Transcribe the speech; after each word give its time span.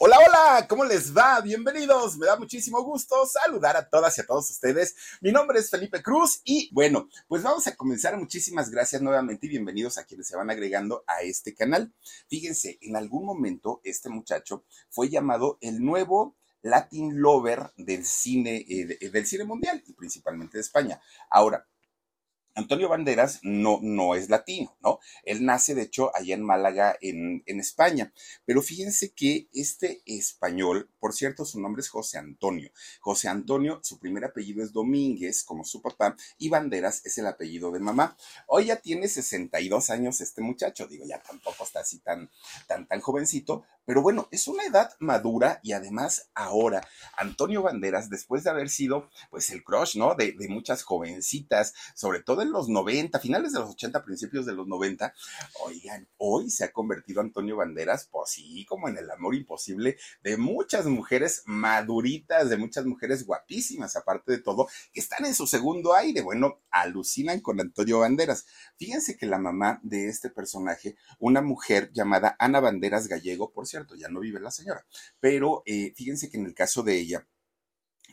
Hola, 0.00 0.16
hola, 0.24 0.68
¿cómo 0.68 0.84
les 0.84 1.12
va? 1.12 1.40
Bienvenidos. 1.40 2.16
Me 2.18 2.26
da 2.26 2.36
muchísimo 2.36 2.84
gusto 2.84 3.26
saludar 3.26 3.76
a 3.76 3.88
todas 3.90 4.16
y 4.16 4.20
a 4.20 4.26
todos 4.26 4.48
ustedes. 4.48 4.94
Mi 5.20 5.32
nombre 5.32 5.58
es 5.58 5.70
Felipe 5.70 6.04
Cruz 6.04 6.40
y 6.44 6.70
bueno, 6.72 7.08
pues 7.26 7.42
vamos 7.42 7.66
a 7.66 7.74
comenzar. 7.74 8.16
Muchísimas 8.16 8.70
gracias 8.70 9.02
nuevamente 9.02 9.46
y 9.46 9.50
bienvenidos 9.50 9.98
a 9.98 10.04
quienes 10.04 10.28
se 10.28 10.36
van 10.36 10.50
agregando 10.50 11.02
a 11.08 11.22
este 11.22 11.52
canal. 11.52 11.92
Fíjense, 12.28 12.78
en 12.80 12.94
algún 12.94 13.26
momento 13.26 13.80
este 13.82 14.08
muchacho 14.08 14.64
fue 14.88 15.08
llamado 15.08 15.58
el 15.62 15.84
nuevo 15.84 16.36
Latin 16.62 17.20
Lover 17.20 17.72
del 17.76 18.04
cine, 18.04 18.64
eh, 18.68 19.10
del 19.10 19.26
cine 19.26 19.42
mundial 19.42 19.82
y 19.84 19.94
principalmente 19.94 20.58
de 20.58 20.62
España. 20.62 21.02
Ahora, 21.28 21.66
Antonio 22.58 22.88
Banderas 22.88 23.38
no, 23.44 23.78
no 23.82 24.16
es 24.16 24.28
latino, 24.28 24.76
¿no? 24.82 24.98
Él 25.22 25.44
nace, 25.44 25.76
de 25.76 25.82
hecho, 25.82 26.10
allá 26.16 26.34
en 26.34 26.42
Málaga, 26.42 26.96
en, 27.00 27.44
en, 27.46 27.60
España. 27.60 28.12
Pero 28.44 28.62
fíjense 28.62 29.12
que 29.12 29.48
este 29.54 30.02
español, 30.06 30.90
por 30.98 31.14
cierto, 31.14 31.44
su 31.44 31.60
nombre 31.60 31.82
es 31.82 31.88
José 31.88 32.18
Antonio. 32.18 32.72
José 33.00 33.28
Antonio, 33.28 33.78
su 33.84 34.00
primer 34.00 34.24
apellido 34.24 34.64
es 34.64 34.72
Domínguez, 34.72 35.44
como 35.44 35.62
su 35.62 35.80
papá, 35.80 36.16
y 36.36 36.48
Banderas 36.48 37.06
es 37.06 37.16
el 37.18 37.28
apellido 37.28 37.70
de 37.70 37.78
mamá. 37.78 38.16
Hoy 38.48 38.66
ya 38.66 38.76
tiene 38.76 39.06
62 39.06 39.90
años 39.90 40.20
este 40.20 40.42
muchacho, 40.42 40.88
digo, 40.88 41.04
ya 41.06 41.22
tampoco 41.22 41.62
está 41.62 41.80
así 41.80 42.00
tan, 42.00 42.28
tan, 42.66 42.88
tan 42.88 43.00
jovencito, 43.00 43.64
pero 43.88 44.02
bueno, 44.02 44.28
es 44.30 44.48
una 44.48 44.64
edad 44.64 44.92
madura 44.98 45.60
y 45.62 45.72
además 45.72 46.28
ahora, 46.34 46.86
Antonio 47.16 47.62
Banderas, 47.62 48.10
después 48.10 48.44
de 48.44 48.50
haber 48.50 48.68
sido, 48.68 49.08
pues, 49.30 49.48
el 49.48 49.64
crush, 49.64 49.96
¿no? 49.96 50.14
De, 50.14 50.36
muchas 50.50 50.82
jovencitas, 50.82 51.72
sobre 51.94 52.20
todo 52.20 52.42
en 52.42 52.52
los 52.52 52.68
90, 52.68 53.18
finales 53.18 53.54
de 53.54 53.60
los 53.60 53.70
80, 53.70 54.04
principios 54.04 54.44
de 54.44 54.52
los 54.52 54.66
90, 54.66 55.14
oigan, 55.64 56.06
hoy 56.18 56.50
se 56.50 56.64
ha 56.64 56.72
convertido 56.72 57.22
Antonio 57.22 57.56
Banderas, 57.56 58.10
pues 58.12 58.32
sí, 58.32 58.66
como 58.66 58.90
en 58.90 58.98
el 58.98 59.10
amor 59.10 59.34
imposible 59.34 59.96
de 60.22 60.36
muchas 60.36 60.84
mujeres 60.84 61.42
maduritas, 61.46 62.50
de 62.50 62.58
muchas 62.58 62.84
mujeres 62.84 63.24
guapísimas, 63.24 63.96
aparte 63.96 64.32
de 64.32 64.38
todo, 64.38 64.68
que 64.92 65.00
están 65.00 65.24
en 65.24 65.34
su 65.34 65.46
segundo 65.46 65.94
aire. 65.94 66.20
Bueno, 66.20 66.58
alucinan 66.70 67.40
con 67.40 67.58
Antonio 67.58 68.00
Banderas. 68.00 68.44
Fíjense 68.76 69.16
que 69.16 69.24
la 69.24 69.38
mamá 69.38 69.80
de 69.82 70.08
este 70.08 70.28
personaje, 70.28 70.96
una 71.18 71.40
mujer 71.40 71.90
llamada 71.94 72.36
Ana 72.38 72.60
Banderas 72.60 73.08
Gallego, 73.08 73.50
por 73.50 73.66
cierto, 73.66 73.77
ya 73.96 74.08
no 74.08 74.20
vive 74.20 74.40
la 74.40 74.50
señora, 74.50 74.86
pero 75.20 75.62
eh, 75.66 75.92
fíjense 75.96 76.30
que 76.30 76.38
en 76.38 76.46
el 76.46 76.54
caso 76.54 76.82
de 76.82 76.98
ella, 76.98 77.26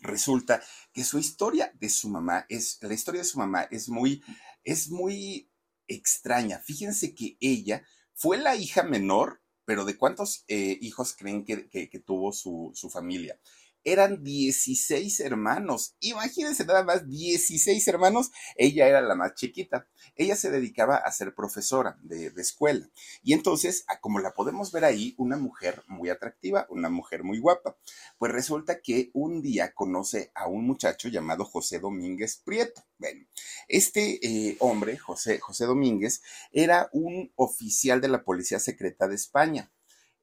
resulta 0.01 0.61
que 0.93 1.03
su 1.03 1.17
historia 1.17 1.71
de 1.75 1.89
su 1.89 2.09
mamá 2.09 2.45
es, 2.49 2.77
la 2.81 2.93
historia 2.93 3.21
de 3.21 3.27
su 3.27 3.39
mamá 3.39 3.67
es 3.71 3.89
muy, 3.89 4.23
es 4.63 4.89
muy 4.89 5.49
extraña. 5.87 6.59
Fíjense 6.59 7.13
que 7.15 7.37
ella 7.39 7.83
fue 8.13 8.37
la 8.37 8.55
hija 8.55 8.83
menor, 8.83 9.41
pero 9.65 9.85
¿de 9.85 9.97
cuántos 9.97 10.43
eh, 10.47 10.77
hijos 10.81 11.15
creen 11.17 11.43
que, 11.43 11.69
que, 11.69 11.89
que 11.89 11.99
tuvo 11.99 12.31
su, 12.31 12.71
su 12.75 12.89
familia? 12.89 13.39
Eran 13.85 14.23
16 14.23 15.21
hermanos. 15.21 15.95
Imagínense 16.01 16.65
nada 16.65 16.83
más, 16.83 17.07
16 17.07 17.87
hermanos. 17.87 18.31
Ella 18.57 18.87
era 18.87 18.99
la 18.99 19.15
más 19.15 19.35
chiquita. 19.35 19.87
Ella 20.15 20.35
se 20.35 20.51
dedicaba 20.51 20.97
a 20.97 21.11
ser 21.11 21.33
profesora 21.35 21.97
de, 22.01 22.33
escuela. 22.37 22.89
Y 23.23 23.33
entonces, 23.33 23.85
como 24.01 24.19
la 24.19 24.33
podemos 24.33 24.71
ver 24.71 24.85
ahí, 24.85 25.13
una 25.17 25.37
mujer 25.37 25.83
muy 25.87 26.09
atractiva, 26.09 26.65
una 26.69 26.89
mujer 26.89 27.23
muy 27.23 27.39
guapa. 27.39 27.77
Pues 28.17 28.31
resulta 28.31 28.81
que 28.81 29.11
un 29.13 29.41
día 29.41 29.73
conoce 29.73 30.31
a 30.33 30.47
un 30.47 30.65
muchacho 30.65 31.07
llamado 31.07 31.45
José 31.45 31.79
Domínguez 31.79 32.41
Prieto. 32.43 32.83
Bueno, 32.97 33.25
este 33.67 34.19
eh, 34.25 34.57
hombre, 34.59 34.97
José, 34.97 35.39
José 35.39 35.65
Domínguez, 35.65 36.21
era 36.51 36.89
un 36.91 37.31
oficial 37.35 38.01
de 38.01 38.07
la 38.07 38.23
Policía 38.23 38.59
Secreta 38.59 39.07
de 39.07 39.15
España. 39.15 39.71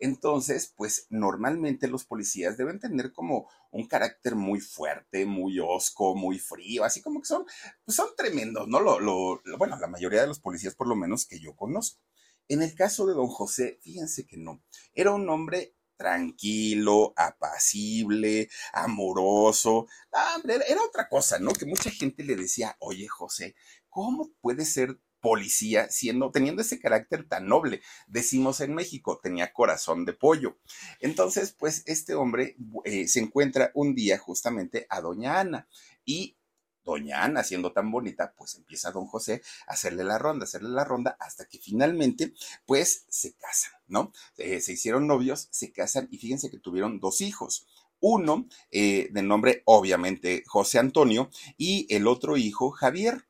Entonces, 0.03 0.75
pues 0.77 1.07
normalmente 1.11 1.87
los 1.87 2.05
policías 2.05 2.57
deben 2.57 2.81
tener 2.81 3.13
como 3.13 3.49
un 3.71 3.87
carácter 3.87 4.35
muy 4.35 4.59
fuerte, 4.59 5.27
muy 5.27 5.61
osco, 5.61 6.17
muy 6.17 6.41
frío, 6.41 6.83
así 6.83 7.01
como 7.01 7.21
que 7.21 7.29
son, 7.29 7.47
pues 7.85 7.95
son 7.95 8.09
tremendos, 8.17 8.67
¿no? 8.67 8.81
Lo, 8.81 8.99
lo, 8.99 9.41
bueno, 9.59 9.79
la 9.79 9.87
mayoría 9.87 10.23
de 10.23 10.27
los 10.27 10.41
policías, 10.41 10.75
por 10.75 10.89
lo 10.89 10.97
menos 10.97 11.25
que 11.25 11.39
yo 11.39 11.55
conozco. 11.55 12.01
En 12.49 12.63
el 12.63 12.75
caso 12.75 13.07
de 13.07 13.15
don 13.15 13.29
José, 13.29 13.79
fíjense 13.81 14.27
que 14.27 14.37
no, 14.39 14.61
era 14.93 15.13
un 15.13 15.29
hombre 15.29 15.77
tranquilo, 15.97 17.15
apacible, 17.17 18.51
amoroso. 18.73 19.87
Ah, 20.13 20.43
era 20.45 20.83
otra 20.83 21.09
cosa, 21.09 21.39
¿no? 21.39 21.53
Que 21.53 21.65
mucha 21.65 21.93
gente 21.93 22.25
le 22.25 22.35
decía, 22.35 22.77
oye 22.81 23.07
José, 23.07 23.55
¿cómo 23.89 24.33
puede 24.41 24.65
ser 24.65 24.99
policía, 25.23 25.89
siendo, 25.89 26.31
teniendo 26.31 26.61
ese 26.61 26.81
carácter 26.81 27.27
tan 27.27 27.47
noble. 27.47 27.81
Decimos 28.09 28.61
en 28.61 28.75
México, 28.75 29.21
tenía 29.23 29.53
corazón 29.53 30.05
de 30.05 30.13
pollo. 30.13 30.59
Entonces, 31.01 31.53
pues 31.53 31.85
este 31.87 32.15
hombre 32.15 32.57
eh, 32.85 33.09
se 33.09 33.21
encuentra 33.21 33.71
un 33.75 33.95
día 33.95 34.19
justamente 34.19 34.87
a 34.91 35.01
doña 35.01 35.39
Ana 35.41 35.69
y 36.05 36.37
doña 36.85 37.23
Ana, 37.23 37.45
siendo 37.45 37.73
tan 37.73 37.91
bonita, 37.93 38.35
pues 38.37 38.57
empieza 38.57 38.91
don 38.91 39.07
José 39.07 39.43
a 39.69 39.75
hacerle 39.75 40.03
la 40.03 40.19
ronda, 40.19 40.45
hacerle 40.45 40.71
la 40.71 40.85
ronda 40.85 41.17
hasta 41.21 41.47
que 41.47 41.59
finalmente, 41.59 42.35
pues 42.67 43.05
se 43.09 43.35
casan, 43.35 43.73
¿no? 43.87 44.13
Eh, 44.37 44.61
se 44.61 44.73
hicieron 44.73 45.07
novios, 45.07 45.47
se 45.53 45.71
casan 45.73 46.09
y 46.11 46.19
fíjense 46.19 46.51
que 46.51 46.59
tuvieron 46.59 46.99
dos 46.99 47.21
hijos 47.21 47.69
uno 48.03 48.49
eh, 48.71 49.09
de 49.13 49.23
nombre 49.23 49.63
obviamente 49.65 50.43
José 50.47 50.79
Antonio 50.79 51.31
y 51.57 51.87
el 51.95 52.07
otro 52.07 52.37
hijo 52.37 52.71
Javier, 52.73 53.27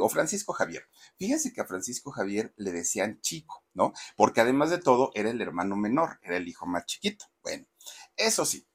o 0.00 0.08
Francisco 0.08 0.52
Javier. 0.52 0.88
Fíjense 1.18 1.52
que 1.52 1.60
a 1.60 1.66
Francisco 1.66 2.10
Javier 2.12 2.54
le 2.56 2.72
decían 2.72 3.20
chico, 3.20 3.64
¿no? 3.74 3.92
Porque 4.16 4.40
además 4.40 4.70
de 4.70 4.78
todo 4.78 5.10
era 5.14 5.30
el 5.30 5.40
hermano 5.40 5.76
menor, 5.76 6.20
era 6.22 6.36
el 6.36 6.48
hijo 6.48 6.66
más 6.66 6.86
chiquito. 6.86 7.26
Bueno, 7.42 7.66
eso 8.16 8.44
sí, 8.46 8.66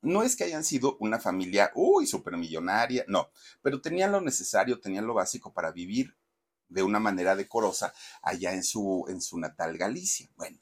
no 0.00 0.22
es 0.22 0.34
que 0.34 0.44
hayan 0.44 0.64
sido 0.64 0.96
una 1.00 1.20
familia, 1.20 1.70
uy, 1.74 2.06
supermillonaria, 2.06 3.04
no, 3.08 3.30
pero 3.62 3.80
tenían 3.80 4.12
lo 4.12 4.20
necesario, 4.20 4.80
tenían 4.80 5.06
lo 5.06 5.14
básico 5.14 5.52
para 5.52 5.72
vivir 5.72 6.16
de 6.68 6.82
una 6.82 7.00
manera 7.00 7.34
decorosa 7.34 7.92
allá 8.22 8.52
en 8.52 8.62
su, 8.62 9.06
en 9.08 9.20
su 9.20 9.38
natal 9.38 9.76
Galicia. 9.76 10.30
Bueno, 10.36 10.58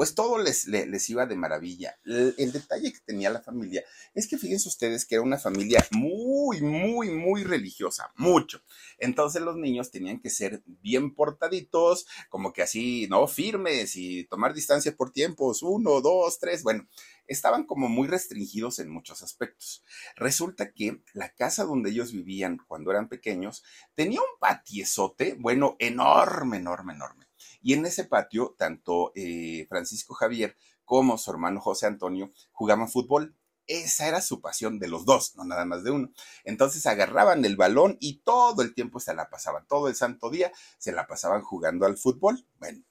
pues 0.00 0.14
todo 0.14 0.38
les, 0.38 0.66
les, 0.66 1.10
iba 1.10 1.26
de 1.26 1.36
maravilla. 1.36 1.94
El, 2.06 2.34
el, 2.38 2.52
detalle 2.52 2.90
que 2.90 3.00
tenía 3.00 3.28
la 3.28 3.42
familia 3.42 3.84
es 4.14 4.26
que 4.26 4.38
fíjense 4.38 4.66
ustedes 4.66 5.04
que 5.04 5.16
era 5.16 5.22
una 5.22 5.36
familia 5.36 5.86
muy, 5.90 6.62
muy, 6.62 7.10
muy 7.10 7.44
religiosa, 7.44 8.10
mucho. 8.16 8.62
Entonces 8.96 9.42
los 9.42 9.58
niños 9.58 9.90
tenían 9.90 10.18
que 10.18 10.30
ser 10.30 10.62
bien 10.64 11.14
portaditos, 11.14 12.06
como 12.30 12.54
que 12.54 12.62
así, 12.62 13.08
¿no? 13.10 13.26
Firmes 13.26 13.94
y 13.94 14.24
tomar 14.24 14.54
distancia 14.54 14.96
por 14.96 15.12
tiempos, 15.12 15.62
uno, 15.62 16.00
dos, 16.00 16.38
tres, 16.38 16.62
bueno, 16.62 16.88
estaban 17.26 17.64
como 17.66 17.90
muy 17.90 18.08
restringidos 18.08 18.78
en 18.78 18.88
muchos 18.88 19.22
aspectos. 19.22 19.84
Resulta 20.16 20.72
que 20.72 21.02
la 21.12 21.34
casa 21.34 21.64
donde 21.64 21.90
ellos 21.90 22.10
vivían 22.10 22.56
cuando 22.66 22.90
eran 22.90 23.10
pequeños 23.10 23.62
tenía 23.94 24.20
un 24.20 24.38
patiezote, 24.40 25.36
bueno, 25.38 25.76
enorme, 25.78 26.56
enorme, 26.56 26.94
enorme. 26.94 27.29
Y 27.62 27.74
en 27.74 27.86
ese 27.86 28.04
patio, 28.04 28.54
tanto 28.58 29.12
eh, 29.14 29.66
Francisco 29.68 30.14
Javier 30.14 30.56
como 30.84 31.18
su 31.18 31.30
hermano 31.30 31.60
José 31.60 31.86
Antonio 31.86 32.30
jugaban 32.52 32.88
fútbol. 32.88 33.36
Esa 33.66 34.08
era 34.08 34.20
su 34.20 34.40
pasión 34.40 34.80
de 34.80 34.88
los 34.88 35.04
dos, 35.04 35.36
no 35.36 35.44
nada 35.44 35.64
más 35.64 35.84
de 35.84 35.92
uno. 35.92 36.10
Entonces 36.42 36.86
agarraban 36.86 37.44
el 37.44 37.56
balón 37.56 37.96
y 38.00 38.22
todo 38.22 38.62
el 38.62 38.74
tiempo 38.74 38.98
se 38.98 39.14
la 39.14 39.30
pasaban, 39.30 39.66
todo 39.68 39.86
el 39.86 39.94
santo 39.94 40.30
día 40.30 40.50
se 40.78 40.90
la 40.90 41.06
pasaban 41.06 41.42
jugando 41.42 41.86
al 41.86 41.96
fútbol. 41.96 42.44
Bueno, 42.58 42.82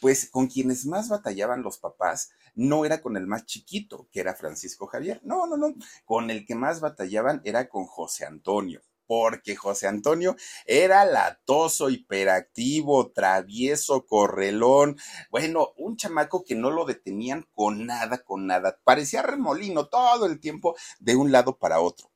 pues 0.00 0.30
con 0.30 0.46
quienes 0.46 0.86
más 0.86 1.10
batallaban 1.10 1.62
los 1.62 1.76
papás 1.76 2.30
no 2.54 2.86
era 2.86 3.02
con 3.02 3.18
el 3.18 3.26
más 3.26 3.44
chiquito, 3.44 4.08
que 4.10 4.20
era 4.20 4.34
Francisco 4.34 4.86
Javier, 4.86 5.20
no, 5.22 5.46
no, 5.46 5.58
no, 5.58 5.74
con 6.06 6.30
el 6.30 6.46
que 6.46 6.54
más 6.54 6.80
batallaban 6.80 7.42
era 7.44 7.68
con 7.68 7.84
José 7.84 8.24
Antonio 8.24 8.80
porque 9.06 9.56
José 9.56 9.88
Antonio 9.88 10.36
era 10.66 11.04
latoso, 11.04 11.90
hiperactivo, 11.90 13.10
travieso, 13.12 14.06
correlón, 14.06 14.96
bueno, 15.30 15.72
un 15.76 15.96
chamaco 15.96 16.44
que 16.44 16.54
no 16.54 16.70
lo 16.70 16.84
detenían 16.84 17.46
con 17.52 17.86
nada, 17.86 18.18
con 18.18 18.46
nada, 18.46 18.78
parecía 18.84 19.22
remolino 19.22 19.86
todo 19.86 20.26
el 20.26 20.40
tiempo 20.40 20.76
de 21.00 21.16
un 21.16 21.32
lado 21.32 21.58
para 21.58 21.80
otro. 21.80 22.12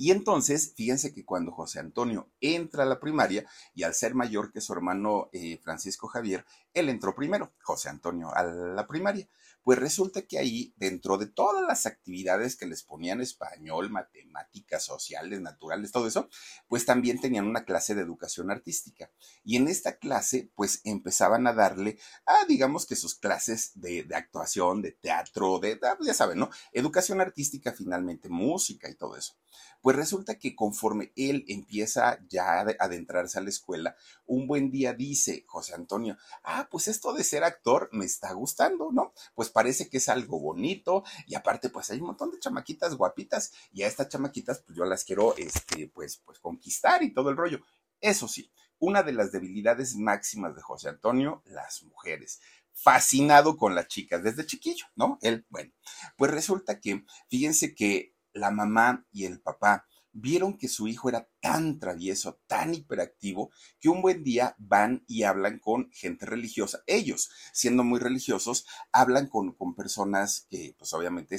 Y 0.00 0.12
entonces, 0.12 0.72
fíjense 0.74 1.12
que 1.12 1.26
cuando 1.26 1.52
José 1.52 1.78
Antonio 1.78 2.30
entra 2.40 2.84
a 2.84 2.86
la 2.86 2.98
primaria, 2.98 3.44
y 3.74 3.82
al 3.82 3.92
ser 3.92 4.14
mayor 4.14 4.50
que 4.50 4.62
su 4.62 4.72
hermano 4.72 5.28
eh, 5.30 5.58
Francisco 5.62 6.08
Javier, 6.08 6.46
él 6.72 6.88
entró 6.88 7.14
primero, 7.14 7.52
José 7.60 7.90
Antonio, 7.90 8.34
a 8.34 8.42
la 8.42 8.86
primaria. 8.86 9.28
Pues 9.62 9.78
resulta 9.78 10.22
que 10.22 10.38
ahí, 10.38 10.74
dentro 10.76 11.18
de 11.18 11.26
todas 11.26 11.62
las 11.66 11.86
actividades 11.86 12.56
que 12.56 12.66
les 12.66 12.82
ponían 12.82 13.20
español, 13.20 13.90
matemáticas, 13.90 14.84
sociales, 14.84 15.40
naturales, 15.40 15.92
todo 15.92 16.06
eso, 16.06 16.28
pues 16.68 16.86
también 16.86 17.20
tenían 17.20 17.46
una 17.46 17.64
clase 17.64 17.94
de 17.94 18.02
educación 18.02 18.50
artística. 18.50 19.10
Y 19.44 19.56
en 19.56 19.68
esta 19.68 19.98
clase, 19.98 20.50
pues 20.54 20.80
empezaban 20.84 21.46
a 21.46 21.52
darle, 21.52 21.98
a, 22.26 22.44
digamos 22.46 22.86
que 22.86 22.96
sus 22.96 23.14
clases 23.14 23.72
de, 23.74 24.06
actuación, 24.14 24.82
de 24.82 24.92
teatro, 24.92 25.58
de, 25.58 25.78
ah, 25.82 25.96
ya 26.00 26.14
saben, 26.14 26.38
¿no? 26.38 26.50
Educación 26.72 27.20
artística 27.20 27.72
finalmente, 27.72 28.28
música 28.28 28.88
y 28.88 28.94
todo 28.94 29.16
eso. 29.16 29.39
Pues 29.80 29.96
resulta 29.96 30.38
que 30.38 30.54
conforme 30.54 31.12
él 31.16 31.44
empieza 31.48 32.18
ya 32.28 32.60
a 32.60 32.66
adentrarse 32.78 33.38
a 33.38 33.42
la 33.42 33.48
escuela, 33.48 33.96
un 34.26 34.46
buen 34.46 34.70
día 34.70 34.92
dice 34.92 35.44
José 35.46 35.74
Antonio, 35.74 36.16
ah, 36.42 36.68
pues 36.70 36.88
esto 36.88 37.12
de 37.12 37.24
ser 37.24 37.44
actor 37.44 37.88
me 37.92 38.04
está 38.04 38.32
gustando, 38.32 38.90
¿no? 38.92 39.12
Pues 39.34 39.50
parece 39.50 39.88
que 39.88 39.98
es 39.98 40.08
algo 40.08 40.38
bonito 40.38 41.04
y 41.26 41.34
aparte 41.34 41.70
pues 41.70 41.90
hay 41.90 42.00
un 42.00 42.08
montón 42.08 42.30
de 42.30 42.38
chamaquitas 42.38 42.94
guapitas 42.94 43.52
y 43.72 43.82
a 43.82 43.86
estas 43.86 44.08
chamaquitas 44.08 44.60
pues 44.60 44.76
yo 44.76 44.84
las 44.84 45.04
quiero, 45.04 45.36
este, 45.36 45.88
pues, 45.88 46.18
pues 46.24 46.38
conquistar 46.38 47.02
y 47.02 47.12
todo 47.12 47.30
el 47.30 47.36
rollo. 47.36 47.60
Eso 48.00 48.28
sí, 48.28 48.50
una 48.78 49.02
de 49.02 49.12
las 49.12 49.30
debilidades 49.32 49.96
máximas 49.96 50.56
de 50.56 50.62
José 50.62 50.88
Antonio, 50.88 51.42
las 51.44 51.82
mujeres 51.82 52.40
fascinado 52.72 53.56
con 53.56 53.74
las 53.74 53.88
chicas 53.88 54.22
desde 54.22 54.46
chiquillo, 54.46 54.86
¿no? 54.94 55.18
Él, 55.22 55.44
bueno, 55.50 55.72
pues 56.16 56.30
resulta 56.30 56.80
que, 56.80 57.04
fíjense 57.28 57.74
que 57.74 58.14
la 58.32 58.50
mamá 58.50 59.06
y 59.12 59.24
el 59.24 59.40
papá 59.40 59.86
vieron 60.12 60.56
que 60.56 60.68
su 60.68 60.88
hijo 60.88 61.08
era 61.08 61.28
tan 61.40 61.78
travieso, 61.78 62.40
tan 62.46 62.74
hiperactivo, 62.74 63.50
que 63.78 63.88
un 63.88 64.02
buen 64.02 64.24
día 64.24 64.56
van 64.58 65.04
y 65.06 65.22
hablan 65.22 65.58
con 65.58 65.90
gente 65.92 66.26
religiosa. 66.26 66.82
Ellos, 66.86 67.30
siendo 67.52 67.84
muy 67.84 68.00
religiosos, 68.00 68.66
hablan 68.92 69.28
con, 69.28 69.54
personas 69.76 70.46
que 70.50 70.74
pues 70.76 70.92
obviamente 70.92 71.38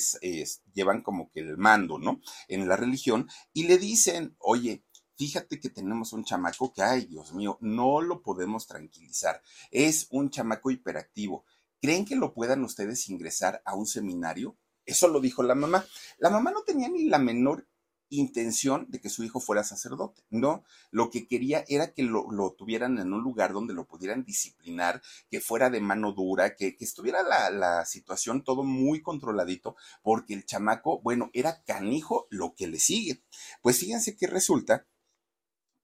llevan 0.74 1.02
como 1.02 1.30
que 1.30 1.42
el 1.42 1.58
mando, 1.58 2.00
¿no? 2.00 2.22
En 2.48 2.68
la 2.68 2.78
religión 2.78 3.28
y 3.54 3.64
le 3.64 3.78
dicen, 3.78 4.36
oye, 4.40 4.86
fíjate 5.18 5.60
que 5.60 5.70
tenemos 5.70 6.14
un 6.14 6.24
chamaco 6.24 6.74
que, 6.74 6.82
ay, 6.82 7.06
Dios 7.06 7.34
mío, 7.34 7.58
no 7.62 8.02
lo 8.02 8.24
podemos 8.24 8.68
tranquilizar. 8.68 9.42
Es 9.70 10.08
un 10.10 10.30
chamaco 10.30 10.72
hiperactivo. 10.72 11.46
¿Creen 11.82 12.06
que 12.06 12.16
lo 12.16 12.34
puedan 12.34 12.64
ustedes 12.64 13.10
ingresar 13.10 13.62
a 13.66 13.76
un 13.76 13.86
seminario? 13.86 14.58
Eso 14.86 15.08
lo 15.08 15.20
dijo 15.20 15.44
la 15.44 15.56
mamá. 15.56 15.86
La 16.18 16.30
mamá 16.30 16.52
no 16.52 16.64
tenía 16.64 16.90
ni 16.90 17.06
la 17.06 17.20
menor 17.20 17.68
intención 18.12 18.86
de 18.90 19.00
que 19.00 19.10
su 19.10 19.24
hijo 19.24 19.40
fuera 19.40 19.64
sacerdote, 19.64 20.22
no, 20.30 20.64
lo 20.92 21.10
que 21.10 21.28
quería 21.28 21.64
era 21.68 21.94
que 21.94 22.04
lo, 22.04 22.54
tuvieran 22.58 23.00
en 23.00 23.14
un 23.14 23.24
lugar 23.24 23.54
donde 23.54 23.74
lo 23.74 23.88
pudieran 23.88 24.24
disciplinar, 24.26 25.02
que 25.30 25.40
fuera 25.40 25.70
de 25.70 25.80
mano 25.80 26.12
dura, 26.12 26.56
que, 26.56 26.76
estuviera 26.80 27.24
la, 27.24 27.86
situación 27.86 28.44
todo 28.44 28.64
muy 28.64 29.02
controladito, 29.02 29.76
porque 30.04 30.34
el 30.34 30.46
chamaco, 30.46 31.02
bueno, 31.02 31.30
era 31.34 31.64
canijo 31.64 32.28
lo 32.30 32.54
que 32.54 32.68
le 32.68 32.80
sigue. 32.80 33.24
Pues 33.62 33.80
fíjense 33.80 34.16
que 34.16 34.28
resulta 34.28 34.86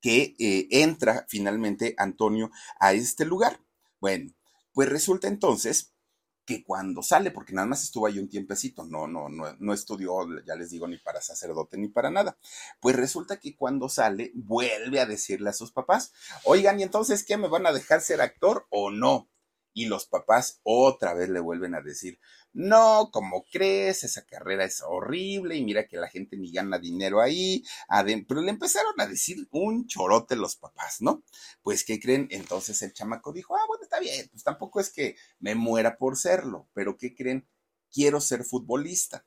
que 0.02 0.36
eh, 0.38 0.68
entra 0.70 1.26
finalmente 1.28 1.96
Antonio 1.98 2.52
a 2.80 2.94
este 2.94 3.26
lugar. 3.26 3.62
Bueno, 4.00 4.34
pues 4.74 4.90
resulta 4.90 5.28
entonces 5.28 5.94
que 6.48 6.64
cuando 6.64 7.04
sale, 7.04 7.30
porque 7.30 7.54
nada 7.54 7.68
más 7.68 7.84
estuvo 7.84 8.08
ahí 8.08 8.18
un 8.18 8.30
tiempecito, 8.30 8.86
no, 8.86 9.06
no, 9.06 9.28
no, 9.28 9.54
no 9.60 9.74
estudió, 9.74 10.26
ya 10.46 10.56
les 10.56 10.70
digo, 10.70 10.88
ni 10.88 10.98
para 10.98 11.22
sacerdote 11.22 11.78
ni 11.78 11.90
para 11.90 12.10
nada. 12.10 12.38
Pues 12.80 12.96
resulta 12.96 13.38
que 13.38 13.56
cuando 13.56 13.90
sale, 13.90 14.32
vuelve 14.34 15.02
a 15.02 15.06
decirle 15.06 15.50
a 15.50 15.54
sus 15.54 15.74
papás, 15.74 16.14
oigan, 16.46 16.80
¿y 16.80 16.84
entonces 16.84 17.26
qué? 17.26 17.36
¿Me 17.36 17.50
van 17.50 17.68
a 17.68 17.74
dejar 17.74 18.00
ser 18.00 18.22
actor 18.22 18.66
o 18.70 18.90
no? 18.90 19.30
y 19.74 19.86
los 19.86 20.08
papás 20.08 20.60
otra 20.64 21.14
vez 21.14 21.30
le 21.30 21.40
vuelven 21.40 21.76
a 21.76 21.82
decir, 21.82 22.20
no, 22.58 23.12
como 23.12 23.46
crees? 23.52 24.04
Esa 24.04 24.26
carrera 24.26 24.66
es 24.66 24.82
horrible 24.82 25.56
y 25.56 25.64
mira 25.64 25.88
que 25.88 25.96
la 25.96 26.08
gente 26.08 26.38
ni 26.38 26.52
gana 26.52 26.80
dinero 26.80 27.22
ahí. 27.22 27.64
Pero 28.28 28.42
le 28.42 28.50
empezaron 28.50 29.00
a 29.00 29.06
decir 29.06 29.48
un 29.52 29.86
chorote 29.86 30.36
los 30.36 30.56
papás, 30.56 31.00
¿no? 31.00 31.24
Pues, 31.62 31.86
¿qué 31.86 32.00
creen? 32.00 32.28
Entonces 32.32 32.82
el 32.82 32.94
chamaco 32.94 33.32
dijo, 33.32 33.56
ah, 33.56 33.62
bueno, 33.68 33.84
está 33.84 34.00
bien, 34.00 34.28
pues 34.32 34.44
tampoco 34.44 34.80
es 34.80 34.90
que 34.90 35.16
me 35.40 35.54
muera 35.54 35.98
por 36.00 36.18
serlo, 36.18 36.68
pero 36.74 36.98
¿qué 36.98 37.14
creen? 37.14 37.48
Quiero 37.92 38.20
ser 38.20 38.44
futbolista. 38.44 39.24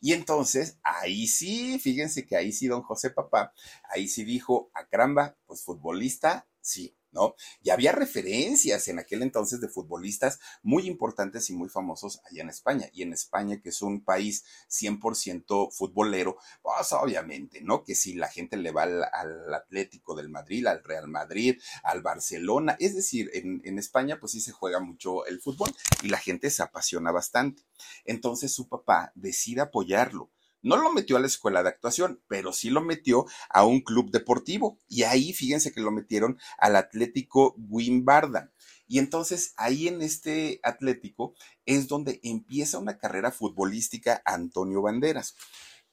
Y 0.00 0.12
entonces, 0.12 0.78
ahí 0.84 1.26
sí, 1.26 1.80
fíjense 1.80 2.26
que 2.26 2.36
ahí 2.36 2.52
sí, 2.52 2.68
don 2.68 2.82
José 2.82 3.10
Papá, 3.10 3.52
ahí 3.90 4.06
sí 4.06 4.22
dijo, 4.22 4.70
a 4.72 4.86
caramba, 4.86 5.36
pues 5.46 5.64
futbolista, 5.64 6.46
sí, 6.60 6.96
¿no? 7.12 7.34
Y 7.62 7.70
había 7.70 7.92
referencias 7.92 8.88
en 8.88 8.98
aquel 8.98 9.22
entonces 9.22 9.60
de 9.60 9.68
futbolistas 9.68 10.38
muy 10.62 10.86
importantes 10.86 11.50
y 11.50 11.54
muy 11.54 11.68
famosos 11.68 12.20
allá 12.30 12.42
en 12.42 12.50
España. 12.50 12.88
Y 12.92 13.02
en 13.02 13.12
España, 13.12 13.60
que 13.60 13.70
es 13.70 13.82
un 13.82 14.04
país 14.04 14.44
100% 14.70 15.72
futbolero, 15.72 16.36
pues 16.62 16.92
obviamente, 16.92 17.60
¿no? 17.62 17.84
Que 17.84 17.94
si 17.94 18.14
la 18.14 18.28
gente 18.28 18.56
le 18.56 18.70
va 18.70 18.82
al, 18.82 19.54
Atlético 19.54 20.14
del 20.14 20.28
Madrid, 20.28 20.66
al 20.66 20.84
Real 20.84 21.08
Madrid, 21.08 21.60
al 21.82 22.02
Barcelona, 22.02 22.76
es 22.78 22.94
decir, 22.94 23.30
en, 23.34 23.60
en 23.64 23.78
España 23.78 24.18
pues 24.20 24.32
sí 24.32 24.40
se 24.40 24.52
juega 24.52 24.80
mucho 24.80 25.26
el 25.26 25.40
fútbol 25.40 25.74
y 26.02 26.08
la 26.08 26.18
gente 26.18 26.50
se 26.50 26.62
apasiona 26.62 27.12
bastante. 27.12 27.62
Entonces 28.04 28.52
su 28.52 28.68
papá 28.68 29.12
decide 29.14 29.62
apoyarlo 29.62 30.30
no 30.62 30.76
lo 30.76 30.92
metió 30.92 31.16
a 31.16 31.20
la 31.20 31.26
escuela 31.26 31.62
de 31.62 31.68
actuación, 31.68 32.20
pero 32.28 32.52
sí 32.52 32.70
lo 32.70 32.80
metió 32.80 33.26
a 33.50 33.64
un 33.64 33.80
club 33.80 34.10
deportivo. 34.10 34.78
Y 34.88 35.04
ahí 35.04 35.32
fíjense 35.32 35.72
que 35.72 35.80
lo 35.80 35.90
metieron 35.90 36.38
al 36.58 36.76
Atlético 36.76 37.54
Wimbarda. 37.58 38.52
Y 38.86 38.98
entonces 38.98 39.52
ahí 39.56 39.86
en 39.86 40.00
este 40.02 40.60
Atlético 40.62 41.34
es 41.66 41.88
donde 41.88 42.20
empieza 42.22 42.78
una 42.78 42.98
carrera 42.98 43.30
futbolística 43.30 44.22
Antonio 44.24 44.82
Banderas. 44.82 45.34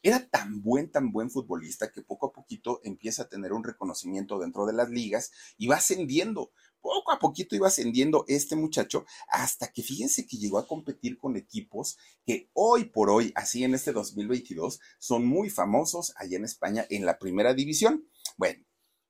Era 0.02 0.26
tan 0.28 0.62
buen, 0.62 0.92
tan 0.92 1.12
buen 1.12 1.30
futbolista 1.32 1.92
que 1.92 2.02
poco 2.02 2.28
a 2.28 2.32
poquito 2.32 2.80
empieza 2.84 3.24
a 3.24 3.28
tener 3.28 3.54
un 3.54 3.64
reconocimiento 3.64 4.40
dentro 4.40 4.66
de 4.66 4.74
las 4.74 4.90
ligas 4.90 5.32
y 5.58 5.68
va 5.68 5.78
ascendiendo 5.78 6.52
poco 6.86 7.12
a 7.12 7.18
poquito 7.18 7.56
iba 7.56 7.68
ascendiendo 7.68 8.26
este 8.28 8.56
muchacho 8.56 9.06
hasta 9.28 9.72
que 9.72 9.82
fíjense 9.82 10.28
que 10.28 10.38
llegó 10.38 10.60
a 10.60 10.68
competir 10.68 11.18
con 11.18 11.36
equipos 11.36 11.98
que 12.28 12.52
hoy 12.54 12.86
por 12.86 13.10
hoy, 13.10 13.32
así 13.34 13.64
en 13.64 13.74
este 13.74 13.92
2022, 13.92 14.80
son 15.00 15.26
muy 15.26 15.50
famosos 15.50 16.14
allá 16.16 16.38
en 16.38 16.46
España 16.46 16.86
en 16.92 17.08
la 17.08 17.18
primera 17.18 17.56
división. 17.56 18.08
Bueno, 18.38 18.64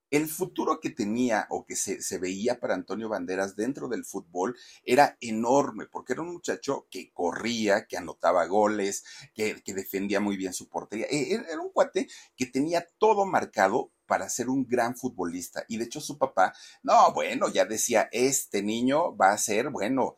el 0.09 0.29
futuro 0.29 0.79
que 0.79 0.89
tenía 0.89 1.47
o 1.49 1.65
que 1.65 1.75
se, 1.75 2.17
veía 2.17 2.61
para 2.61 2.75
Antonio 2.75 3.09
Banderas 3.09 3.57
dentro 3.57 3.89
del 3.89 4.05
fútbol 4.05 4.55
era 4.85 5.17
enorme, 5.19 5.87
porque 5.87 6.13
era 6.13 6.21
un 6.21 6.31
muchacho 6.31 6.87
que 6.89 7.11
corría, 7.11 7.87
que 7.87 7.97
anotaba 7.97 8.45
goles, 8.45 9.03
que, 9.33 9.61
que 9.63 9.73
defendía 9.73 10.21
muy 10.21 10.37
bien 10.37 10.53
su 10.53 10.69
portería. 10.69 11.07
E, 11.09 11.33
era 11.33 11.59
un 11.59 11.73
cuate 11.73 12.07
que 12.37 12.45
tenía 12.45 12.87
todo 12.97 13.25
marcado 13.25 13.91
para 14.05 14.29
ser 14.29 14.49
un 14.49 14.65
gran 14.65 14.95
futbolista. 14.95 15.65
Y 15.67 15.77
de 15.77 15.85
hecho 15.85 16.01
su 16.01 16.17
papá, 16.17 16.53
no, 16.83 17.13
bueno, 17.13 17.49
ya 17.49 17.65
decía, 17.65 18.09
este 18.11 18.61
niño 18.61 19.15
va 19.15 19.31
a 19.31 19.37
ser, 19.37 19.69
bueno, 19.69 20.17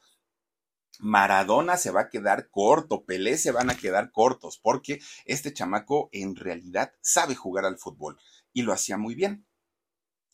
Maradona 1.00 1.78
se 1.78 1.92
va 1.92 2.02
a 2.02 2.10
quedar 2.10 2.50
corto, 2.50 3.06
Pelé 3.06 3.38
se 3.38 3.52
van 3.52 3.70
a 3.70 3.78
quedar 3.78 4.12
cortos, 4.12 4.60
porque 4.62 5.00
este 5.26 5.54
chamaco 5.54 6.10
en 6.12 6.36
realidad 6.36 6.94
sabe 7.02 7.36
jugar 7.36 7.66
al 7.66 7.78
fútbol 7.78 8.18
y 8.54 8.64
lo 8.64 8.74
hacía 8.74 8.98
muy 8.98 9.16
bien. 9.16 9.46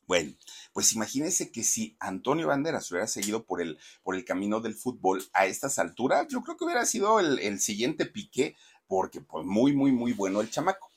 Bueno, 0.05 0.33
pues 0.73 0.93
imagínense 0.93 1.51
que 1.51 1.63
si 1.63 1.95
Antonio 1.99 2.47
Banderas 2.47 2.91
hubiera 2.91 3.07
seguido 3.07 3.45
por 3.45 3.61
el, 3.61 3.79
por 4.03 4.15
el 4.15 4.25
camino 4.25 4.59
del 4.59 4.75
fútbol 4.75 5.23
a 5.33 5.45
estas 5.45 5.79
alturas, 5.79 6.27
yo 6.29 6.41
creo 6.41 6.57
que 6.57 6.65
hubiera 6.65 6.85
sido 6.85 7.19
el, 7.19 7.39
el 7.39 7.59
siguiente 7.59 8.05
pique, 8.05 8.55
porque 8.87 9.21
pues 9.21 9.45
muy, 9.45 9.73
muy, 9.73 9.91
muy 9.91 10.11
bueno 10.11 10.41
el 10.41 10.49
chamaco. 10.49 10.92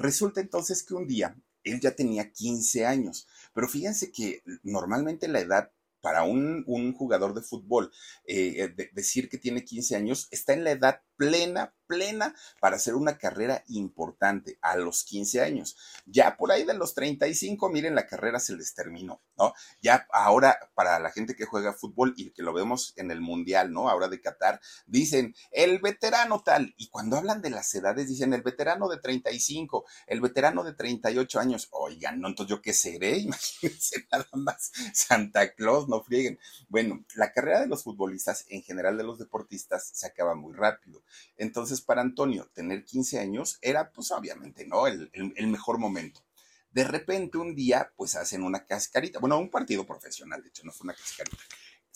Resulta 0.00 0.40
entonces 0.40 0.82
que 0.82 0.94
un 0.94 1.06
día 1.06 1.36
él 1.62 1.78
ya 1.78 1.94
tenía 1.94 2.32
15 2.32 2.86
años, 2.86 3.28
pero 3.52 3.68
fíjense 3.68 4.10
que 4.10 4.42
normalmente 4.62 5.28
la 5.28 5.40
edad 5.40 5.72
para 6.00 6.22
un, 6.22 6.64
jugador 6.94 7.34
de 7.34 7.42
fútbol, 7.42 7.92
eh, 8.24 8.74
decir 8.94 9.28
que 9.28 9.36
tiene 9.36 9.62
15 9.62 9.96
años, 9.96 10.28
está 10.30 10.54
en 10.54 10.64
la 10.64 10.70
edad 10.70 11.02
plena, 11.20 11.74
plena 11.86 12.34
para 12.60 12.76
hacer 12.76 12.94
una 12.94 13.18
carrera 13.18 13.62
importante 13.68 14.58
a 14.62 14.76
los 14.76 15.04
15 15.04 15.42
años. 15.42 15.76
Ya 16.06 16.38
por 16.38 16.50
ahí 16.50 16.64
de 16.64 16.72
los 16.72 16.94
35, 16.94 17.68
miren, 17.68 17.94
la 17.94 18.06
carrera 18.06 18.40
se 18.40 18.56
les 18.56 18.72
terminó, 18.72 19.20
¿no? 19.36 19.52
Ya 19.82 20.06
ahora 20.12 20.58
para 20.74 20.98
la 20.98 21.10
gente 21.10 21.36
que 21.36 21.44
juega 21.44 21.74
fútbol 21.74 22.14
y 22.16 22.30
que 22.30 22.42
lo 22.42 22.54
vemos 22.54 22.94
en 22.96 23.10
el 23.10 23.20
Mundial, 23.20 23.70
¿no? 23.70 23.90
Ahora 23.90 24.08
de 24.08 24.22
Qatar, 24.22 24.62
dicen 24.86 25.34
el 25.50 25.78
veterano 25.80 26.42
tal. 26.42 26.72
Y 26.78 26.88
cuando 26.88 27.18
hablan 27.18 27.42
de 27.42 27.50
las 27.50 27.74
edades, 27.74 28.08
dicen 28.08 28.32
el 28.32 28.40
veterano 28.40 28.88
de 28.88 28.96
35, 28.96 29.84
el 30.06 30.22
veterano 30.22 30.64
de 30.64 30.72
38 30.72 31.38
años. 31.38 31.68
Oigan, 31.72 32.18
no, 32.18 32.28
entonces 32.28 32.48
yo 32.48 32.62
qué 32.62 32.72
seré, 32.72 33.18
imagínense 33.18 34.06
nada 34.10 34.26
más. 34.32 34.72
Santa 34.94 35.52
Claus, 35.52 35.86
no 35.86 36.02
frieguen. 36.02 36.38
Bueno, 36.70 37.04
la 37.14 37.30
carrera 37.30 37.60
de 37.60 37.66
los 37.66 37.82
futbolistas, 37.82 38.46
en 38.48 38.62
general 38.62 38.96
de 38.96 39.04
los 39.04 39.18
deportistas, 39.18 39.90
se 39.92 40.06
acaba 40.06 40.34
muy 40.34 40.54
rápido. 40.54 41.02
Entonces, 41.36 41.80
para 41.80 42.00
Antonio 42.00 42.50
tener 42.54 42.84
15 42.84 43.18
años 43.18 43.58
era 43.62 43.90
pues 43.92 44.10
obviamente, 44.10 44.66
¿no? 44.66 44.86
El, 44.86 45.10
mejor 45.48 45.78
momento. 45.78 46.24
De 46.70 46.84
repente 46.84 47.38
un 47.38 47.54
día 47.54 47.92
pues 47.96 48.14
hacen 48.14 48.42
una 48.42 48.64
cascarita, 48.64 49.18
bueno, 49.18 49.38
un 49.38 49.50
partido 49.50 49.84
profesional, 49.86 50.42
de 50.42 50.48
hecho, 50.48 50.64
no 50.64 50.72
fue 50.72 50.84
una 50.84 50.94
cascarita 50.94 51.36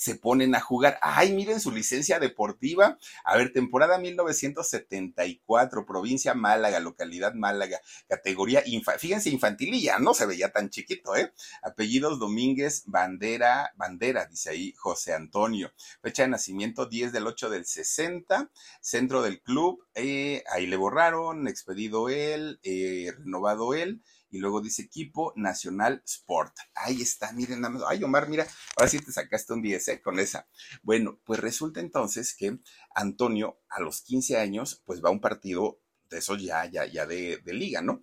se 0.05 0.17
ponen 0.17 0.55
a 0.55 0.61
jugar. 0.61 0.99
Ay, 1.01 1.33
miren 1.33 1.61
su 1.61 1.73
licencia 1.73 2.19
deportiva. 2.19 2.99
A 3.25 3.39
ver, 3.39 3.55
temporada 3.55 3.97
1974, 3.97 5.87
provincia 5.87 6.35
Málaga, 6.35 6.79
localidad 6.79 7.33
Málaga, 7.33 7.81
categoría, 8.07 8.63
fíjense, 8.99 9.31
infantililla, 9.31 9.99
no 9.99 10.13
se 10.13 10.27
veía 10.27 10.53
tan 10.53 10.69
chiquito, 10.69 11.17
¿eh? 11.17 11.33
Apellidos 11.63 12.19
Domínguez, 12.19 12.83
Bandera, 12.85 13.73
Bandera, 13.77 14.27
dice 14.27 14.51
ahí 14.51 14.75
José 14.77 15.15
Antonio. 15.15 15.73
Fecha 16.03 16.25
de 16.25 16.29
nacimiento 16.29 16.85
10 16.85 17.11
del 17.11 17.27
8 17.27 17.49
del 17.49 17.65
60, 17.65 18.51
centro 18.83 19.23
del 19.23 19.41
club, 19.41 19.87
eh, 19.95 20.45
ahí 20.53 20.67
le 20.67 20.77
borraron, 20.77 21.49
expedido 21.49 22.11
él, 22.11 22.61
eh, 22.63 23.11
renovado 23.17 23.73
él 23.73 24.03
y 24.35 24.39
luego 24.39 24.61
dice 24.61 24.83
equipo 24.83 25.33
nacional 25.37 26.03
sport. 26.05 26.57
Ahí 26.75 27.01
está, 27.01 27.33
miren, 27.33 27.61
nada 27.61 27.75
más. 27.75 27.83
Ay, 27.87 28.03
Omar, 28.03 28.29
mira, 28.29 28.45
ahora 28.77 28.91
sí 28.91 28.99
te 28.99 29.13
sacaste 29.13 29.53
un 29.53 29.63
10 29.63 29.89
¿eh? 29.89 30.03
con 30.03 30.19
esa. 30.19 30.49
Bueno, 30.83 31.21
pues 31.25 31.39
resulta 31.39 31.79
entonces 31.79 32.35
que 32.35 32.59
Antonio 32.97 33.61
a 33.69 33.81
los 33.81 34.03
15 34.03 34.37
años, 34.39 34.83
pues 34.85 35.05
va 35.05 35.11
a 35.11 35.13
un 35.13 35.21
partido 35.21 35.79
de 36.11 36.19
eso 36.19 36.37
ya, 36.37 36.67
ya, 36.67 36.85
ya 36.85 37.07
de, 37.07 37.39
de 37.39 37.55
liga, 37.55 37.81
¿no? 37.81 38.03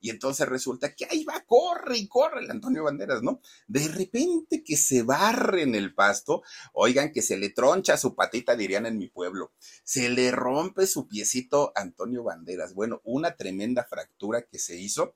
Y 0.00 0.10
entonces 0.10 0.48
resulta 0.48 0.94
que 0.94 1.06
ahí 1.10 1.24
va, 1.24 1.44
corre 1.46 1.98
y 1.98 2.08
corre 2.08 2.40
el 2.40 2.50
Antonio 2.50 2.84
Banderas, 2.84 3.22
¿no? 3.22 3.40
De 3.66 3.88
repente 3.88 4.62
que 4.64 4.76
se 4.76 5.02
barre 5.02 5.62
en 5.62 5.74
el 5.74 5.94
pasto, 5.94 6.42
oigan 6.72 7.12
que 7.12 7.22
se 7.22 7.36
le 7.36 7.50
troncha 7.50 7.96
su 7.96 8.14
patita, 8.14 8.56
dirían 8.56 8.86
en 8.86 8.98
mi 8.98 9.08
pueblo, 9.08 9.52
se 9.84 10.08
le 10.08 10.30
rompe 10.30 10.86
su 10.86 11.08
piecito 11.08 11.72
Antonio 11.74 12.22
Banderas. 12.22 12.74
Bueno, 12.74 13.00
una 13.04 13.36
tremenda 13.36 13.84
fractura 13.84 14.42
que 14.42 14.58
se 14.58 14.76
hizo 14.76 15.14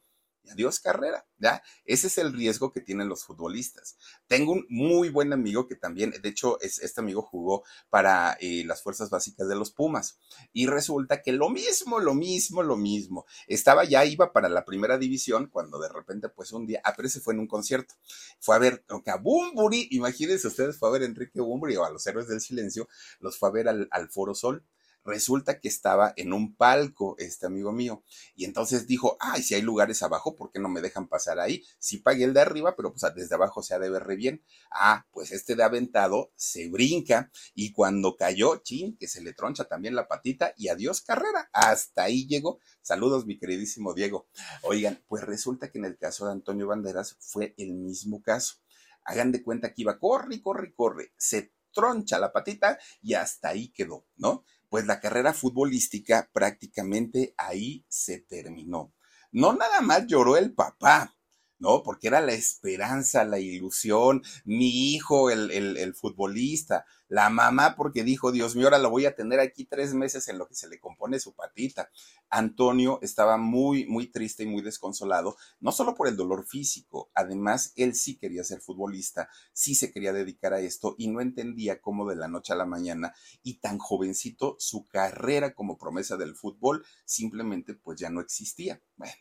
adiós 0.50 0.80
carrera, 0.80 1.26
¿ya? 1.38 1.62
Ese 1.85 2.06
es 2.06 2.18
el 2.18 2.32
riesgo 2.32 2.73
que 2.73 2.80
tienen 2.80 3.09
los 3.09 3.25
futbolistas. 3.25 3.97
Tengo 4.26 4.52
un 4.52 4.66
muy 4.68 5.09
buen 5.09 5.32
amigo 5.32 5.66
que 5.66 5.76
también, 5.76 6.11
de 6.11 6.28
hecho, 6.28 6.61
es, 6.61 6.78
este 6.78 7.00
amigo 7.00 7.23
jugó 7.23 7.64
para 7.88 8.37
eh, 8.40 8.64
las 8.64 8.82
fuerzas 8.82 9.11
básicas 9.11 9.49
de 9.49 9.56
los 9.56 9.70
Pumas 9.70 10.18
y 10.52 10.66
resulta 10.66 11.23
que 11.23 11.32
lo 11.32 11.49
mismo, 11.50 12.00
lo 12.00 12.14
mismo, 12.14 12.62
lo 12.62 12.76
mismo. 12.76 13.26
Estaba 13.47 13.85
ya, 13.85 14.04
iba 14.04 14.32
para 14.32 14.49
la 14.49 14.64
primera 14.64 14.99
división 14.99 15.49
cuando 15.49 15.78
de 15.78 15.88
repente, 15.88 16.28
pues 16.28 16.52
un 16.52 16.66
día, 16.66 16.80
ah, 16.85 16.94
pero 16.97 17.09
ese 17.09 17.20
fue 17.20 17.35
en 17.35 17.40
un 17.40 17.47
concierto. 17.47 17.94
Fue 18.40 18.56
a 18.56 18.59
ver 18.59 18.85
a 19.06 19.16
Bumburi, 19.16 19.88
imagínense 19.90 20.49
ustedes, 20.49 20.78
fue 20.78 20.88
a 20.88 20.92
ver 20.92 21.02
Enrique 21.02 21.40
Bumburi 21.40 21.76
o 21.76 21.85
a 21.85 21.90
los 21.90 22.06
héroes 22.06 22.28
del 22.28 22.40
silencio, 22.40 22.88
los 23.20 23.38
fue 23.38 23.49
a 23.49 23.52
ver 23.52 23.68
al 23.68 24.09
Foro 24.11 24.35
Sol 24.35 24.64
resulta 25.04 25.61
que 25.61 25.69
estaba 25.69 26.12
en 26.16 26.33
un 26.33 26.54
palco 26.54 27.14
este 27.19 27.47
amigo 27.47 27.73
mío 27.73 28.02
y 28.35 28.45
entonces 28.45 28.87
dijo, 28.87 29.16
ay, 29.21 29.42
si 29.42 29.54
hay 29.54 29.62
lugares 29.62 30.02
abajo, 30.02 30.37
¿por 30.37 30.50
qué 30.50 30.59
no 30.59 30.69
me 30.69 30.80
dejan 30.80 31.09
pasar 31.09 31.38
ahí? 31.40 31.64
Sí 31.78 31.99
pagué 31.99 32.25
el 32.25 32.35
de 32.35 32.40
arriba, 32.40 32.75
pero 32.76 32.92
pues 32.92 33.02
desde 33.14 33.35
abajo 33.35 33.62
se 33.62 33.75
ha 33.75 33.78
de 33.78 33.90
ver 33.90 34.04
re 34.04 34.16
bien. 34.16 34.42
Ah, 34.71 35.07
pues 35.11 35.33
este 35.33 35.57
de 35.57 35.62
aventado 35.62 36.33
se 36.37 36.69
brinca 36.69 37.30
y 37.54 37.73
cuando 37.73 38.16
cayó, 38.16 38.57
chin, 38.57 38.97
que 38.97 39.09
se 39.09 39.21
le 39.23 39.33
troncha 39.33 39.64
también 39.64 39.95
la 39.95 40.09
patita 40.09 40.54
y 40.57 40.69
adiós 40.69 41.00
carrera. 41.00 41.49
Hasta 41.52 42.04
ahí 42.04 42.26
llegó. 42.26 42.61
Saludos, 42.83 43.26
mi 43.26 43.38
queridísimo 43.38 43.95
Diego. 43.95 44.28
Oigan, 44.62 45.02
pues 45.09 45.25
resulta 45.25 45.71
que 45.71 45.78
en 45.78 45.85
el 45.85 45.99
caso 45.99 46.26
de 46.26 46.33
Antonio 46.33 46.66
Banderas 46.66 47.16
fue 47.21 47.54
el 47.57 47.73
mismo 47.73 48.23
caso. 48.23 48.57
Hagan 49.04 49.33
de 49.33 49.42
cuenta 49.42 49.73
que 49.73 49.83
iba, 49.83 49.99
corre, 49.99 50.40
corre, 50.42 50.75
corre. 50.75 51.12
Se 51.16 51.52
troncha 51.73 52.19
la 52.19 52.33
patita 52.33 52.78
y 53.00 53.14
hasta 53.14 53.49
ahí 53.49 53.69
quedó, 53.69 54.07
¿no? 54.16 54.45
Pues 54.70 54.86
la 54.86 55.00
carrera 55.00 55.34
futbolística 55.34 56.30
prácticamente 56.32 57.34
ahí 57.36 57.84
se 57.88 58.20
terminó. 58.20 58.94
No 59.32 59.52
nada 59.52 59.80
más 59.82 60.06
lloró 60.06 60.36
el 60.36 60.54
papá, 60.54 61.14
¿no? 61.60 61.82
Porque 61.82 62.08
era 62.08 62.20
la 62.20 62.32
esperanza, 62.32 63.24
la 63.24 63.38
ilusión, 63.38 64.22
mi 64.44 64.92
hijo, 64.92 65.30
el, 65.30 65.50
el, 65.50 65.94
futbolista, 65.94 66.86
la 67.08 67.28
mamá 67.28 67.76
porque 67.76 68.02
dijo, 68.02 68.32
Dios 68.32 68.56
mío, 68.56 68.66
ahora 68.66 68.78
lo 68.78 68.90
voy 68.90 69.04
a 69.04 69.14
tener 69.14 69.40
aquí 69.40 69.66
tres 69.66 69.92
meses 69.92 70.26
en 70.28 70.38
lo 70.38 70.48
que 70.48 70.54
se 70.54 70.68
le 70.68 70.80
compone 70.80 71.20
su 71.20 71.34
patita. 71.34 71.90
Antonio 72.30 72.98
estaba 73.02 73.36
muy, 73.36 73.84
muy 73.86 74.06
triste 74.06 74.44
y 74.44 74.46
muy 74.46 74.62
desconsolado, 74.62 75.36
no 75.60 75.70
solo 75.70 75.94
por 75.94 76.08
el 76.08 76.16
dolor 76.16 76.46
físico, 76.46 77.10
además 77.14 77.72
él 77.76 77.94
sí 77.94 78.16
quería 78.16 78.42
ser 78.42 78.60
futbolista, 78.60 79.28
sí 79.52 79.74
se 79.74 79.92
quería 79.92 80.12
dedicar 80.12 80.54
a 80.54 80.60
esto 80.60 80.94
y 80.96 81.08
no 81.08 81.20
entendía 81.20 81.80
cómo 81.80 82.08
de 82.08 82.16
la 82.16 82.28
noche 82.28 82.54
a 82.54 82.56
la 82.56 82.66
mañana 82.66 83.14
y 83.42 83.58
tan 83.58 83.78
jovencito 83.78 84.56
su 84.58 84.86
carrera 84.86 85.54
como 85.54 85.76
promesa 85.76 86.16
del 86.16 86.34
fútbol 86.34 86.86
simplemente 87.04 87.74
pues 87.74 88.00
ya 88.00 88.08
no 88.08 88.20
existía. 88.20 88.80
Bueno 88.96 89.12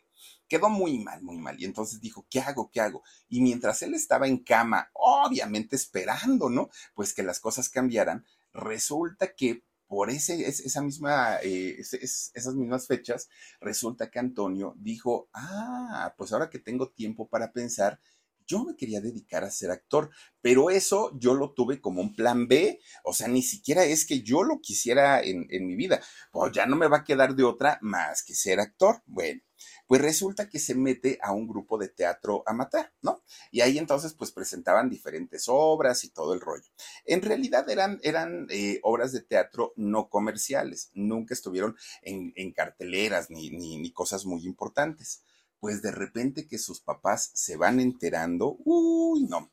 quedó 0.49 0.69
muy 0.69 0.99
mal, 0.99 1.21
muy 1.21 1.37
mal. 1.37 1.55
Y 1.59 1.65
entonces 1.65 2.01
dijo, 2.01 2.25
¿qué 2.29 2.41
hago? 2.41 2.69
¿Qué 2.71 2.81
hago? 2.81 3.03
Y 3.29 3.41
mientras 3.41 3.81
él 3.83 3.93
estaba 3.93 4.27
en 4.27 4.39
cama, 4.39 4.89
obviamente 4.93 5.75
esperando, 5.75 6.49
¿no? 6.49 6.69
Pues 6.95 7.13
que 7.13 7.23
las 7.23 7.39
cosas 7.39 7.69
cambiaran, 7.69 8.25
resulta 8.51 9.33
que 9.33 9.63
por 9.87 10.11
ese, 10.11 10.47
esa 10.47 10.81
misma, 10.81 11.37
eh, 11.41 11.79
esas 11.79 12.53
mismas 12.53 12.85
fechas, 12.85 13.27
resulta 13.59 14.11
que 14.11 14.19
Antonio 14.19 14.75
dijo, 14.77 15.29
ah, 15.33 16.13
pues 16.15 16.31
ahora 16.31 16.49
que 16.49 16.59
tengo 16.59 16.89
tiempo 16.89 17.27
para 17.27 17.51
pensar, 17.51 17.99
yo 18.45 18.63
me 18.63 18.75
quería 18.75 19.01
dedicar 19.01 19.43
a 19.43 19.51
ser 19.51 19.71
actor, 19.71 20.11
pero 20.41 20.69
eso 20.69 21.11
yo 21.19 21.33
lo 21.33 21.53
tuve 21.53 21.81
como 21.81 22.01
un 22.01 22.15
plan 22.15 22.47
B, 22.47 22.79
o 23.03 23.13
sea, 23.13 23.27
ni 23.27 23.41
siquiera 23.41 23.83
es 23.83 24.05
que 24.05 24.21
yo 24.21 24.43
lo 24.43 24.59
quisiera 24.59 25.21
en, 25.21 25.47
en 25.49 25.65
mi 25.65 25.75
vida, 25.75 26.01
pues 26.31 26.51
ya 26.51 26.65
no 26.67 26.75
me 26.75 26.87
va 26.87 26.97
a 26.97 27.03
quedar 27.03 27.35
de 27.35 27.43
otra 27.43 27.79
más 27.81 28.23
que 28.23 28.35
ser 28.35 28.59
actor. 28.59 29.01
Bueno, 29.05 29.41
pues 29.89 30.03
resulta 30.03 30.47
que 30.47 30.59
se 30.59 30.75
mete 30.75 31.17
a 31.19 31.31
un 31.31 31.47
grupo 31.47 31.79
de 31.79 31.87
teatro 31.87 32.43
a 32.45 32.53
matar, 32.53 32.93
¿no? 33.01 33.23
Y 33.49 33.61
ahí 33.61 33.79
entonces 33.79 34.13
pues 34.13 34.31
presentaban 34.31 34.87
diferentes 34.87 35.45
obras 35.47 36.03
y 36.03 36.11
todo 36.11 36.35
el 36.35 36.41
rollo. 36.41 36.69
En 37.05 37.23
realidad 37.23 37.67
eran, 37.71 37.99
eran 38.03 38.45
eh, 38.51 38.79
obras 38.83 39.13
de 39.13 39.21
teatro 39.21 39.73
no 39.77 40.07
comerciales, 40.07 40.91
nunca 40.93 41.33
estuvieron 41.33 41.75
en, 42.03 42.51
carteleras 42.53 43.31
ni, 43.31 43.49
ni, 43.49 43.77
ni 43.77 43.91
cosas 43.91 44.27
muy 44.27 44.45
importantes. 44.45 45.23
Pues 45.59 45.81
de 45.81 45.89
repente 45.89 46.45
que 46.45 46.59
sus 46.59 46.81
papás 46.81 47.31
se 47.33 47.57
van 47.57 47.79
enterando, 47.79 48.57
uy, 48.65 49.23
no, 49.23 49.51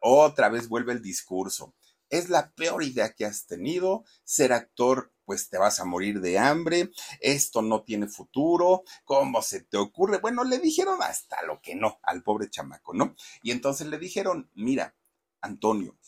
otra 0.00 0.48
vez 0.48 0.66
vuelve 0.68 0.94
el 0.94 1.00
discurso 1.00 1.76
es 2.10 2.28
la 2.28 2.52
peor 2.52 2.82
idea 2.84 3.12
que 3.14 3.24
has 3.24 3.46
tenido, 3.46 4.04
ser 4.24 4.52
actor 4.52 5.12
pues 5.26 5.50
te 5.50 5.58
vas 5.58 5.80
a 5.80 5.84
morir 5.84 6.20
de 6.20 6.38
hambre, 6.38 6.90
esto 7.20 7.60
no 7.60 7.82
tiene 7.82 8.06
futuro, 8.06 8.84
¿cómo 9.04 9.42
se 9.42 9.60
te 9.60 9.76
ocurre? 9.76 10.18
Bueno, 10.18 10.44
le 10.44 10.58
dijeron 10.58 11.02
hasta 11.02 11.42
lo 11.42 11.60
que 11.60 11.74
no 11.74 11.98
al 12.02 12.22
pobre 12.22 12.48
chamaco, 12.48 12.94
¿no? 12.94 13.14
Y 13.42 13.50
entonces 13.50 13.88
le 13.88 13.98
dijeron, 13.98 14.50
mira, 14.54 14.94
Antonio, 15.40 15.98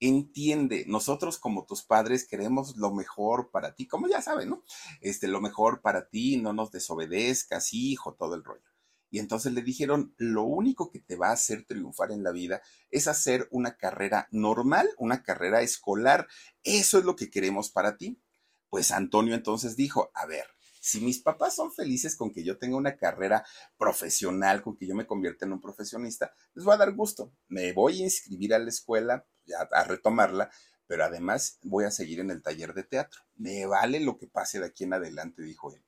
entiende, 0.00 0.84
nosotros 0.86 1.38
como 1.38 1.64
tus 1.64 1.82
padres 1.82 2.26
queremos 2.26 2.76
lo 2.76 2.92
mejor 2.92 3.50
para 3.50 3.74
ti, 3.74 3.86
como 3.86 4.08
ya 4.08 4.20
saben, 4.20 4.50
¿no? 4.50 4.64
Este, 5.00 5.28
lo 5.28 5.40
mejor 5.40 5.80
para 5.80 6.08
ti, 6.08 6.36
no 6.36 6.52
nos 6.52 6.70
desobedezcas, 6.70 7.72
hijo, 7.72 8.14
todo 8.14 8.34
el 8.34 8.44
rollo. 8.44 8.62
Y 9.08 9.20
entonces 9.20 9.52
le 9.52 9.62
dijeron, 9.62 10.14
lo 10.18 10.42
único 10.42 10.90
que 10.90 11.00
te 11.00 11.16
va 11.16 11.28
a 11.28 11.34
hacer 11.34 11.64
triunfar 11.64 12.10
en 12.10 12.24
la 12.24 12.32
vida 12.32 12.60
es 12.90 13.06
hacer 13.06 13.48
una 13.52 13.76
carrera 13.76 14.28
normal, 14.32 14.90
una 14.98 15.22
carrera 15.22 15.62
escolar. 15.62 16.26
Eso 16.64 16.98
es 16.98 17.04
lo 17.04 17.14
que 17.14 17.30
queremos 17.30 17.70
para 17.70 17.96
ti 17.96 18.20
Pues 18.68 18.90
Antonio 18.90 19.34
entonces 19.34 19.76
dijo, 19.76 20.10
a 20.14 20.26
ver, 20.26 20.46
si 20.80 21.00
mis 21.00 21.20
papás 21.20 21.56
son 21.56 21.72
felices 21.72 22.14
con 22.14 22.32
que 22.32 22.44
yo 22.44 22.58
tenga 22.58 22.76
una 22.76 22.96
carrera 22.96 23.44
profesional, 23.76 24.62
con 24.62 24.76
que 24.76 24.86
yo 24.86 24.94
me 24.94 25.06
convierta 25.06 25.44
en 25.44 25.52
un 25.52 25.60
profesionista, 25.60 26.32
les 26.54 26.66
va 26.66 26.74
a 26.74 26.78
dar 26.78 26.92
gusto. 26.94 27.32
Me 27.48 27.72
voy 27.72 28.00
a 28.00 28.04
inscribir 28.04 28.54
a 28.54 28.58
la 28.58 28.68
escuela, 28.68 29.26
a 29.72 29.84
retomarla, 29.84 30.50
pero 30.86 31.04
además 31.04 31.58
voy 31.62 31.84
a 31.84 31.90
seguir 31.90 32.20
en 32.20 32.30
el 32.30 32.42
taller 32.42 32.74
de 32.74 32.84
teatro. 32.84 33.20
Me 33.34 33.66
vale 33.66 34.00
lo 34.00 34.16
que 34.16 34.28
pase 34.28 34.60
de 34.60 34.66
aquí 34.66 34.84
en 34.84 34.94
adelante, 34.94 35.42
dijo 35.42 35.74
él. 35.74 35.82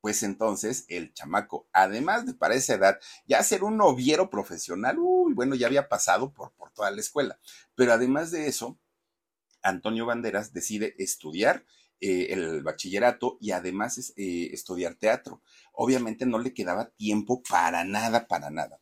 Pues 0.00 0.22
entonces 0.22 0.84
el 0.88 1.14
chamaco, 1.14 1.66
además 1.72 2.26
de 2.26 2.34
para 2.34 2.54
esa 2.54 2.74
edad 2.74 3.00
ya 3.26 3.42
ser 3.42 3.64
un 3.64 3.78
noviero 3.78 4.28
profesional, 4.28 4.98
uy, 4.98 5.32
bueno, 5.32 5.54
ya 5.54 5.66
había 5.66 5.88
pasado 5.88 6.34
por, 6.34 6.52
por 6.52 6.72
toda 6.72 6.90
la 6.90 7.00
escuela, 7.00 7.38
pero 7.74 7.94
además 7.94 8.30
de 8.30 8.46
eso, 8.48 8.78
Antonio 9.62 10.04
Banderas 10.04 10.52
decide 10.52 10.94
estudiar 10.98 11.64
eh, 12.00 12.28
el 12.30 12.62
bachillerato 12.62 13.38
y 13.40 13.52
además 13.52 14.12
eh, 14.16 14.50
estudiar 14.52 14.94
teatro. 14.94 15.42
Obviamente 15.72 16.26
no 16.26 16.38
le 16.38 16.54
quedaba 16.54 16.90
tiempo 16.90 17.42
para 17.48 17.84
nada, 17.84 18.26
para 18.26 18.50
nada 18.50 18.80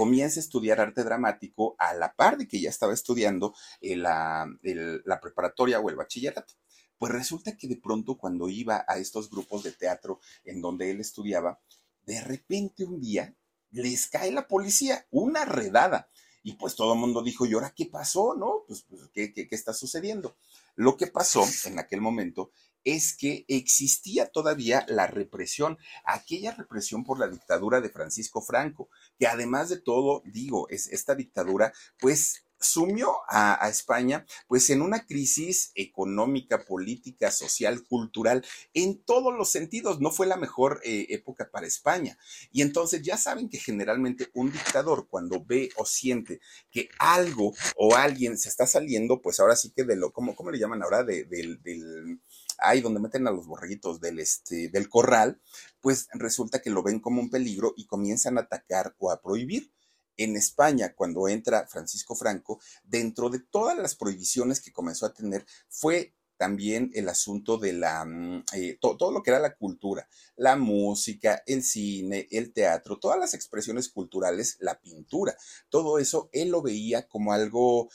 comienza 0.00 0.40
a 0.40 0.42
estudiar 0.42 0.80
arte 0.80 1.04
dramático 1.04 1.76
a 1.78 1.92
la 1.92 2.14
par 2.14 2.38
de 2.38 2.48
que 2.48 2.58
ya 2.58 2.70
estaba 2.70 2.94
estudiando 2.94 3.54
eh, 3.82 3.96
la, 3.96 4.48
la 4.62 5.20
preparatoria 5.20 5.78
o 5.78 5.90
el 5.90 5.96
bachillerato. 5.96 6.54
Pues 6.96 7.12
resulta 7.12 7.54
que 7.54 7.68
de 7.68 7.76
pronto 7.76 8.16
cuando 8.16 8.48
iba 8.48 8.82
a 8.88 8.96
estos 8.96 9.28
grupos 9.28 9.62
de 9.62 9.72
teatro 9.72 10.18
en 10.44 10.62
donde 10.62 10.90
él 10.90 11.00
estudiaba, 11.00 11.60
de 12.06 12.18
repente 12.22 12.84
un 12.84 12.98
día 12.98 13.34
les 13.72 14.06
cae 14.06 14.32
la 14.32 14.48
policía, 14.48 15.06
una 15.10 15.44
redada. 15.44 16.08
Y 16.42 16.54
pues 16.54 16.74
todo 16.74 16.94
el 16.94 16.98
mundo 16.98 17.22
dijo, 17.22 17.46
¿y 17.46 17.54
ahora 17.54 17.72
qué 17.74 17.86
pasó? 17.86 18.34
¿No? 18.34 18.64
Pues, 18.66 18.84
pues 18.88 19.08
¿qué, 19.12 19.32
qué, 19.32 19.46
qué 19.46 19.54
está 19.54 19.74
sucediendo? 19.74 20.36
Lo 20.74 20.96
que 20.96 21.06
pasó 21.06 21.44
en 21.66 21.78
aquel 21.78 22.00
momento 22.00 22.52
es 22.84 23.16
que 23.16 23.44
existía 23.48 24.30
todavía 24.30 24.84
la 24.88 25.06
represión, 25.06 25.78
aquella 26.04 26.52
represión 26.52 27.04
por 27.04 27.18
la 27.18 27.28
dictadura 27.28 27.80
de 27.80 27.90
Francisco 27.90 28.40
Franco, 28.40 28.88
que 29.18 29.26
además 29.26 29.68
de 29.68 29.80
todo, 29.80 30.22
digo, 30.24 30.68
es 30.70 30.88
esta 30.88 31.14
dictadura, 31.14 31.72
pues 31.98 32.46
sumió 32.60 33.16
a, 33.28 33.68
España 33.68 34.26
pues 34.46 34.70
en 34.70 34.82
una 34.82 35.06
crisis 35.06 35.72
económica, 35.74 36.64
política, 36.64 37.30
social, 37.30 37.84
cultural, 37.84 38.44
en 38.74 39.02
todos 39.02 39.34
los 39.34 39.50
sentidos. 39.50 40.00
No 40.00 40.10
fue 40.10 40.26
la 40.26 40.36
mejor 40.36 40.80
eh, 40.84 41.06
época 41.10 41.50
para 41.50 41.66
España. 41.66 42.18
Y 42.52 42.62
entonces 42.62 43.02
ya 43.02 43.16
saben 43.16 43.48
que 43.48 43.58
generalmente 43.58 44.30
un 44.34 44.52
dictador 44.52 45.08
cuando 45.08 45.44
ve 45.44 45.70
o 45.76 45.86
siente 45.86 46.40
que 46.70 46.88
algo 46.98 47.54
o 47.76 47.96
alguien 47.96 48.36
se 48.38 48.48
está 48.48 48.66
saliendo, 48.66 49.22
pues 49.22 49.40
ahora 49.40 49.56
sí 49.56 49.72
que 49.74 49.84
de 49.84 49.96
lo, 49.96 50.12
¿cómo, 50.12 50.34
cómo 50.34 50.50
le 50.50 50.58
llaman 50.58 50.82
ahora? 50.82 51.04
De, 51.04 51.24
del, 51.24 51.62
del 51.62 52.20
ahí 52.58 52.80
donde 52.80 53.00
meten 53.00 53.26
a 53.26 53.30
los 53.30 53.46
borreguitos 53.46 54.00
del, 54.00 54.18
este, 54.18 54.68
del 54.68 54.88
corral, 54.88 55.40
pues 55.80 56.08
resulta 56.12 56.60
que 56.60 56.70
lo 56.70 56.82
ven 56.82 57.00
como 57.00 57.20
un 57.20 57.30
peligro 57.30 57.72
y 57.76 57.86
comienzan 57.86 58.36
a 58.36 58.42
atacar 58.42 58.94
o 58.98 59.10
a 59.10 59.20
prohibir 59.22 59.72
en 60.24 60.36
España, 60.36 60.94
cuando 60.94 61.28
entra 61.28 61.66
Francisco 61.66 62.14
Franco, 62.14 62.60
dentro 62.84 63.30
de 63.30 63.40
todas 63.40 63.76
las 63.76 63.94
prohibiciones 63.94 64.60
que 64.60 64.72
comenzó 64.72 65.06
a 65.06 65.14
tener, 65.14 65.44
fue 65.68 66.14
también 66.36 66.90
el 66.94 67.08
asunto 67.08 67.58
de 67.58 67.74
la, 67.74 68.04
mm, 68.04 68.44
eh, 68.54 68.78
todo 68.80 69.10
lo 69.10 69.22
que 69.22 69.30
era 69.30 69.40
la 69.40 69.56
cultura, 69.56 70.08
la 70.36 70.56
música, 70.56 71.42
el 71.46 71.62
cine, 71.62 72.28
el 72.30 72.52
teatro, 72.52 72.98
todas 72.98 73.18
las 73.18 73.34
expresiones 73.34 73.90
culturales, 73.90 74.56
la 74.60 74.80
pintura, 74.80 75.36
todo 75.68 75.98
eso 75.98 76.30
él 76.32 76.48
lo 76.48 76.62
veía 76.62 77.06
como 77.06 77.34
algo 77.34 77.90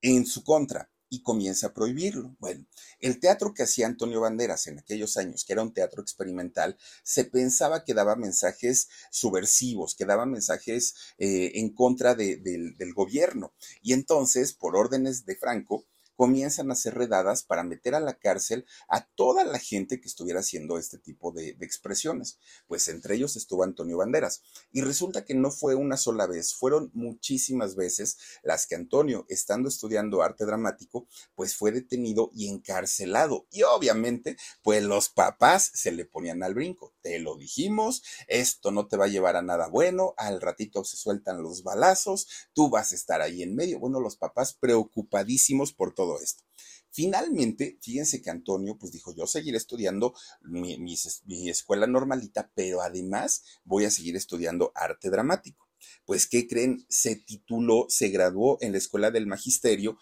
en 0.00 0.24
su 0.24 0.42
contra 0.44 0.90
y 1.08 1.22
comienza 1.22 1.68
a 1.68 1.74
prohibirlo. 1.74 2.36
Bueno, 2.38 2.66
el 3.00 3.20
teatro 3.20 3.54
que 3.54 3.62
hacía 3.62 3.86
Antonio 3.86 4.20
Banderas 4.20 4.66
en 4.66 4.78
aquellos 4.78 5.16
años, 5.16 5.44
que 5.44 5.52
era 5.52 5.62
un 5.62 5.72
teatro 5.72 6.02
experimental, 6.02 6.76
se 7.02 7.24
pensaba 7.24 7.84
que 7.84 7.94
daba 7.94 8.16
mensajes 8.16 8.88
subversivos, 9.10 9.94
que 9.94 10.04
daba 10.04 10.26
mensajes 10.26 10.94
eh, 11.18 11.52
en 11.54 11.74
contra 11.74 12.14
del 12.14 12.94
gobierno. 12.94 13.52
Y 13.82 13.92
entonces, 13.92 14.52
por 14.52 14.76
órdenes 14.76 15.24
de 15.26 15.36
Franco, 15.36 15.84
comienzan 16.16 16.70
a 16.70 16.74
ser 16.74 16.94
redadas 16.94 17.42
para 17.42 17.64
meter 17.64 17.94
a 17.94 18.00
la 18.00 18.14
cárcel 18.14 18.66
a 18.88 19.06
toda 19.14 19.44
la 19.44 19.58
gente 19.58 20.00
que 20.00 20.08
estuviera 20.08 20.40
haciendo 20.40 20.78
este 20.78 20.98
tipo 20.98 21.32
de, 21.32 21.56
expresiones. 21.60 22.38
Pues 22.66 22.88
entre 22.88 23.16
ellos 23.16 23.36
estuvo 23.36 23.64
Antonio 23.64 23.98
Banderas. 23.98 24.42
Y 24.72 24.82
resulta 24.82 25.24
que 25.24 25.34
no 25.34 25.50
fue 25.50 25.74
una 25.74 25.96
sola 25.96 26.26
vez, 26.26 26.54
fueron 26.54 26.90
muchísimas 26.94 27.76
veces 27.76 28.18
las 28.42 28.66
que 28.66 28.74
Antonio, 28.74 29.26
estando 29.28 29.68
estudiando 29.68 30.22
arte 30.22 30.44
dramático, 30.44 31.06
pues 31.34 31.56
fue 31.56 31.72
detenido 31.72 32.30
y 32.32 32.48
encarcelado. 32.48 33.46
Y 33.50 33.62
obviamente, 33.62 34.36
pues 34.62 34.82
los 34.82 35.08
papás 35.08 35.70
se 35.74 35.92
le 35.92 36.04
ponían 36.04 36.42
al 36.42 36.54
brinco. 36.54 36.94
Te 37.02 37.18
lo 37.18 37.36
dijimos, 37.36 38.02
esto 38.28 38.70
no 38.70 38.86
te 38.86 38.96
va 38.96 39.06
a 39.06 39.08
llevar 39.08 39.36
a 39.36 39.42
nada 39.42 39.68
bueno, 39.68 40.14
al 40.16 40.40
ratito 40.40 40.84
se 40.84 40.96
sueltan 40.96 41.42
los 41.42 41.62
balazos, 41.62 42.28
tú 42.52 42.70
vas 42.70 42.92
a 42.92 42.94
estar 42.94 43.20
ahí 43.20 43.42
en 43.42 43.54
medio. 43.54 43.78
Bueno, 43.78 44.00
los 44.00 44.16
papás 44.16 44.54
preocupadísimos 44.54 45.72
por 45.72 45.94
todo 45.94 46.03
esto. 46.20 46.44
Finalmente, 46.90 47.76
fíjense 47.82 48.22
que 48.22 48.30
Antonio 48.30 48.78
pues 48.78 48.92
dijo, 48.92 49.12
yo 49.16 49.26
seguiré 49.26 49.56
estudiando 49.56 50.14
mi, 50.42 50.78
mi, 50.78 51.50
escuela 51.50 51.88
normalita, 51.88 52.52
pero 52.54 52.82
además 52.82 53.42
voy 53.64 53.84
a 53.84 53.90
seguir 53.90 54.14
estudiando 54.14 54.70
arte 54.76 55.10
dramático. 55.10 55.68
Pues, 56.04 56.28
¿qué 56.28 56.46
creen? 56.46 56.86
Se 56.88 57.16
tituló, 57.16 57.86
se 57.88 58.10
graduó 58.10 58.58
en 58.60 58.70
la 58.70 58.78
escuela 58.78 59.10
del 59.10 59.26
magisterio 59.26 59.98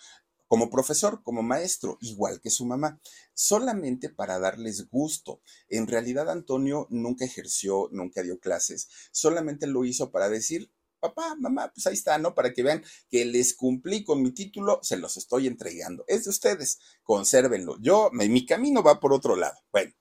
como 0.52 0.68
profesor, 0.68 1.22
como 1.22 1.42
maestro, 1.42 1.96
igual 2.02 2.42
que 2.42 2.50
su 2.50 2.66
mamá, 2.66 3.00
solamente 3.32 4.10
para 4.10 4.38
darles 4.38 4.90
gusto. 4.90 5.40
En 5.70 5.86
realidad 5.86 6.28
Antonio 6.28 6.86
nunca 6.90 7.24
ejerció, 7.24 7.88
nunca 7.90 8.22
dio 8.22 8.38
clases, 8.38 8.90
solamente 9.12 9.66
lo 9.66 9.86
hizo 9.86 10.10
para 10.10 10.28
decir, 10.28 10.70
papá, 11.02 11.34
mamá, 11.38 11.72
pues 11.74 11.86
ahí 11.86 11.94
está, 11.94 12.16
¿no? 12.18 12.34
Para 12.34 12.52
que 12.54 12.62
vean 12.62 12.82
que 13.10 13.24
les 13.24 13.54
cumplí 13.54 14.04
con 14.04 14.22
mi 14.22 14.30
título, 14.30 14.78
se 14.82 14.96
los 14.96 15.16
estoy 15.16 15.48
entregando. 15.48 16.04
Es 16.06 16.24
de 16.24 16.30
ustedes, 16.30 16.78
consérvenlo. 17.02 17.76
Yo, 17.80 18.10
mi 18.12 18.46
camino 18.46 18.82
va 18.82 19.00
por 19.00 19.12
otro 19.12 19.36
lado. 19.36 19.58
Bueno. 19.72 19.92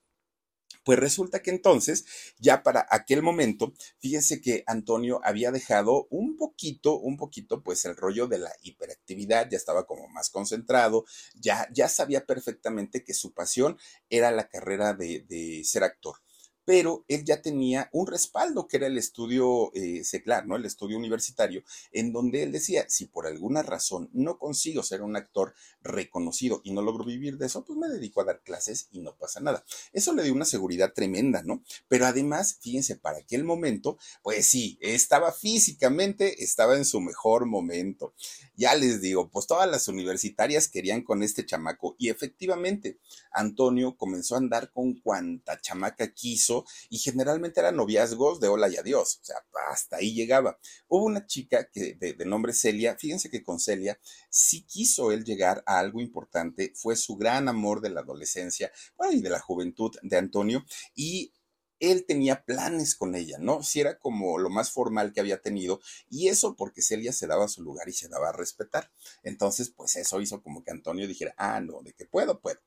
Pues 0.84 0.98
resulta 0.98 1.44
que 1.44 1.52
entonces, 1.52 2.06
ya 2.40 2.64
para 2.64 2.88
aquel 2.90 3.22
momento, 3.22 3.74
fíjense 4.00 4.42
que 4.42 4.64
Antonio 4.66 5.22
había 5.24 5.52
dejado 5.52 6.08
un 6.10 6.38
poquito, 6.38 6.98
un 6.98 7.18
poquito, 7.18 7.62
pues 7.62 7.86
el 7.86 7.96
rollo 7.96 8.26
de 8.26 8.40
la 8.40 8.52
hiperactividad, 8.64 9.48
ya 9.48 9.58
estaba 9.58 9.86
como 9.86 10.08
más 10.08 10.32
concentrado, 10.32 11.06
ya, 11.36 11.68
ya 11.72 11.88
sabía 11.88 12.26
perfectamente 12.26 13.04
que 13.04 13.14
su 13.14 13.32
pasión 13.32 13.78
era 14.10 14.32
la 14.32 14.50
carrera 14.50 14.96
de, 14.96 15.24
de 15.30 15.62
ser 15.66 15.84
actor 15.84 16.16
pero 16.66 17.06
él 17.08 17.24
ya 17.26 17.42
tenía 17.42 17.90
un 17.92 18.08
respaldo 18.08 18.68
que 18.68 18.78
era 18.78 18.88
el 18.88 18.98
estudio 18.98 19.72
eh, 19.74 20.04
seclar, 20.04 20.46
¿no? 20.46 20.56
El 20.56 20.66
estudio 20.66 20.98
universitario, 20.98 21.64
en 21.92 22.14
donde 22.14 22.44
él 22.44 22.52
decía, 22.52 22.86
si 22.88 23.06
por 23.06 23.28
alguna 23.28 23.64
razón 23.64 24.10
no 24.14 24.38
consigo 24.38 24.84
ser 24.84 25.02
un 25.02 25.16
actor 25.16 25.54
reconocido 25.82 26.62
y 26.64 26.72
no 26.72 26.82
logro 26.82 27.04
vivir 27.04 27.38
de 27.38 27.48
eso, 27.48 27.66
pues 27.66 27.78
me 27.78 27.88
dedico 27.88 28.22
a 28.22 28.26
dar 28.26 28.42
clases 28.44 28.88
y 28.92 29.00
no 29.00 29.16
pasa 29.16 29.40
nada. 29.40 29.64
Eso 29.94 30.14
le 30.14 30.24
dio 30.24 30.34
una 30.34 30.46
seguridad 30.46 30.94
tremenda, 30.94 31.42
¿no? 31.44 31.64
Pero 31.88 32.06
además, 32.06 32.58
fíjense, 32.62 32.96
para 32.96 33.20
aquel 33.20 33.44
momento, 33.44 33.98
pues 34.22 34.46
sí, 34.46 34.78
estaba 34.82 35.32
físicamente, 35.32 36.44
estaba 36.44 36.78
en 36.78 36.86
su 36.86 37.02
mejor 37.02 37.46
momento. 37.46 38.14
Ya 38.56 38.76
les 38.76 39.02
digo, 39.02 39.30
pues 39.30 39.48
todas 39.48 39.70
las 39.70 39.88
universitarias 39.88 40.68
querían 40.68 41.02
con 41.02 41.24
este 41.24 41.46
chamaco 41.46 41.96
y 41.98 42.10
efectivamente, 42.10 43.00
Antonio 43.32 43.96
comenzó 43.98 44.36
a 44.36 44.40
andar 44.40 44.72
con 44.72 44.94
cuanta 44.94 45.60
chamaca 45.60 46.14
quiso 46.14 46.51
y 46.90 46.98
generalmente 46.98 47.60
eran 47.60 47.76
noviazgos 47.76 48.40
de 48.40 48.48
hola 48.48 48.70
y 48.70 48.78
adiós, 48.78 49.20
o 49.22 49.24
sea, 49.24 49.38
hasta 49.70 49.98
ahí 49.98 50.14
llegaba. 50.14 50.60
Hubo 50.88 51.06
una 51.06 51.26
chica 51.26 51.70
que, 51.72 51.96
de, 51.96 52.26
nombre 52.26 52.54
Celia, 52.54 52.96
fíjense 52.98 53.30
que 53.30 53.44
con 53.44 53.60
Celia 53.60 54.00
sí 54.30 54.64
quiso 54.64 55.12
él 55.12 55.24
llegar 55.24 55.64
a 55.66 55.80
algo 55.80 56.02
importante, 56.02 56.74
fue 56.76 56.96
su 56.96 57.16
gran 57.16 57.48
amor 57.48 57.82
de 57.82 57.90
la 57.90 58.02
adolescencia 58.02 58.72
y 59.12 59.22
de 59.22 59.30
la 59.30 59.40
juventud 59.40 59.92
de 60.02 60.18
Antonio 60.18 60.66
y 60.96 61.34
él 61.82 62.06
tenía 62.06 62.44
planes 62.46 62.96
con 62.96 63.16
ella, 63.16 63.38
¿no? 63.40 63.64
Si 63.64 63.80
era 63.82 63.98
como 63.98 64.38
lo 64.38 64.50
más 64.50 64.72
formal 64.72 65.12
que 65.12 65.20
había 65.20 65.42
tenido, 65.42 65.82
y 66.10 66.28
eso 66.28 66.56
porque 66.56 66.84
Celia 66.84 67.12
se 67.12 67.26
daba 67.26 67.48
su 67.48 67.64
lugar 67.64 67.90
y 67.90 67.94
se 67.94 68.08
daba 68.08 68.30
a 68.30 68.34
respetar. 68.34 68.92
Entonces, 69.24 69.72
pues 69.76 69.96
eso 69.96 70.22
hizo 70.22 70.44
como 70.44 70.64
que 70.64 70.72
Antonio 70.72 71.08
dijera, 71.08 71.34
ah, 71.38 71.60
no, 71.60 71.82
de 71.82 71.94
que 71.94 72.06
puedo, 72.06 72.40
puedo. 72.40 72.60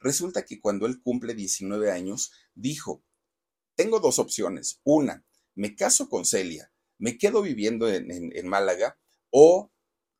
Resulta 0.00 0.44
que 0.44 0.60
cuando 0.60 0.86
él 0.86 1.00
cumple 1.02 1.34
19 1.34 1.90
años, 1.90 2.30
dijo, 2.54 3.02
tengo 3.78 4.00
dos 4.00 4.18
opciones. 4.18 4.80
Una, 4.82 5.24
me 5.54 5.76
caso 5.76 6.08
con 6.08 6.24
Celia, 6.24 6.72
me 6.98 7.16
quedo 7.16 7.42
viviendo 7.42 7.88
en, 7.88 8.48
Málaga 8.48 8.98
o 9.30 9.70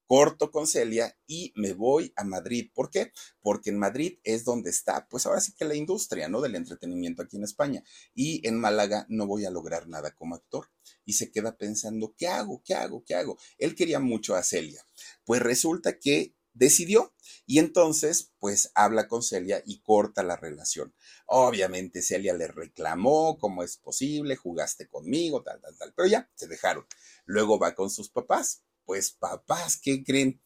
corto 0.07 0.53
con 0.53 0.69
Celia 0.69 1.19
y 1.27 1.53
me 1.57 1.73
voy 1.73 2.13
a 2.15 2.23
Madrid. 2.23 2.71
¿Por 2.73 2.89
qué? 2.89 3.11
Porque 3.41 3.71
en 3.71 3.79
Madrid 3.81 4.21
es 4.23 4.45
donde 4.45 4.71
está, 4.71 5.09
pues 5.09 5.27
ahora 5.27 5.41
sí 5.41 5.55
que 5.59 5.65
la 5.65 5.75
industria, 5.75 6.29
¿no? 6.29 6.41
Del 6.41 6.55
entretenimiento 6.55 7.21
aquí 7.23 7.37
en 7.37 7.43
España. 7.43 7.83
Y 8.15 8.47
en 8.47 8.61
Málaga 8.61 9.07
no 9.09 9.27
voy 9.27 9.45
a 9.45 9.51
lograr 9.51 9.89
nada 9.89 10.13
como 10.13 10.37
actor. 10.37 10.71
Y 11.05 11.15
se 11.15 11.33
queda 11.33 11.57
pensando, 11.57 12.15
¿qué 12.17 12.29
hago? 12.29 12.63
¿Qué 12.65 12.75
hago? 12.75 13.03
¿Qué 13.05 13.17
hago? 13.17 13.39
Él 13.59 13.75
quería 13.75 13.99
mucho 13.99 14.37
a 14.37 14.45
Celia. 14.45 14.87
Pues 15.25 15.43
resulta 15.43 15.99
que 15.99 16.37
decidió 16.59 17.15
y 17.47 17.59
entonces 17.61 18.33
pues 18.39 18.71
habla 18.75 19.09
con 19.09 19.23
Celia 19.23 19.63
y 19.65 19.81
corta 19.81 20.23
la 20.23 20.37
relación. 20.37 20.95
Obviamente 21.27 22.03
Celia 22.03 22.35
le 22.35 22.49
reclamó, 22.49 23.39
¿cómo 23.39 23.63
es 23.63 23.79
posible? 23.79 24.37
Jugaste 24.37 24.87
conmigo, 24.87 25.43
tal, 25.43 25.61
tal, 25.61 25.77
tal, 25.79 25.95
pero 25.95 26.09
ya, 26.09 26.31
se 26.35 26.47
dejaron. 26.47 26.85
Luego 27.25 27.59
va 27.59 27.75
con 27.75 27.91
sus 27.91 28.11
papás. 28.11 28.65
Pues 28.85 29.13
papás, 29.13 29.79
¿qué 29.81 30.03
creen? 30.03 30.41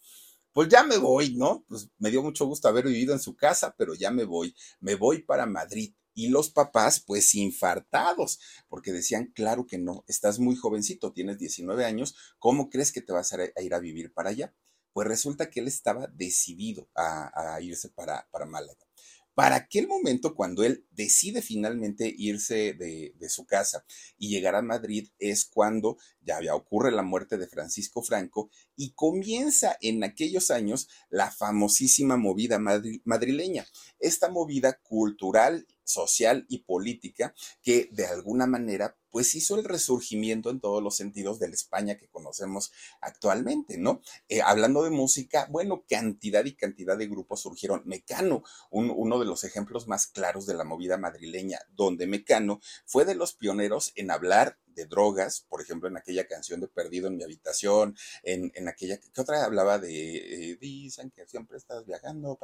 Pues 0.53 0.68
ya 0.68 0.83
me 0.85 0.98
voy, 0.98 1.35
¿no? 1.35 1.64
Pues 1.68 1.88
me 1.98 2.11
dio 2.11 2.22
mucho 2.22 2.46
gusto 2.46 2.68
haber 2.68 2.85
vivido 2.85 3.14
en 3.14 3.20
su 3.20 3.37
casa, 3.37 3.75
pero 3.77 3.94
ya 3.94 4.11
me 4.11 4.25
voy. 4.25 4.55
Me 4.81 4.96
voy 4.96 5.22
para 5.22 5.46
Madrid. 5.46 5.94
Y 6.14 6.29
los 6.29 6.51
papás, 6.51 7.01
pues 7.01 7.35
infartados, 7.35 8.38
porque 8.68 8.92
decían, 8.92 9.33
claro 9.35 9.66
que 9.66 9.79
no, 9.79 10.05
estás 10.09 10.38
muy 10.38 10.57
jovencito, 10.57 11.12
tienes 11.12 11.38
19 11.38 11.87
años, 11.87 12.14
¿cómo 12.38 12.68
crees 12.68 12.92
que 12.92 13.01
te 13.01 13.12
vas 13.12 13.33
a 13.33 13.62
ir 13.62 13.72
a 13.75 13.79
vivir 13.79 14.12
para 14.12 14.31
allá? 14.31 14.55
Pues 14.92 15.09
resulta 15.09 15.50
que 15.50 15.61
él 15.61 15.68
estaba 15.68 16.07
decidido 16.09 16.88
a, 16.94 17.59
irse 17.61 17.88
para, 17.88 18.28
para 18.31 18.46
Málaga. 18.46 18.87
Para 19.35 19.57
aquel 19.57 19.88
momento, 19.88 20.35
cuando 20.35 20.62
él 20.62 20.87
decide 20.90 21.40
finalmente 21.40 22.14
irse 22.18 22.74
de, 22.74 23.14
de, 23.18 23.28
su 23.31 23.46
casa 23.46 23.83
y 24.18 24.28
llegar 24.28 24.55
a 24.55 24.61
Madrid, 24.61 25.09
es 25.18 25.46
cuando 25.46 25.96
ya 26.20 26.55
ocurre 26.55 26.92
la 26.92 27.02
muerte 27.02 27.38
de 27.38 27.46
Francisco 27.46 28.02
Franco 28.02 28.50
y 28.76 28.92
comienza 28.92 29.78
en 29.81 30.05
aquellos 30.05 30.50
años 30.50 30.87
la 31.09 31.31
famosísima 31.31 32.18
movida 32.18 32.59
madrileña, 32.59 33.66
esta 33.98 34.28
movida 34.28 34.78
cultural 34.83 35.66
social 35.92 36.46
y 36.48 36.59
política 36.64 37.35
que 37.62 37.88
de 37.92 38.07
alguna 38.07 38.46
manera 38.46 38.96
pues 39.12 39.35
hizo 39.35 39.57
el 39.57 39.64
resurgimiento 39.64 40.48
en 40.48 40.59
todos 40.59 40.83
los 40.83 40.96
sentidos 40.96 41.38
de 41.38 41.48
la 41.48 41.55
España 41.55 41.98
que 41.98 42.09
conocemos 42.09 42.72
actualmente, 43.02 43.76
¿no? 43.76 44.00
Eh, 44.28 44.40
hablando 44.40 44.83
de 44.83 44.90
música, 44.90 45.46
bueno, 45.50 45.85
cantidad 45.87 46.44
y 46.46 46.55
cantidad 46.55 46.96
de 46.96 47.09
grupos 47.09 47.42
surgieron. 47.42 47.83
Mecano, 47.85 48.42
uno 48.70 49.18
de 49.18 49.26
los 49.26 49.44
ejemplos 49.44 49.87
más 49.87 50.07
claros 50.07 50.46
de 50.46 50.55
la 50.55 50.64
movida 50.64 50.96
madrileña, 50.96 51.61
donde 51.74 52.07
Mecano 52.07 52.61
fue 52.87 53.05
de 53.05 53.14
los 53.14 53.35
pioneros 53.35 53.92
en 53.96 54.11
hablar 54.11 54.59
de 54.74 54.87
drogas, 54.87 55.46
por 55.48 55.61
ejemplo, 55.61 55.88
en 55.88 55.96
aquella 55.96 56.26
canción 56.26 56.61
de 56.61 56.68
Perdido 56.68 57.08
en 57.08 57.16
mi 57.16 57.24
habitación, 57.24 57.96
en, 58.22 58.52
en 58.54 58.68
aquella, 58.68 58.98
¿qué 58.98 59.20
otra 59.20 59.44
hablaba 59.44 59.78
de, 59.78 60.50
eh, 60.52 60.56
dicen 60.61 61.11
que 61.11 61.26
siempre 61.26 61.56
estás 61.56 61.85
viajando, 61.85 62.38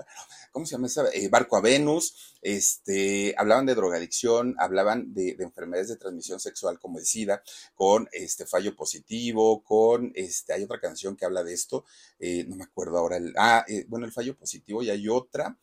¿cómo 0.52 0.66
se 0.66 0.72
llama 0.72 0.86
esa? 0.86 1.08
Eh, 1.12 1.28
Barco 1.28 1.56
a 1.56 1.60
Venus, 1.60 2.36
este, 2.42 3.34
hablaban 3.36 3.66
de 3.66 3.74
drogadicción, 3.74 4.54
hablaban 4.58 5.12
de, 5.14 5.36
enfermedades 5.38 5.88
de 5.88 5.96
transmisión 5.96 6.40
sexual 6.40 6.78
como 6.78 6.98
el 6.98 7.06
SIDA, 7.06 7.42
con 7.74 8.08
este 8.12 8.46
fallo 8.46 8.74
positivo, 8.74 9.62
con, 9.62 10.12
este, 10.14 10.52
hay 10.52 10.64
otra 10.64 10.80
canción 10.80 11.16
que 11.16 11.24
habla 11.24 11.44
de 11.44 11.54
esto, 11.54 11.84
eh, 12.18 12.44
no 12.46 12.56
me 12.56 12.64
acuerdo 12.64 12.98
ahora, 12.98 13.16
el, 13.16 13.34
ah, 13.36 13.64
bueno, 13.88 14.06
el 14.06 14.12
fallo 14.12 14.36
positivo 14.36 14.82
y 14.82 14.90
hay 14.90 15.08
otra, 15.08 15.56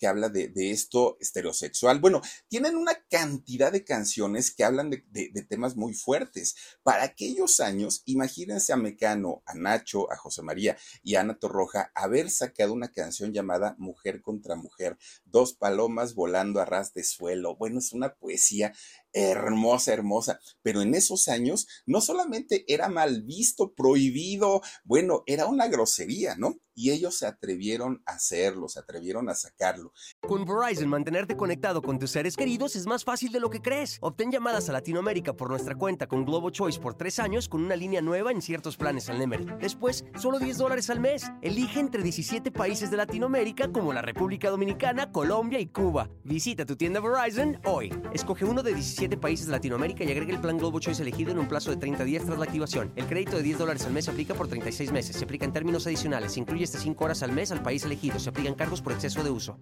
que 0.00 0.06
habla 0.06 0.30
de, 0.30 0.50
esto 0.70 1.18
heterosexual. 1.20 2.00
Bueno, 2.00 2.22
tienen 2.48 2.76
una 2.76 2.94
cantidad 3.10 3.70
de 3.70 3.84
canciones 3.84 4.50
que 4.50 4.64
hablan 4.64 4.88
de, 4.90 5.46
temas 5.48 5.76
muy 5.76 5.92
fuertes. 5.92 6.56
Para 6.82 7.04
aquellos 7.04 7.60
años, 7.60 8.02
imagínense 8.06 8.72
a 8.72 8.76
Mecano, 8.76 9.42
a 9.44 9.54
Nacho, 9.54 10.10
a 10.10 10.16
José 10.16 10.42
María 10.42 10.76
y 11.02 11.14
a 11.14 11.20
Ana 11.20 11.38
Torroja 11.38 11.92
haber 11.94 12.30
sacado 12.30 12.72
una 12.72 12.88
canción 12.88 13.32
llamada 13.32 13.76
Mujer 13.78 14.22
contra 14.22 14.56
Mujer, 14.56 14.96
dos 15.26 15.52
palomas 15.52 16.14
volando 16.14 16.60
a 16.60 16.64
ras 16.64 16.94
de 16.94 17.04
suelo. 17.04 17.56
Bueno, 17.56 17.78
es 17.78 17.92
una 17.92 18.14
poesía 18.14 18.72
hermosa, 19.12 19.92
hermosa. 19.92 20.40
Pero 20.62 20.82
en 20.82 20.94
esos 20.94 21.28
años 21.28 21.66
no 21.86 22.00
solamente 22.00 22.64
era 22.72 22.88
mal 22.88 23.22
visto, 23.22 23.72
prohibido, 23.74 24.62
bueno, 24.84 25.22
era 25.26 25.46
una 25.46 25.68
grosería, 25.68 26.36
¿no? 26.36 26.56
Y 26.72 26.92
ellos 26.92 27.18
se 27.18 27.26
atrevieron 27.26 28.02
a 28.06 28.12
hacerlo, 28.12 28.68
se 28.68 28.78
atrevieron 28.78 29.28
a 29.28 29.34
sacarlo. 29.34 29.92
Con 30.26 30.46
Verizon, 30.46 30.88
mantenerte 30.88 31.36
conectado 31.36 31.82
con 31.82 31.98
tus 31.98 32.12
seres 32.12 32.36
queridos 32.36 32.74
es 32.74 32.86
más 32.86 33.04
fácil 33.04 33.32
de 33.32 33.40
lo 33.40 33.50
que 33.50 33.60
crees. 33.60 33.98
Obtén 34.00 34.30
llamadas 34.30 34.68
a 34.68 34.72
Latinoamérica 34.72 35.34
por 35.34 35.50
nuestra 35.50 35.74
cuenta 35.74 36.06
con 36.06 36.24
Globo 36.24 36.48
Choice 36.50 36.80
por 36.80 36.94
tres 36.94 37.18
años 37.18 37.48
con 37.48 37.62
una 37.62 37.76
línea 37.76 38.00
nueva 38.00 38.30
en 38.30 38.40
ciertos 38.40 38.78
planes 38.78 39.10
al 39.10 39.18
Nemer. 39.18 39.58
Después, 39.58 40.04
solo 40.18 40.38
10 40.38 40.56
dólares 40.56 40.88
al 40.88 41.00
mes. 41.00 41.30
Elige 41.42 41.80
entre 41.80 42.02
17 42.02 42.50
países 42.50 42.90
de 42.90 42.96
Latinoamérica 42.96 43.70
como 43.70 43.92
la 43.92 44.00
República 44.00 44.48
Dominicana, 44.48 45.12
Colombia 45.12 45.60
y 45.60 45.66
Cuba. 45.66 46.08
Visita 46.24 46.64
tu 46.64 46.76
tienda 46.76 47.00
Verizon 47.00 47.60
hoy. 47.64 47.92
Escoge 48.14 48.44
uno 48.44 48.62
de 48.62 48.74
17 48.74 48.99
países 49.08 49.46
de 49.46 49.52
Latinoamérica 49.52 50.04
y 50.04 50.10
agregue 50.10 50.32
el 50.32 50.40
plan 50.40 50.58
Globo 50.58 50.78
Choice 50.78 51.02
elegido 51.02 51.32
en 51.32 51.38
un 51.38 51.48
plazo 51.48 51.70
de 51.70 51.76
30 51.76 52.04
días 52.04 52.24
tras 52.24 52.38
la 52.38 52.44
activación. 52.44 52.92
El 52.96 53.06
crédito 53.06 53.36
de 53.36 53.42
10 53.42 53.58
dólares 53.58 53.84
al 53.84 53.92
mes 53.92 54.04
se 54.04 54.10
aplica 54.10 54.34
por 54.34 54.48
36 54.48 54.92
meses. 54.92 55.16
Se 55.16 55.24
aplica 55.24 55.44
en 55.44 55.52
términos 55.52 55.86
adicionales. 55.86 56.32
Se 56.32 56.40
incluye 56.40 56.64
hasta 56.64 56.78
5 56.78 57.04
horas 57.04 57.22
al 57.22 57.32
mes 57.32 57.50
al 57.50 57.62
país 57.62 57.84
elegido. 57.84 58.18
Se 58.18 58.28
aplican 58.28 58.54
cargos 58.54 58.82
por 58.82 58.92
exceso 58.92 59.22
de 59.24 59.30
uso. 59.30 59.58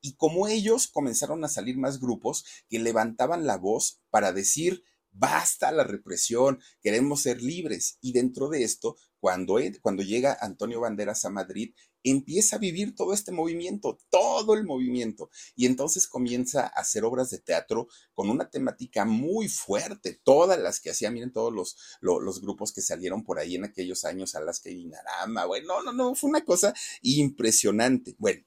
Y 0.00 0.14
como 0.14 0.46
ellos 0.46 0.88
comenzaron 0.88 1.44
a 1.44 1.48
salir 1.48 1.76
más 1.76 1.98
grupos 1.98 2.44
que 2.68 2.78
levantaban 2.78 3.46
la 3.46 3.56
voz 3.56 4.00
para 4.10 4.32
decir 4.32 4.84
basta 5.10 5.72
la 5.72 5.84
represión, 5.84 6.60
queremos 6.80 7.22
ser 7.22 7.42
libres. 7.42 7.98
Y 8.00 8.12
dentro 8.12 8.48
de 8.48 8.62
esto, 8.62 8.96
cuando, 9.18 9.58
cuando 9.82 10.02
llega 10.02 10.36
Antonio 10.40 10.80
Banderas 10.80 11.24
a 11.24 11.30
Madrid, 11.30 11.74
empieza 12.02 12.56
a 12.56 12.58
vivir 12.58 12.94
todo 12.94 13.12
este 13.12 13.32
movimiento, 13.32 13.98
todo 14.10 14.54
el 14.54 14.64
movimiento. 14.64 15.30
Y 15.56 15.66
entonces 15.66 16.06
comienza 16.06 16.62
a 16.62 16.80
hacer 16.80 17.04
obras 17.04 17.30
de 17.30 17.38
teatro 17.38 17.88
con 18.14 18.30
una 18.30 18.50
temática 18.50 19.04
muy 19.04 19.48
fuerte, 19.48 20.20
todas 20.22 20.58
las 20.58 20.80
que 20.80 20.90
hacía, 20.90 21.10
miren 21.10 21.32
todos 21.32 21.52
los, 21.52 21.76
los, 22.00 22.40
grupos 22.40 22.72
que 22.72 22.82
salieron 22.82 23.24
por 23.24 23.38
ahí 23.38 23.56
en 23.56 23.64
aquellos 23.64 24.04
años, 24.04 24.34
a 24.34 24.40
las 24.40 24.60
que 24.60 24.70
Dinarama, 24.70 25.46
bueno, 25.46 25.82
no, 25.82 25.82
no, 25.82 25.92
no, 25.92 26.14
fue 26.14 26.30
una 26.30 26.44
cosa 26.44 26.74
impresionante. 27.02 28.14
Bueno. 28.18 28.44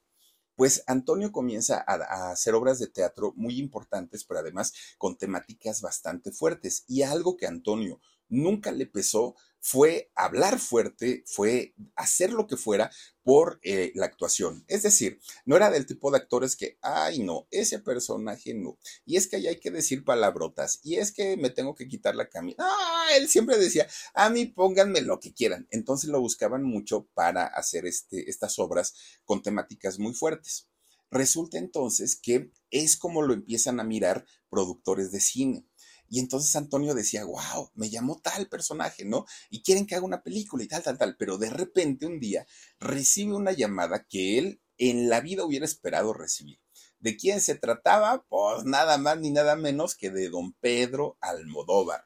Pues 0.58 0.84
Antonio 0.86 1.32
comienza 1.32 1.84
a 1.88 2.32
hacer 2.32 2.54
obras 2.54 2.78
de 2.78 2.86
teatro 2.86 3.34
muy 3.36 3.58
importantes, 3.58 4.26
pero 4.26 4.42
además 4.42 4.74
con 5.00 5.18
temáticas 5.18 5.82
bastante 5.82 6.32
fuertes. 6.32 6.84
Y 6.88 7.02
algo 7.02 7.36
que 7.36 7.48
Antonio 7.48 8.00
nunca 8.32 8.72
le 8.72 8.86
pesó 8.88 9.36
fue 9.60 10.12
hablar 10.16 10.58
fuerte, 10.60 11.24
fue 11.28 11.76
hacer 11.96 12.34
lo 12.34 12.48
que 12.48 12.58
fuera 12.58 12.90
por 13.24 13.60
eh, 13.64 13.92
la 13.96 14.06
actuación. 14.06 14.64
Es 14.68 14.84
decir, 14.84 15.20
no 15.46 15.56
era 15.56 15.70
del 15.70 15.86
tipo 15.86 16.12
de 16.12 16.18
actores 16.18 16.56
que, 16.56 16.78
ay 16.82 17.20
no, 17.20 17.48
ese 17.52 17.80
personaje 17.80 18.54
no. 18.54 18.78
Y 19.06 19.18
es 19.18 19.28
que 19.28 19.38
ahí 19.38 19.48
hay 19.48 19.60
que 19.60 19.72
decir 19.72 20.04
palabrotas. 20.04 20.80
Y 20.84 20.96
es 20.96 21.12
que 21.12 21.38
me 21.38 21.50
tengo 21.50 21.76
que 21.76 21.88
quitar 21.88 22.16
la 22.16 22.30
camisa. 22.30 22.58
Ah, 22.60 23.10
él 23.16 23.28
siempre 23.28 23.58
decía, 23.58 23.88
a 24.14 24.30
mí 24.30 24.46
pónganme 24.46 25.02
lo 25.02 25.20
que 25.20 25.34
quieran. 25.34 25.68
Entonces 25.72 26.10
lo 26.10 26.20
buscaban 26.20 26.64
mucho 26.64 27.08
para 27.14 27.46
hacer 27.46 27.86
este, 27.86 28.30
estas 28.30 28.58
obras 28.60 28.96
con 29.26 29.42
temáticas 29.42 30.00
muy 30.00 30.14
fuertes. 30.14 30.68
Resulta 31.12 31.58
entonces 31.58 32.16
que 32.16 32.52
es 32.70 32.96
como 32.96 33.22
lo 33.22 33.34
empiezan 33.34 33.82
a 33.82 33.84
mirar 33.84 34.26
productores 34.50 35.12
de 35.12 35.20
cine 35.20 35.68
y 36.12 36.20
entonces 36.20 36.54
Antonio 36.58 36.94
decía, 36.94 37.24
wow, 37.24 37.72
me 37.74 37.90
llamó 37.90 38.20
tal 38.22 38.50
personaje, 38.50 39.06
¿no? 39.06 39.26
Y 39.50 39.64
quieren 39.64 39.88
que 39.88 39.96
haga 39.96 40.04
una 40.06 40.24
película 40.24 40.62
y 40.62 40.68
tal, 40.68 40.84
tal, 40.84 40.98
tal. 40.98 41.16
Pero 41.16 41.38
de 41.38 41.50
repente 41.50 42.06
un 42.06 42.20
día 42.20 42.46
recibe 42.82 43.34
una 43.34 43.54
llamada 43.54 44.04
que 44.04 44.38
él 44.38 44.62
en 44.78 45.08
la 45.08 45.22
vida 45.22 45.46
hubiera 45.46 45.64
esperado 45.64 46.12
recibir. 46.12 46.60
¿De 47.00 47.16
quién 47.16 47.40
se 47.40 47.56
trataba? 47.56 48.26
Pues 48.28 48.66
nada 48.66 48.98
más 48.98 49.22
ni 49.22 49.32
nada 49.32 49.56
menos 49.56 49.96
que 49.96 50.10
de 50.10 50.28
don 50.28 50.52
Pedro 50.60 51.18
Almodóvar. 51.22 52.06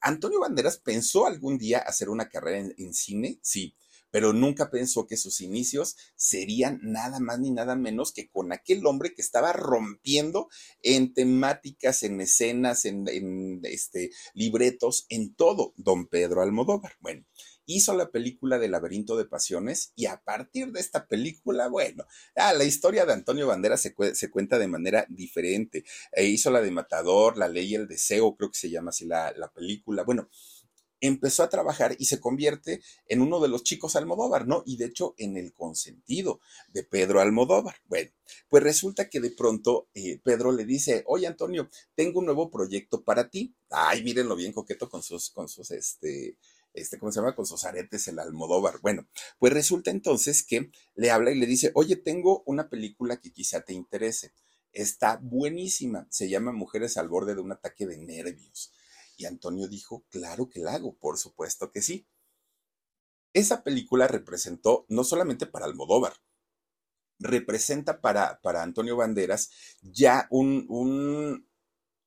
Antonio 0.00 0.40
Banderas 0.40 0.78
pensó 0.78 1.24
algún 1.24 1.56
día 1.56 1.78
hacer 1.78 2.08
una 2.08 2.28
carrera 2.28 2.58
en, 2.58 2.74
en 2.76 2.92
cine, 2.92 3.38
sí, 3.40 3.76
pero 4.14 4.32
nunca 4.32 4.70
pensó 4.70 5.08
que 5.08 5.16
sus 5.16 5.40
inicios 5.40 5.96
serían 6.14 6.78
nada 6.84 7.18
más 7.18 7.40
ni 7.40 7.50
nada 7.50 7.74
menos 7.74 8.12
que 8.12 8.28
con 8.28 8.52
aquel 8.52 8.86
hombre 8.86 9.12
que 9.12 9.20
estaba 9.20 9.52
rompiendo 9.52 10.48
en 10.82 11.12
temáticas, 11.12 12.04
en 12.04 12.20
escenas, 12.20 12.84
en, 12.84 13.60
este, 13.64 14.12
libretos, 14.32 15.06
en 15.08 15.34
todo, 15.34 15.74
don 15.76 16.06
Pedro 16.06 16.42
Almodóvar. 16.42 16.92
Bueno, 17.00 17.24
hizo 17.66 17.92
la 17.96 18.12
película 18.12 18.60
de 18.60 18.68
Laberinto 18.68 19.16
de 19.16 19.24
Pasiones 19.24 19.92
y 19.96 20.06
a 20.06 20.22
partir 20.22 20.70
de 20.70 20.78
esta 20.78 21.08
película, 21.08 21.66
bueno, 21.66 22.04
ah, 22.36 22.52
la 22.52 22.62
historia 22.62 23.06
de 23.06 23.14
Antonio 23.14 23.48
Banderas 23.48 23.80
se, 23.80 24.30
cuenta 24.30 24.60
de 24.60 24.68
manera 24.68 25.06
diferente. 25.08 25.84
E 26.12 26.26
hizo 26.26 26.52
la 26.52 26.60
de 26.60 26.70
Matador, 26.70 27.36
La 27.36 27.48
Ley 27.48 27.72
y 27.72 27.74
el 27.74 27.88
Deseo, 27.88 28.36
creo 28.36 28.52
que 28.52 28.58
se 28.58 28.70
llama 28.70 28.90
así 28.90 29.06
la, 29.06 29.32
la 29.36 29.50
película. 29.50 30.04
Bueno, 30.04 30.28
empezó 31.00 31.42
a 31.42 31.48
trabajar 31.48 31.96
y 31.98 32.06
se 32.06 32.20
convierte 32.20 32.82
en 33.06 33.20
uno 33.20 33.40
de 33.40 33.48
los 33.48 33.62
chicos 33.62 33.96
Almodóvar, 33.96 34.46
¿no? 34.46 34.62
Y 34.66 34.76
de 34.76 34.86
hecho 34.86 35.14
en 35.18 35.36
el 35.36 35.52
consentido 35.52 36.40
de 36.72 36.82
Pedro 36.84 37.20
Almodóvar. 37.20 37.76
Bueno, 37.86 38.10
pues 38.48 38.62
resulta 38.62 39.08
que 39.08 39.20
de 39.20 39.30
pronto 39.30 39.88
eh, 39.94 40.20
Pedro 40.22 40.52
le 40.52 40.64
dice, 40.64 41.04
oye 41.06 41.26
Antonio, 41.26 41.68
tengo 41.94 42.20
un 42.20 42.26
nuevo 42.26 42.50
proyecto 42.50 43.02
para 43.02 43.28
ti. 43.28 43.54
Ay, 43.70 44.02
mírenlo 44.02 44.36
bien 44.36 44.52
coqueto 44.52 44.88
con 44.88 45.02
sus, 45.02 45.30
con 45.30 45.48
sus, 45.48 45.70
este, 45.70 46.36
este, 46.74 46.98
¿cómo 46.98 47.12
se 47.12 47.20
llama? 47.20 47.36
Con 47.36 47.46
sus 47.46 47.64
aretes, 47.64 48.08
el 48.08 48.18
Almodóvar. 48.18 48.80
Bueno, 48.82 49.06
pues 49.38 49.52
resulta 49.52 49.90
entonces 49.90 50.44
que 50.44 50.70
le 50.94 51.10
habla 51.10 51.30
y 51.30 51.38
le 51.38 51.46
dice, 51.46 51.70
oye, 51.74 51.96
tengo 51.96 52.42
una 52.46 52.68
película 52.68 53.20
que 53.20 53.32
quizá 53.32 53.60
te 53.60 53.72
interese. 53.72 54.32
Está 54.72 55.20
buenísima. 55.22 56.08
Se 56.10 56.28
llama 56.28 56.50
Mujeres 56.50 56.96
al 56.96 57.08
borde 57.08 57.36
de 57.36 57.40
un 57.40 57.52
ataque 57.52 57.86
de 57.86 57.96
nervios. 57.98 58.72
Y 59.16 59.26
Antonio 59.26 59.68
dijo, 59.68 60.04
claro 60.10 60.48
que 60.48 60.60
la 60.60 60.74
hago, 60.74 60.96
por 60.96 61.18
supuesto 61.18 61.70
que 61.70 61.82
sí. 61.82 62.06
esa 63.32 63.62
película 63.64 64.06
representó 64.08 64.86
no 64.88 65.04
solamente 65.04 65.46
para 65.46 65.66
Almodóvar, 65.66 66.14
representa 67.18 68.00
para, 68.00 68.40
para 68.42 68.62
Antonio 68.62 68.96
Banderas 68.96 69.50
ya 69.82 70.26
un, 70.30 70.66
un 70.68 71.48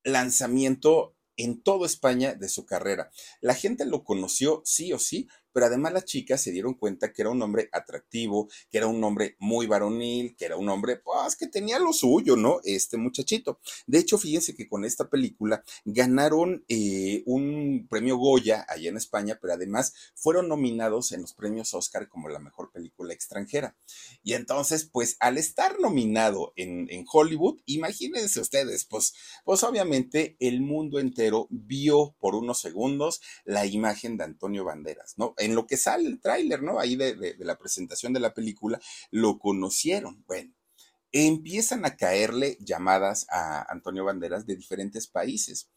lanzamiento 0.04 1.16
en 1.38 1.62
toda 1.62 1.86
España 1.86 2.34
de 2.34 2.50
su 2.50 2.66
carrera. 2.66 3.12
La 3.42 3.54
gente 3.54 3.86
lo 3.86 4.04
conoció 4.04 4.62
sí 4.66 4.92
o 4.94 5.00
sí 5.00 5.28
pero 5.58 5.66
además 5.66 5.92
las 5.92 6.06
chicas 6.06 6.40
se 6.40 6.52
dieron 6.52 6.76
cuenta 6.76 7.12
que 7.12 7.24
era 7.24 7.32
un 7.32 7.42
hombre 7.42 7.68
atractivo, 7.72 8.48
que 8.70 8.78
era 8.78 8.86
un 8.86 9.04
hombre 9.04 9.38
muy 9.40 9.66
varonil, 9.66 10.36
que 10.36 10.46
era 10.46 10.56
un 10.56 10.70
hombre, 10.70 10.98
pues, 10.98 11.36
que 11.36 11.48
tenía 11.48 11.80
lo 11.80 11.94
suyo, 11.94 12.36
¿no? 12.36 12.60
Este 12.64 12.96
muchachito. 12.96 13.60
De 13.88 13.98
hecho, 13.98 14.20
fíjense 14.20 14.54
que 14.54 14.70
con 14.70 14.86
esta 14.86 15.10
película 15.10 15.64
ganaron 15.84 16.64
eh, 16.68 17.24
un 17.26 17.88
premio 17.90 18.18
Goya 18.18 18.68
allá 18.70 18.88
en 18.88 18.98
España, 18.98 19.40
pero 19.42 19.54
además 19.54 19.96
fueron 20.14 20.48
nominados 20.48 21.12
en 21.12 21.22
los 21.22 21.34
premios 21.34 21.74
Oscar 21.74 22.08
como 22.08 22.30
la 22.30 22.38
mejor 22.38 22.72
película 22.72 23.16
extranjera. 23.16 23.76
Y 24.22 24.34
entonces, 24.34 24.86
pues, 24.86 25.18
al 25.20 25.40
estar 25.40 25.80
nominado 25.80 26.54
en, 26.56 26.88
en 26.92 27.04
Hollywood, 27.12 27.62
imagínense 27.66 28.40
ustedes, 28.40 28.86
pues, 28.86 29.16
pues 29.44 29.64
obviamente 29.64 30.38
el 30.40 30.62
mundo 30.62 31.00
entero 31.00 31.48
vio 31.50 32.16
por 32.20 32.36
unos 32.36 32.62
segundos 32.62 33.22
la 33.44 33.66
imagen 33.66 34.18
de 34.18 34.26
Antonio 34.26 34.64
Banderas, 34.64 35.16
¿no? 35.18 35.34
En 35.48 35.56
lo 35.56 35.66
que 35.66 35.78
sale 35.78 36.08
el 36.08 36.20
tráiler, 36.20 36.62
¿no? 36.62 36.80
Ahí 36.80 36.96
de, 36.96 37.36
la 37.40 37.58
presentación 37.58 38.14
de 38.14 38.20
la 38.20 38.34
película, 38.34 38.80
lo 39.12 39.40
conocieron. 39.40 40.24
Bueno, 40.28 40.54
empiezan 41.12 41.86
a 41.86 41.96
caerle 41.96 42.58
llamadas 42.60 43.26
a 43.30 43.66
Antonio 43.72 44.04
Banderas 44.04 44.46
de 44.46 44.56
diferentes 44.56 45.08
países. 45.08 45.70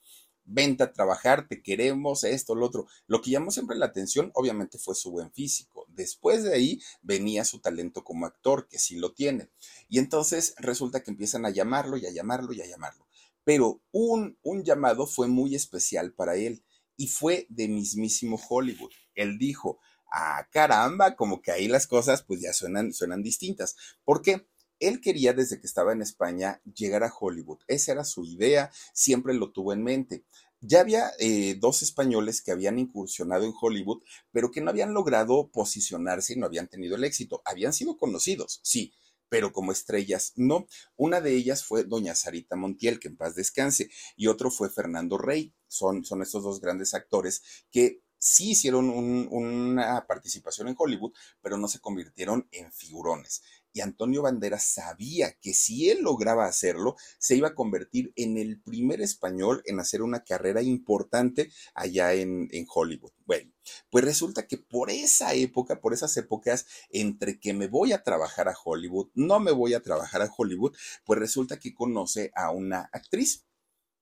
Vente 0.45 0.83
a 0.83 0.93
trabajar, 0.93 1.47
te 1.47 1.63
queremos, 1.63 2.25
esto, 2.25 2.57
lo 2.57 2.67
otro. 2.67 2.89
Lo 3.07 3.23
que 3.23 3.31
llamó 3.31 3.53
siempre 3.53 3.77
la 3.77 3.87
atención, 3.87 4.33
obviamente, 4.35 4.79
fue 4.79 4.97
su 4.97 5.13
buen 5.13 5.31
físico. 5.31 5.87
Después 5.89 6.43
de 6.43 6.53
ahí 6.53 6.81
venía 7.03 7.45
su 7.45 7.61
talento 7.61 8.03
como 8.03 8.27
actor, 8.27 8.67
que 8.67 8.81
sí 8.81 8.97
lo 8.97 9.13
tiene. 9.13 9.51
Y 9.89 10.01
entonces 10.01 10.55
resulta 10.59 11.05
que 11.05 11.13
empiezan 11.13 11.47
a 11.47 11.51
llamarlo 11.51 11.97
y 11.97 12.07
a 12.07 12.11
llamarlo 12.11 12.53
y 12.53 12.61
a 12.61 12.67
llamarlo. 12.67 13.07
Pero 13.45 13.81
un, 13.93 14.37
un 14.43 14.65
llamado 14.65 15.07
fue 15.07 15.29
muy 15.29 15.55
especial 15.55 16.13
para 16.13 16.35
él 16.35 16.65
y 17.01 17.07
fue 17.07 17.47
de 17.49 17.67
mismísimo 17.67 18.39
Hollywood. 18.47 18.91
Él 19.15 19.39
dijo, 19.39 19.79
ah, 20.13 20.47
caramba, 20.53 21.17
como 21.17 21.41
que 21.41 21.51
ahí 21.51 21.67
las 21.67 21.87
cosas 21.87 22.23
pues 22.23 22.43
ya 22.43 22.53
suenan, 22.53 22.93
suenan 22.93 23.23
distintas. 23.23 23.75
¿Por 24.05 24.21
qué? 24.21 24.47
Él 24.79 25.01
quería 25.01 25.33
desde 25.33 25.59
que 25.59 25.67
estaba 25.67 25.95
en 25.95 26.03
España 26.03 26.61
llegar 26.75 27.03
a 27.03 27.11
Hollywood. 27.19 27.61
Esa 27.69 27.93
era 27.93 28.05
su 28.05 28.27
idea, 28.27 28.71
siempre 28.93 29.33
lo 29.33 29.51
tuvo 29.51 29.73
en 29.73 29.83
mente. 29.83 30.27
Ya 30.61 30.81
había 30.81 31.11
eh, 31.19 31.57
dos 31.59 31.81
españoles 31.81 32.43
que 32.43 32.53
habían 32.53 32.79
incursionado 32.79 33.47
en 33.47 33.55
Hollywood, 33.59 34.03
pero 34.31 34.51
que 34.51 34.61
no 34.61 34.69
habían 34.69 34.93
logrado 34.93 35.49
posicionarse 35.51 36.35
y 36.35 36.37
no 36.37 36.45
habían 36.45 36.69
tenido 36.69 36.97
el 36.97 37.05
éxito. 37.05 37.41
Habían 37.47 37.73
sido 37.73 37.97
conocidos, 37.97 38.61
sí, 38.63 38.93
pero 39.31 39.53
como 39.53 39.73
estrellas 39.73 40.35
no. 40.37 40.67
Una 40.97 41.23
de 41.23 41.35
ellas 41.35 41.65
fue 41.65 41.85
doña 41.85 42.15
Sarita 42.15 42.57
Montiel, 42.57 43.01
que 43.01 43.09
en 43.09 43.17
paz 43.17 43.35
descanse, 43.35 43.91
y 44.17 44.27
otro 44.27 44.51
fue 44.51 44.69
Fernando 44.69 45.17
Rey. 45.17 45.55
Son, 45.67 46.05
son 46.05 46.21
estos 46.21 46.43
dos 46.43 46.61
grandes 46.61 46.93
actores 46.93 47.65
que 47.71 48.03
sí 48.19 48.51
hicieron 48.51 48.91
una 48.91 50.07
participación 50.07 50.69
en 50.69 50.75
Hollywood, 50.77 51.13
pero 51.41 51.57
no 51.57 51.69
se 51.69 51.81
convirtieron 51.81 52.47
en 52.53 52.71
figurones 52.71 53.43
y 53.73 53.81
Antonio 53.81 54.23
Banderas 54.23 54.65
sabía 54.65 55.33
que 55.41 55.55
si 55.55 55.91
él 55.91 56.03
lograba 56.03 56.47
hacerlo, 56.47 56.97
se 57.19 57.37
iba 57.37 57.49
a 57.49 57.55
convertir 57.55 58.13
en 58.17 58.37
el 58.37 58.61
primer 58.61 59.01
español 59.01 59.63
en 59.67 59.81
hacer 59.81 60.03
una 60.03 60.25
carrera 60.25 60.63
importante 60.63 61.51
allá 61.75 62.15
en, 62.15 62.49
Hollywood. 62.73 63.13
Bueno, 63.27 63.53
pues 63.91 64.05
resulta 64.05 64.47
que 64.47 64.59
por 64.59 64.91
esa 64.91 65.35
época, 65.35 65.81
por 65.81 65.93
esas 65.93 66.17
épocas, 66.17 66.67
entre 66.91 67.41
que 67.41 67.53
me 67.53 67.69
voy 67.69 67.93
a 67.93 68.03
trabajar 68.03 68.49
a 68.49 68.57
Hollywood, 68.65 69.09
no 69.15 69.41
me 69.41 69.53
voy 69.53 69.75
a 69.75 69.83
trabajar 69.83 70.23
a 70.23 70.31
Hollywood, 70.37 70.77
pues 71.05 71.19
resulta 71.19 71.59
que 71.59 71.75
conoce 71.75 72.31
a 72.35 72.51
una 72.51 72.89
actriz, 72.93 73.47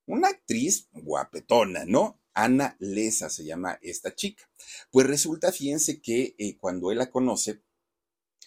una 0.06 0.28
actriz 0.28 0.88
guapetona, 0.92 1.84
¿no? 1.84 2.20
Ana 2.38 2.76
Lesa 2.78 3.28
se 3.30 3.44
llama 3.44 3.78
esta 3.82 4.14
chica. 4.14 4.48
Pues 4.92 5.06
resulta, 5.06 5.50
fíjense 5.50 6.00
que 6.00 6.36
eh, 6.38 6.56
cuando 6.56 6.92
él 6.92 6.98
la 6.98 7.10
conoce, 7.10 7.62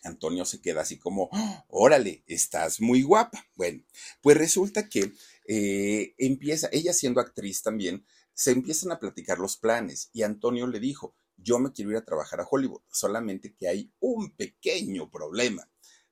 Antonio 0.04 0.46
se 0.46 0.62
queda 0.62 0.82
así 0.82 0.98
como, 0.98 1.30
órale, 1.68 2.24
estás 2.28 2.82
muy 2.82 3.04
guapa. 3.04 3.46
Bueno, 3.56 3.84
pues 4.22 4.38
resulta 4.38 4.90
que 4.90 5.12
eh, 5.48 6.14
empieza, 6.18 6.70
ella 6.72 6.94
siendo 6.94 7.22
actriz 7.22 7.62
también, 7.62 8.06
se 8.34 8.52
empiezan 8.52 8.92
a 8.92 9.00
platicar 9.00 9.40
los 9.40 9.58
planes 9.58 10.10
y 10.14 10.24
Antonio 10.24 10.68
le 10.68 10.80
dijo, 10.80 11.16
yo 11.38 11.60
me 11.60 11.72
quiero 11.72 11.92
ir 11.92 11.98
a 11.98 12.06
trabajar 12.06 12.40
a 12.42 12.48
Hollywood, 12.50 12.82
solamente 12.92 13.54
que 13.56 13.68
hay 13.68 13.92
un 14.00 14.36
pequeño 14.36 15.10
problema. 15.10 15.68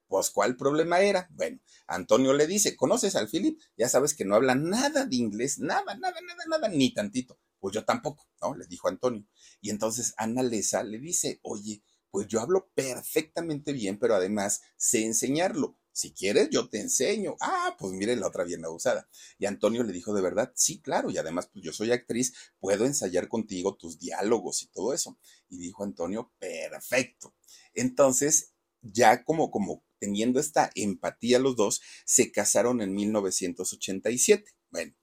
Pues, 0.07 0.31
¿cuál 0.31 0.57
problema 0.57 1.01
era? 1.01 1.29
Bueno, 1.31 1.59
Antonio 1.85 2.33
le 2.33 2.47
dice, 2.47 2.75
¿conoces 2.75 3.15
al 3.15 3.29
Philip? 3.29 3.59
Ya 3.77 3.87
sabes 3.87 4.15
que 4.15 4.25
no 4.25 4.33
habla 4.33 4.55
nada 4.55 5.05
de 5.05 5.15
inglés, 5.15 5.59
nada, 5.59 5.95
nada, 5.95 6.19
nada, 6.21 6.43
nada, 6.47 6.67
ni 6.67 6.91
tantito. 6.91 7.39
Pues 7.59 7.75
yo 7.75 7.85
tampoco, 7.85 8.27
¿no? 8.41 8.55
Le 8.55 8.65
dijo 8.65 8.87
Antonio. 8.87 9.27
Y 9.61 9.69
entonces 9.69 10.15
Ana 10.17 10.41
Lesa 10.41 10.81
le 10.81 10.97
dice, 10.97 11.39
oye, 11.43 11.83
pues 12.11 12.27
yo 12.27 12.41
hablo 12.41 12.69
perfectamente 12.73 13.73
bien, 13.73 13.99
pero 13.99 14.15
además 14.15 14.61
sé 14.77 15.05
enseñarlo. 15.05 15.77
Si 15.91 16.13
quieres, 16.13 16.49
yo 16.49 16.69
te 16.69 16.79
enseño. 16.79 17.35
Ah, 17.41 17.75
pues 17.77 17.91
mire 17.91 18.15
la 18.15 18.27
otra 18.27 18.45
bien 18.45 18.63
abusada. 18.63 19.09
Y 19.37 19.45
Antonio 19.47 19.83
le 19.83 19.91
dijo 19.91 20.13
de 20.13 20.21
verdad, 20.21 20.51
sí, 20.55 20.79
claro, 20.81 21.09
y 21.11 21.17
además, 21.17 21.49
pues 21.51 21.65
yo 21.65 21.73
soy 21.73 21.91
actriz, 21.91 22.33
puedo 22.59 22.85
ensayar 22.85 23.27
contigo 23.27 23.75
tus 23.75 23.99
diálogos 23.99 24.63
y 24.63 24.67
todo 24.67 24.93
eso. 24.93 25.17
Y 25.49 25.57
dijo 25.57 25.83
Antonio, 25.83 26.31
perfecto. 26.39 27.35
Entonces, 27.73 28.53
ya 28.81 29.25
como, 29.25 29.51
como 29.51 29.83
teniendo 29.99 30.39
esta 30.39 30.71
empatía 30.75 31.37
los 31.37 31.57
dos, 31.57 31.81
se 32.05 32.31
casaron 32.31 32.81
en 32.81 32.93
1987. 32.93 34.55
Bueno, 34.71 34.93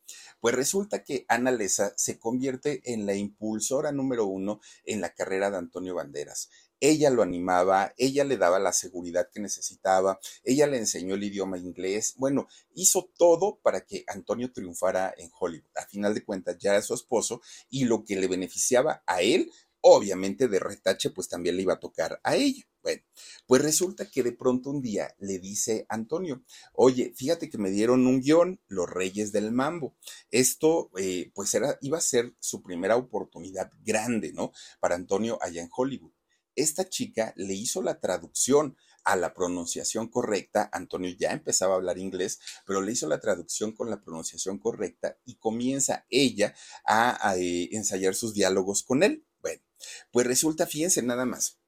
pues 0.40 0.55
resulta 0.55 1.03
que 1.05 1.27
Ana 1.29 1.51
Lesa 1.51 1.92
se 1.97 2.19
convierte 2.19 2.81
en 2.90 3.05
la 3.05 3.14
impulsora 3.14 3.92
número 3.92 4.25
uno 4.25 4.61
en 4.85 5.01
la 5.01 5.12
carrera 5.12 5.51
de 5.51 5.59
Antonio 5.59 5.95
Banderas 5.95 6.49
ella 6.81 7.11
lo 7.11 7.23
animaba, 7.23 7.95
ella 7.97 8.25
le 8.25 8.37
daba 8.37 8.59
la 8.59 8.73
seguridad 8.73 9.29
que 9.33 9.41
necesitaba, 9.41 10.19
ella 10.45 10.67
le 10.67 10.79
enseñó 10.79 11.15
el 11.15 11.25
idioma 11.25 11.59
inglés, 11.59 12.15
bueno, 12.17 12.49
hizo 12.75 13.11
todo 13.17 13.59
para 13.62 13.83
que 13.83 14.05
Antonio 14.07 14.53
triunfara 14.53 15.15
en 15.17 15.31
Hollywood. 15.39 15.71
A 15.77 15.87
final 15.87 16.15
de 16.15 16.25
cuentas 16.25 16.59
ya 16.59 16.73
era 16.73 16.83
su 16.83 16.95
esposo 16.95 17.41
y 17.71 17.85
lo 17.85 18.05
que 18.05 18.17
le 18.17 18.29
beneficiaba 18.29 19.03
a 19.07 19.23
él, 19.23 19.51
obviamente 19.81 20.49
de 20.49 20.59
retache, 20.59 21.11
pues 21.11 21.29
también 21.29 21.57
le 21.57 21.62
iba 21.62 21.75
a 21.75 21.81
tocar 21.81 22.21
a 22.25 22.37
ella. 22.37 22.65
Bueno, 22.83 23.03
pues 23.47 23.62
resulta 23.62 24.09
que 24.09 24.23
de 24.23 24.33
pronto 24.33 24.71
un 24.71 24.81
día 24.81 25.12
le 25.19 25.39
dice 25.41 25.87
Antonio, 25.89 26.45
oye, 26.73 27.12
fíjate 27.17 27.51
que 27.51 27.59
me 27.59 27.71
dieron 27.71 28.07
un 28.07 28.21
guion, 28.21 28.61
Los 28.69 28.89
Reyes 28.89 29.33
del 29.33 29.51
Mambo. 29.51 29.97
Esto, 30.31 30.91
eh, 30.97 31.33
pues 31.35 31.53
era, 31.55 31.79
iba 31.81 31.99
a 31.99 32.01
ser 32.01 32.35
su 32.39 32.62
primera 32.62 32.97
oportunidad 32.97 33.73
grande, 33.85 34.33
¿no? 34.33 34.53
Para 34.79 34.95
Antonio 34.95 35.39
allá 35.43 35.62
en 35.62 35.71
Hollywood 35.75 36.16
esta 36.57 36.88
chica 36.88 37.33
le 37.37 37.55
hizo 37.55 37.83
la 37.83 38.01
traducción 38.01 38.77
a 39.05 39.14
la 39.14 39.33
pronunciación 39.35 40.09
correcta. 40.09 40.69
Antonio 40.73 41.14
ya 41.16 41.31
empezaba 41.31 41.75
a 41.75 41.77
hablar 41.77 41.99
inglés, 41.99 42.40
pero 42.66 42.83
le 42.83 42.92
hizo 42.92 43.09
la 43.09 43.21
traducción 43.21 43.73
con 43.73 43.88
la 43.88 44.03
pronunciación 44.03 44.59
correcta 44.59 45.16
y 45.25 45.37
comienza 45.37 46.05
ella 46.11 46.55
a, 46.85 47.37
eh, 47.37 47.69
ensayar 47.73 48.14
sus 48.16 48.35
diálogos 48.35 48.83
con 48.83 49.05
él. 49.05 49.25
Bueno, 49.40 49.62
pues 50.11 50.27
resulta, 50.27 50.66
fíjense 50.66 51.03
nada 51.03 51.25
más. 51.25 51.61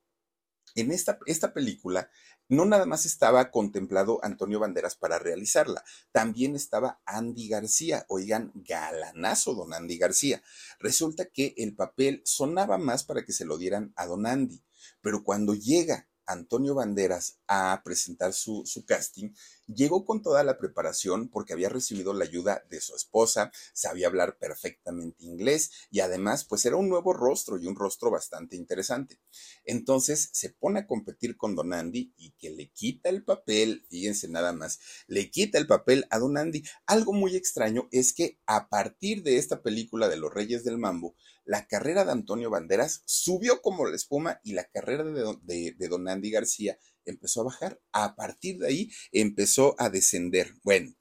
En 0.74 0.90
esta, 0.90 1.18
esta 1.26 1.54
película 1.54 2.10
no 2.48 2.64
nada 2.64 2.86
más 2.86 3.04
estaba 3.04 3.50
contemplado 3.50 4.20
Antonio 4.22 4.58
Banderas 4.58 4.96
para 4.96 5.18
realizarla, 5.18 5.84
también 6.12 6.56
estaba 6.56 7.00
Andy 7.04 7.48
García, 7.48 8.06
oigan, 8.08 8.52
galanazo 8.54 9.54
don 9.54 9.74
Andy 9.74 9.98
García. 9.98 10.42
Resulta 10.80 11.26
que 11.26 11.54
el 11.58 11.76
papel 11.76 12.22
sonaba 12.24 12.78
más 12.78 13.04
para 13.04 13.24
que 13.24 13.32
se 13.32 13.44
lo 13.44 13.58
dieran 13.58 13.92
a 13.96 14.06
don 14.06 14.26
Andy, 14.26 14.62
pero 15.08 15.24
cuando 15.24 15.54
llega 15.54 16.06
Antonio 16.26 16.74
Banderas 16.74 17.38
a 17.48 17.80
presentar 17.82 18.34
su, 18.34 18.62
casting, 18.86 19.30
llegó 19.72 20.04
con 20.04 20.22
toda 20.22 20.42
la 20.42 20.58
preparación 20.58 21.28
porque 21.28 21.52
había 21.52 21.68
recibido 21.68 22.12
la 22.12 22.24
ayuda 22.24 22.64
de 22.68 22.80
su 22.80 22.96
esposa, 22.96 23.52
sabía 23.72 24.08
hablar 24.08 24.38
perfectamente 24.38 25.24
inglés 25.24 25.70
y 25.90 26.00
además 26.00 26.44
pues 26.44 26.64
era 26.66 26.76
un 26.76 26.88
nuevo 26.88 27.12
rostro 27.12 27.58
y 27.58 27.66
un 27.66 27.76
rostro 27.76 28.10
bastante 28.10 28.56
interesante. 28.56 29.18
Entonces 29.64 30.30
se 30.32 30.50
pone 30.50 30.80
a 30.80 30.86
competir 30.86 31.36
con 31.36 31.54
Don 31.54 31.72
Andy 31.72 32.12
y 32.16 32.32
que 32.32 32.50
le 32.50 32.70
quita 32.70 33.08
el 33.08 33.24
papel, 33.24 33.84
fíjense 33.88 34.28
nada 34.28 34.52
más, 34.52 34.80
le 35.06 35.30
quita 35.30 35.58
el 35.58 35.66
papel 35.66 36.06
a 36.10 36.18
Don 36.18 36.36
Andy. 36.36 36.62
Algo 36.86 37.12
muy 37.12 37.36
extraño 37.36 37.88
es 37.92 38.12
que 38.12 38.38
a 38.46 38.68
partir 38.68 39.22
de 39.22 39.36
esta 39.38 39.62
película 39.62 40.08
de 40.08 40.16
Los 40.16 40.32
Reyes 40.32 40.64
del 40.64 40.78
Mambo, 40.78 41.14
la 41.48 41.66
carrera 41.66 42.04
de 42.04 42.12
Antonio 42.12 42.50
Banderas 42.50 43.02
subió 43.06 43.62
como 43.62 43.86
la 43.86 43.96
espuma 43.96 44.38
y 44.44 44.52
la 44.52 44.64
carrera 44.64 45.02
de, 45.02 45.88
Don 45.88 46.06
Andy 46.06 46.30
García 46.30 46.78
empezó 47.10 47.40
a 47.40 47.44
bajar. 47.44 47.80
A 47.92 48.16
partir 48.16 48.58
de 48.58 48.68
ahí 48.68 48.90
empezó 49.12 49.74
a 49.78 49.90
descender. 49.90 50.54
Bueno, 50.62 50.94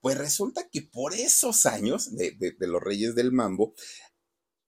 pues 0.00 0.18
resulta 0.18 0.68
que 0.70 0.82
por 0.82 1.14
esos 1.14 1.66
años 1.66 2.14
de, 2.14 2.30
de, 2.32 2.66
los 2.66 2.82
Reyes 2.82 3.14
del 3.14 3.32
Mambo, 3.32 3.74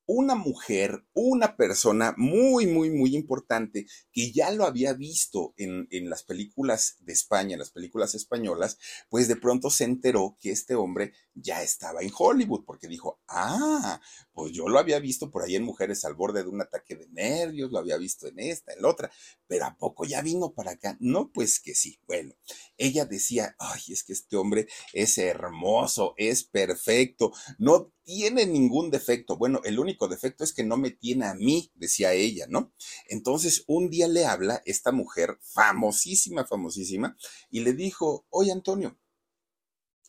una 0.09 0.35
mujer, 0.35 1.05
una 1.13 1.55
persona 1.55 2.15
muy, 2.17 2.67
muy, 2.67 2.89
muy 2.89 3.15
importante 3.15 3.87
que 4.11 4.33
ya 4.33 4.51
lo 4.51 4.65
había 4.65 4.95
visto 4.95 5.53
en, 5.59 5.87
en, 5.91 6.09
las 6.09 6.23
películas 6.23 6.97
de 7.01 7.13
España, 7.13 7.53
en 7.53 7.59
las 7.59 7.73
películas 7.73 8.15
españolas, 8.15 8.79
pues 9.11 9.29
de 9.29 9.37
pronto 9.37 9.69
se 9.69 9.85
enteró 9.85 10.39
que 10.41 10.51
este 10.51 10.75
hombre 10.75 11.13
ya 11.35 11.63
estaba 11.63 12.01
en 12.01 12.11
Hollywood, 12.17 12.65
porque 12.65 12.89
dijo, 12.89 13.21
ah, 13.29 14.01
pues 14.33 14.53
yo 14.53 14.71
lo 14.71 14.79
había 14.79 14.99
visto 14.99 15.31
por 15.31 15.43
ahí 15.43 15.57
en 15.57 15.65
Mujeres 15.65 16.07
al 16.07 16.15
borde 16.15 16.43
de 16.43 16.49
un 16.49 16.63
ataque 16.63 16.97
de 16.97 17.07
nervios, 17.09 17.71
lo 17.71 17.79
había 17.79 17.99
visto 17.99 18.27
en 18.29 18.39
esta, 18.39 18.73
en 18.73 18.81
la 18.81 18.89
otra, 18.89 19.11
pero 19.47 19.67
¿a 19.67 19.77
poco 19.77 20.07
ya 20.07 20.23
vino 20.23 20.55
para 20.55 20.73
acá? 20.73 20.97
No, 21.01 21.31
pues 21.31 21.61
que 21.61 21.75
sí. 21.75 22.01
Bueno, 22.07 22.35
ella 22.79 23.05
decía, 23.05 23.55
ay, 23.59 23.81
es 23.89 24.05
que 24.05 24.15
este 24.15 24.39
hombre 24.39 24.69
es 24.95 25.19
hermoso, 25.19 26.15
es 26.17 26.45
perfecto, 26.45 27.33
no 27.59 27.93
tiene 28.09 28.47
ningún 28.47 28.91
defecto. 28.91 29.37
Bueno, 29.37 29.61
el 29.65 29.79
único 29.79 30.09
defecto 30.09 30.43
es 30.43 30.55
que 30.55 30.65
no 30.65 30.79
me 30.79 30.91
tiene 30.91 31.27
a 31.27 31.35
mí, 31.35 31.71
decía 31.75 32.15
ella, 32.15 32.47
¿no? 32.49 32.73
Entonces, 33.07 33.65
un 33.67 33.91
día 33.91 34.09
le 34.09 34.25
habla 34.25 34.63
esta 34.65 34.93
mujer 34.93 35.39
famosísima, 35.43 36.47
famosísima, 36.47 37.19
y 37.51 37.61
le 37.61 37.75
dijo, 37.75 38.25
oye, 38.31 38.51
Antonio, 38.51 38.99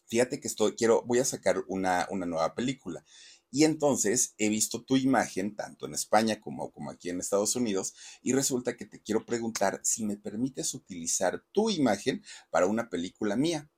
fíjate 0.06 0.40
que 0.40 0.48
estoy, 0.48 0.78
quiero, 0.78 1.04
voy 1.06 1.20
a 1.20 1.26
sacar 1.26 1.66
una, 1.68 2.08
una 2.10 2.26
nueva 2.26 2.56
película. 2.56 3.04
Y 3.52 3.66
entonces 3.66 4.34
he 4.38 4.48
visto 4.48 4.82
tu 4.82 4.96
imagen 4.96 5.58
tanto 5.58 5.86
en 5.86 5.94
España 5.94 6.40
como, 6.40 6.72
como 6.72 6.92
aquí 6.92 7.10
en 7.10 7.20
Estados 7.20 7.58
Unidos 7.58 7.96
y 8.22 8.32
resulta 8.32 8.78
que 8.78 8.86
te 8.86 9.02
quiero 9.02 9.26
preguntar 9.26 9.82
si 9.84 10.06
me 10.06 10.16
permites 10.16 10.74
utilizar 10.74 11.44
tu 11.52 11.70
imagen 11.70 12.24
para 12.50 12.66
una 12.66 12.90
película 12.90 13.36
mía. 13.36 13.70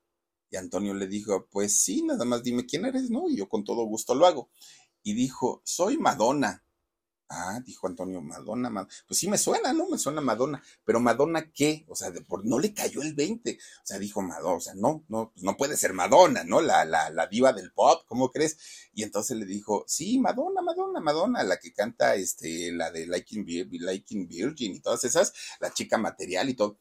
Y 0.51 0.57
Antonio 0.57 0.93
le 0.93 1.07
dijo, 1.07 1.47
pues 1.49 1.79
sí, 1.79 2.03
nada 2.03 2.25
más 2.25 2.43
dime 2.43 2.65
quién 2.65 2.85
eres, 2.85 3.09
¿no? 3.09 3.29
Y 3.29 3.37
yo 3.37 3.47
con 3.47 3.63
todo 3.63 3.85
gusto 3.85 4.13
lo 4.13 4.27
hago. 4.27 4.51
Y 5.01 5.13
dijo, 5.13 5.61
soy 5.65 5.97
Madonna. 5.97 6.63
Ah, 7.33 7.61
dijo 7.63 7.87
Antonio, 7.87 8.21
Madonna, 8.21 8.85
pues 9.07 9.17
sí 9.17 9.29
me 9.29 9.37
suena, 9.37 9.71
¿no? 9.71 9.87
Me 9.87 9.97
suena 9.97 10.19
Madonna, 10.19 10.61
pero 10.83 10.99
Madonna 10.99 11.49
qué? 11.49 11.85
O 11.87 11.95
sea, 11.95 12.11
por, 12.27 12.45
no 12.45 12.59
le 12.59 12.73
cayó 12.73 13.01
el 13.01 13.13
20. 13.13 13.53
O 13.53 13.85
sea, 13.85 13.99
dijo 13.99 14.21
Madonna, 14.21 14.57
o 14.57 14.59
sea, 14.59 14.73
no, 14.75 15.05
no, 15.07 15.31
pues 15.31 15.41
no 15.45 15.55
puede 15.55 15.77
ser 15.77 15.93
Madonna, 15.93 16.43
¿no? 16.43 16.59
La, 16.59 16.83
la, 16.83 17.09
la 17.09 17.27
diva 17.27 17.53
del 17.53 17.71
pop, 17.71 18.03
¿cómo 18.05 18.31
crees? 18.31 18.57
Y 18.93 19.03
entonces 19.03 19.37
le 19.37 19.45
dijo, 19.45 19.85
sí, 19.87 20.19
Madonna, 20.19 20.61
Madonna, 20.61 20.99
Madonna, 20.99 21.43
la 21.43 21.57
que 21.57 21.71
canta, 21.71 22.15
este, 22.15 22.73
la 22.73 22.91
de 22.91 23.07
Liking, 23.07 23.45
Liking 23.45 24.27
Virgin 24.27 24.75
y 24.75 24.81
todas 24.81 25.05
esas, 25.05 25.33
la 25.61 25.73
chica 25.73 25.97
material 25.97 26.49
y 26.49 26.55
todo. 26.55 26.79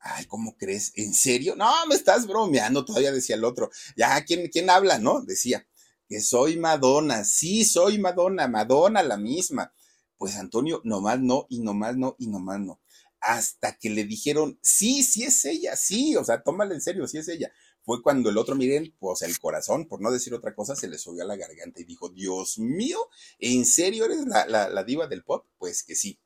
Ay, 0.00 0.26
¿cómo 0.26 0.56
crees? 0.56 0.92
¿En 0.94 1.12
serio? 1.12 1.54
No, 1.56 1.70
me 1.88 1.94
estás 1.94 2.26
bromeando, 2.26 2.84
todavía 2.84 3.12
decía 3.12 3.36
el 3.36 3.44
otro. 3.44 3.70
Ya, 3.96 4.24
¿quién, 4.24 4.48
quién 4.48 4.70
habla, 4.70 4.98
no? 4.98 5.22
Decía, 5.22 5.66
que 6.08 6.20
soy 6.20 6.56
Madonna, 6.56 7.24
sí 7.24 7.64
soy 7.64 7.98
Madonna, 7.98 8.48
Madonna 8.48 9.02
la 9.02 9.16
misma. 9.16 9.72
Pues 10.16 10.36
Antonio, 10.36 10.80
nomás 10.84 11.20
no, 11.20 11.46
y 11.48 11.60
nomás 11.60 11.96
no, 11.96 12.16
y 12.18 12.28
nomás 12.28 12.60
no. 12.60 12.80
Hasta 13.20 13.76
que 13.76 13.90
le 13.90 14.04
dijeron, 14.04 14.58
sí, 14.62 15.02
sí 15.02 15.24
es 15.24 15.44
ella, 15.44 15.76
sí, 15.76 16.16
o 16.16 16.24
sea, 16.24 16.42
tómala 16.42 16.74
en 16.74 16.80
serio, 16.80 17.06
sí 17.06 17.18
es 17.18 17.28
ella. 17.28 17.52
Fue 17.82 18.02
cuando 18.02 18.30
el 18.30 18.38
otro, 18.38 18.54
miren, 18.54 18.94
pues 18.98 19.22
el 19.22 19.38
corazón, 19.38 19.86
por 19.86 20.00
no 20.00 20.10
decir 20.10 20.34
otra 20.34 20.54
cosa, 20.54 20.76
se 20.76 20.88
le 20.88 20.98
subió 20.98 21.22
a 21.24 21.26
la 21.26 21.36
garganta 21.36 21.80
y 21.80 21.84
dijo, 21.84 22.08
Dios 22.08 22.58
mío, 22.58 22.98
¿en 23.38 23.64
serio 23.64 24.04
eres 24.06 24.26
la, 24.26 24.46
la, 24.46 24.68
la 24.68 24.84
diva 24.84 25.06
del 25.06 25.24
pop? 25.24 25.46
Pues 25.58 25.82
que 25.82 25.94
sí. 25.94 26.18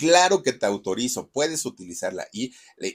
Claro 0.00 0.42
que 0.42 0.54
te 0.54 0.64
autorizo, 0.64 1.28
puedes 1.28 1.66
utilizarla. 1.66 2.26
Y 2.32 2.54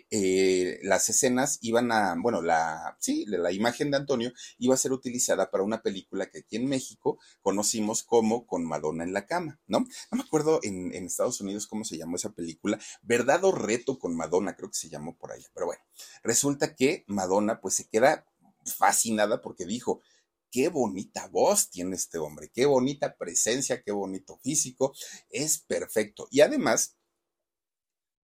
eh, 0.09 0.79
las 0.81 1.07
escenas 1.07 1.59
iban 1.61 1.91
a, 1.91 2.15
bueno, 2.17 2.41
la, 2.41 2.97
sí, 2.99 3.25
la 3.27 3.51
imagen 3.51 3.91
de 3.91 3.97
Antonio 3.97 4.33
iba 4.57 4.73
a 4.73 4.77
ser 4.77 4.91
utilizada 4.91 5.51
para 5.51 5.63
una 5.63 5.83
película 5.83 6.31
que 6.31 6.39
aquí 6.39 6.55
en 6.55 6.65
México 6.67 7.19
conocimos 7.43 8.01
como 8.01 8.47
Con 8.47 8.65
Madonna 8.65 9.03
en 9.03 9.13
la 9.13 9.27
cama, 9.27 9.59
¿no? 9.67 9.81
No 9.81 10.17
me 10.17 10.23
acuerdo 10.23 10.59
en, 10.63 10.95
en 10.95 11.05
Estados 11.05 11.39
Unidos 11.41 11.67
cómo 11.67 11.85
se 11.85 11.95
llamó 11.95 12.15
esa 12.15 12.31
película, 12.33 12.79
Verdad 13.03 13.43
o 13.43 13.51
Reto 13.51 13.99
con 13.99 14.15
Madonna, 14.15 14.55
creo 14.55 14.69
que 14.71 14.77
se 14.79 14.89
llamó 14.89 15.15
por 15.15 15.31
allá. 15.31 15.47
Pero 15.53 15.67
bueno, 15.67 15.83
resulta 16.23 16.73
que 16.73 17.03
Madonna 17.05 17.61
pues 17.61 17.75
se 17.75 17.87
queda 17.87 18.25
fascinada 18.65 19.43
porque 19.43 19.67
dijo, 19.67 20.01
qué 20.55 20.69
bonita 20.69 21.27
voz 21.27 21.69
tiene 21.69 21.97
este 21.97 22.17
hombre, 22.17 22.49
qué 22.53 22.65
bonita 22.65 23.17
presencia, 23.17 23.83
qué 23.83 23.91
bonito 23.91 24.39
físico, 24.41 24.93
es 25.29 25.59
perfecto. 25.59 26.29
Y 26.31 26.39
además, 26.39 26.95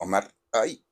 Omar, 0.00 0.34
ay, 0.52 0.84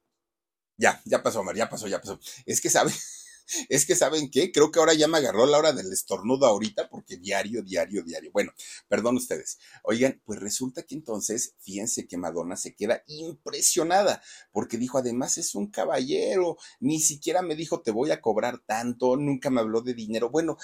ya, 0.77 1.01
ya 1.05 1.23
pasó, 1.23 1.40
Omar, 1.40 1.57
ya 1.57 1.68
pasó, 1.68 1.88
ya 1.88 2.01
pasó. 2.01 2.21
Es 2.47 2.61
que 2.61 2.71
saben, 2.71 2.94
es 3.68 3.87
que 3.87 3.97
saben 3.97 4.31
qué, 4.31 4.53
creo 4.53 4.71
que 4.71 4.79
ahora 4.79 4.94
ya 4.94 5.09
me 5.09 5.18
agarró 5.18 5.47
la 5.47 5.59
hora 5.59 5.73
del 5.73 5.92
estornudo 5.92 6.47
ahorita 6.47 6.88
porque 6.88 7.16
diario, 7.16 7.62
diario, 7.62 8.03
diario. 8.05 8.31
Bueno, 8.33 8.53
perdón 8.88 9.16
ustedes. 9.16 9.59
Oigan, 9.83 10.21
pues 10.25 10.38
resulta 10.40 10.83
que 10.85 10.94
entonces, 10.94 11.55
fíjense 11.61 12.07
que 12.07 12.16
Madonna 12.16 12.57
se 12.57 12.75
queda 12.75 13.03
impresionada 13.07 14.23
porque 14.53 14.79
dijo, 14.79 14.99
además 14.99 15.38
es 15.38 15.55
un 15.55 15.68
caballero, 15.68 16.59
ni 16.81 17.01
siquiera 17.01 17.42
me 17.42 17.57
dijo 17.57 17.81
te 17.81 17.90
voy 17.90 18.11
a 18.11 18.21
cobrar 18.21 18.61
tanto, 18.66 19.16
nunca 19.16 19.51
me 19.51 19.61
habló 19.61 19.81
de 19.81 19.94
dinero. 19.94 20.31
Bueno, 20.31 20.59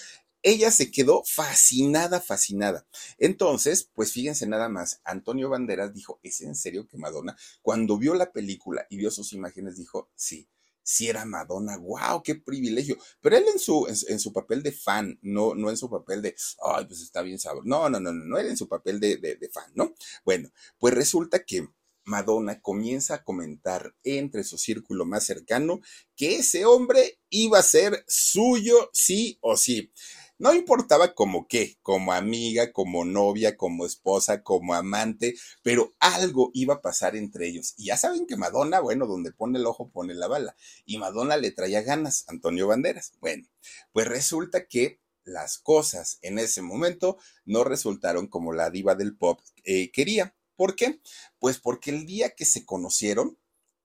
ella 0.44 0.70
se 0.70 0.90
quedó 0.90 1.24
fascinada, 1.26 2.20
fascinada. 2.20 2.86
Entonces, 3.18 3.90
pues 3.94 4.12
fíjense 4.12 4.46
nada 4.46 4.68
más, 4.68 5.00
Antonio 5.02 5.48
Banderas 5.48 5.92
dijo, 5.92 6.20
¿es 6.22 6.42
en 6.42 6.54
serio 6.54 6.86
que 6.86 6.98
Madonna? 6.98 7.36
Cuando 7.62 7.98
vio 7.98 8.14
la 8.14 8.30
película 8.30 8.86
y 8.90 8.98
vio 8.98 9.10
sus 9.10 9.32
imágenes, 9.32 9.76
dijo, 9.76 10.10
sí, 10.14 10.46
sí 10.82 11.08
era 11.08 11.24
Madonna, 11.24 11.78
wow, 11.78 12.22
qué 12.22 12.34
privilegio. 12.34 12.98
Pero 13.22 13.38
él 13.38 13.44
en 13.52 13.58
su, 13.58 13.86
en, 13.88 14.20
su 14.20 14.32
papel 14.34 14.62
de 14.62 14.72
fan, 14.72 15.18
no, 15.22 15.54
no 15.54 15.70
en 15.70 15.78
su 15.78 15.88
papel 15.88 16.20
de, 16.20 16.36
ay, 16.62 16.84
pues 16.84 17.00
está 17.00 17.22
bien 17.22 17.38
sabor. 17.38 17.66
No, 17.66 17.88
no, 17.88 17.98
no, 17.98 18.12
no, 18.12 18.24
no 18.24 18.38
era 18.38 18.50
en 18.50 18.58
su 18.58 18.68
papel 18.68 19.00
de, 19.00 19.16
de 19.16 19.50
fan, 19.50 19.72
¿no? 19.74 19.94
Bueno, 20.24 20.50
pues 20.78 20.92
resulta 20.92 21.42
que 21.42 21.66
Madonna 22.04 22.60
comienza 22.60 23.14
a 23.14 23.24
comentar 23.24 23.94
entre 24.04 24.44
su 24.44 24.58
círculo 24.58 25.06
más 25.06 25.24
cercano 25.24 25.80
que 26.16 26.36
ese 26.36 26.66
hombre 26.66 27.18
iba 27.30 27.58
a 27.58 27.62
ser 27.62 28.04
suyo 28.06 28.90
sí 28.92 29.38
o 29.40 29.56
sí. 29.56 29.90
No 30.38 30.52
importaba 30.52 31.14
como 31.14 31.46
qué, 31.46 31.78
como 31.82 32.12
amiga, 32.12 32.72
como 32.72 33.04
novia, 33.04 33.56
como 33.56 33.86
esposa, 33.86 34.42
como 34.42 34.74
amante, 34.74 35.34
pero 35.62 35.94
algo 36.00 36.50
iba 36.54 36.74
a 36.74 36.82
pasar 36.82 37.14
entre 37.16 37.46
ellos. 37.46 37.74
Y 37.76 37.86
ya 37.86 37.96
saben 37.96 38.26
que 38.26 38.36
Madonna, 38.36 38.80
bueno, 38.80 39.06
donde 39.06 39.32
pone 39.32 39.58
el 39.58 39.66
ojo 39.66 39.90
pone 39.90 40.14
la 40.14 40.26
bala. 40.26 40.56
Y 40.84 40.98
Madonna 40.98 41.36
le 41.36 41.52
traía 41.52 41.82
ganas, 41.82 42.24
Antonio 42.28 42.66
Banderas. 42.66 43.12
Bueno, 43.20 43.46
pues 43.92 44.08
resulta 44.08 44.66
que 44.66 45.00
las 45.24 45.58
cosas 45.58 46.18
en 46.22 46.38
ese 46.38 46.62
momento 46.62 47.16
no 47.44 47.64
resultaron 47.64 48.26
como 48.26 48.52
la 48.52 48.70
diva 48.70 48.94
del 48.94 49.16
pop 49.16 49.40
eh, 49.64 49.90
quería. 49.90 50.34
¿Por 50.56 50.76
qué? 50.76 51.00
Pues 51.38 51.58
porque 51.58 51.90
el 51.90 52.06
día 52.06 52.30
que 52.30 52.44
se 52.44 52.64
conocieron, 52.64 53.38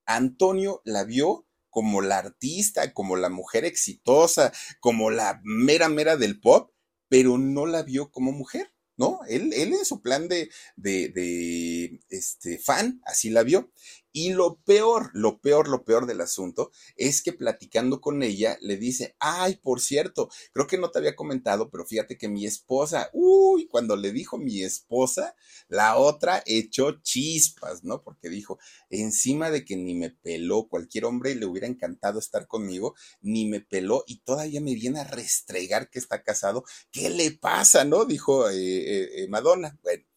Antonio 0.06 0.82
la 0.84 1.04
vio 1.04 1.46
como 1.70 2.02
la 2.02 2.18
artista, 2.18 2.94
como 2.94 3.16
la 3.16 3.30
mujer 3.30 3.66
exitosa, 3.66 4.52
como 4.80 5.10
la 5.12 5.42
mera 5.44 5.90
mera 5.90 6.18
del 6.18 6.40
pop, 6.40 6.72
pero 7.08 7.38
no 7.38 7.66
la 7.66 7.84
vio 7.84 8.12
como 8.12 8.32
mujer. 8.32 8.72
¿no? 9.00 9.22
Él, 9.30 9.54
él 9.54 9.74
en 9.74 9.86
su 9.86 10.02
plan 10.02 10.28
de, 10.28 10.50
de, 10.76 11.08
de, 11.08 12.02
este, 12.10 12.60
fan, 12.60 13.02
así 13.06 13.30
la 13.30 13.44
vio. 13.44 13.72
Y 14.12 14.34
lo 14.34 14.58
peor, 14.66 15.12
lo 15.14 15.40
peor, 15.40 15.68
lo 15.68 15.84
peor 15.84 16.06
del 16.08 16.22
asunto 16.22 16.72
es 16.96 17.22
que 17.22 17.34
platicando 17.34 18.02
con 18.02 18.24
ella 18.24 18.58
le 18.62 18.78
dice, 18.78 19.16
ay, 19.20 19.58
por 19.58 19.82
cierto, 19.82 20.30
creo 20.52 20.68
que 20.68 20.78
no 20.78 20.90
te 20.92 21.00
había 21.00 21.16
comentado, 21.16 21.70
pero 21.70 21.86
fíjate 21.86 22.18
que 22.18 22.28
mi 22.28 22.46
esposa, 22.46 23.10
uy, 23.14 23.68
cuando 23.68 23.96
le 23.96 24.12
dijo 24.12 24.38
mi 24.38 24.64
esposa, 24.64 25.36
la 25.68 25.98
otra 25.98 26.42
echó 26.46 27.02
chispas, 27.02 27.84
¿no? 27.84 28.02
Porque 28.04 28.30
dijo, 28.30 28.60
encima 28.90 29.52
de 29.52 29.64
que 29.66 29.76
ni 29.76 29.96
me 29.96 30.10
peló, 30.10 30.68
cualquier 30.68 31.06
hombre 31.06 31.36
le 31.36 31.46
hubiera 31.46 31.68
encantado 31.68 32.20
estar 32.20 32.48
conmigo, 32.48 32.96
ni 33.22 33.46
me 33.48 33.62
peló 33.62 34.04
y 34.08 34.20
todavía 34.22 34.62
me 34.62 34.74
viene 34.74 35.00
a 35.00 35.04
restregar 35.04 35.90
que 35.90 36.00
está 36.00 36.24
casado. 36.24 36.64
¿Qué 36.92 37.10
le 37.10 37.32
pasa, 37.32 37.86
no? 37.86 38.06
Dijo 38.06 38.50
eh, 38.50 38.56
eh, 38.56 39.10
eh, 39.24 39.28
Madonna. 39.30 39.78
Bueno 39.84 40.09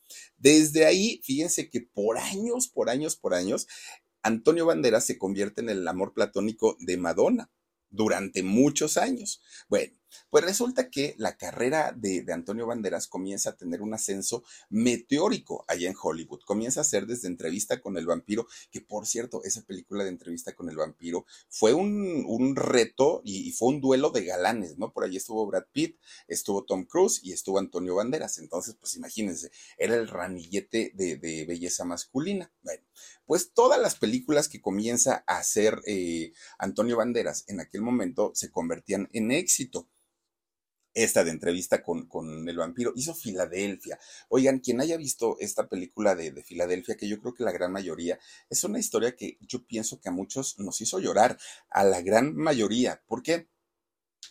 desde 0.42 0.84
ahí, 0.84 1.20
fíjense 1.22 1.70
que 1.70 1.80
por 1.80 2.18
años, 2.18 2.68
por 2.68 2.90
años, 2.90 3.16
por 3.16 3.32
años, 3.32 3.68
Antonio 4.22 4.66
Banderas 4.66 5.06
se 5.06 5.16
convierte 5.16 5.60
en 5.60 5.68
el 5.68 5.86
amor 5.86 6.14
platónico 6.14 6.76
de 6.80 6.96
Madonna 6.96 7.50
durante 7.90 8.42
muchos 8.42 8.96
años. 8.96 9.40
Bueno, 9.68 9.94
pues 10.30 10.44
resulta 10.44 10.90
que 10.90 11.14
la 11.18 11.36
carrera 11.36 11.92
de, 11.96 12.24
Antonio 12.32 12.66
Banderas 12.66 13.06
comienza 13.06 13.50
a 13.50 13.56
tener 13.56 13.82
un 13.82 13.94
ascenso 13.94 14.42
meteórico 14.70 15.64
allá 15.68 15.88
en 15.88 15.96
Hollywood. 16.00 16.40
Comienza 16.46 16.80
a 16.80 16.84
ser 16.84 17.06
desde 17.06 17.28
entrevista 17.28 17.80
con 17.80 17.96
el 17.96 18.06
vampiro, 18.06 18.46
que 18.70 18.80
por 18.80 19.06
cierto, 19.06 19.42
esa 19.44 19.62
película 19.62 20.04
de 20.04 20.10
entrevista 20.10 20.54
con 20.54 20.68
el 20.68 20.76
vampiro 20.76 21.26
fue 21.48 21.74
un, 21.74 22.56
reto 22.56 23.22
y, 23.24 23.52
fue 23.52 23.68
un 23.68 23.80
duelo 23.80 24.10
de 24.10 24.24
galanes, 24.24 24.78
¿no? 24.78 24.92
Por 24.92 25.04
allí 25.04 25.16
estuvo 25.16 25.46
Brad 25.46 25.66
Pitt, 25.72 25.98
estuvo 26.28 26.64
Tom 26.64 26.84
Cruise 26.84 27.20
y 27.22 27.32
estuvo 27.32 27.58
Antonio 27.58 27.94
Banderas. 27.94 28.38
Entonces, 28.38 28.76
pues 28.78 28.94
imagínense, 28.96 29.50
era 29.78 29.96
el 29.96 30.08
ranillete 30.08 30.92
de, 30.94 31.16
belleza 31.46 31.84
masculina. 31.84 32.50
Bueno, 32.62 32.82
pues 33.26 33.52
todas 33.52 33.80
las 33.80 33.96
películas 33.96 34.48
que 34.48 34.60
comienza 34.60 35.24
a 35.26 35.38
hacer 35.38 35.80
eh, 35.86 36.32
Antonio 36.58 36.96
Banderas 36.96 37.44
en 37.48 37.60
aquel 37.60 37.82
momento 37.82 38.32
se 38.34 38.50
convertían 38.50 39.08
en 39.12 39.30
éxito 39.30 39.88
esta 40.94 41.24
de 41.24 41.30
entrevista 41.30 41.82
con, 41.82 42.06
con, 42.06 42.48
el 42.48 42.56
vampiro, 42.56 42.92
hizo 42.96 43.14
Filadelfia. 43.14 43.98
Oigan, 44.28 44.60
quien 44.60 44.80
haya 44.80 44.96
visto 44.96 45.36
esta 45.40 45.68
película 45.68 46.14
de, 46.14 46.30
de, 46.30 46.42
Filadelfia, 46.42 46.96
que 46.96 47.08
yo 47.08 47.18
creo 47.20 47.34
que 47.34 47.44
la 47.44 47.52
gran 47.52 47.72
mayoría, 47.72 48.18
es 48.50 48.64
una 48.64 48.78
historia 48.78 49.16
que 49.16 49.38
yo 49.40 49.64
pienso 49.66 50.00
que 50.00 50.08
a 50.08 50.12
muchos 50.12 50.58
nos 50.58 50.80
hizo 50.80 50.98
llorar, 50.98 51.38
a 51.70 51.84
la 51.84 52.02
gran 52.02 52.34
mayoría. 52.34 53.02
¿Por 53.06 53.22
qué? 53.22 53.48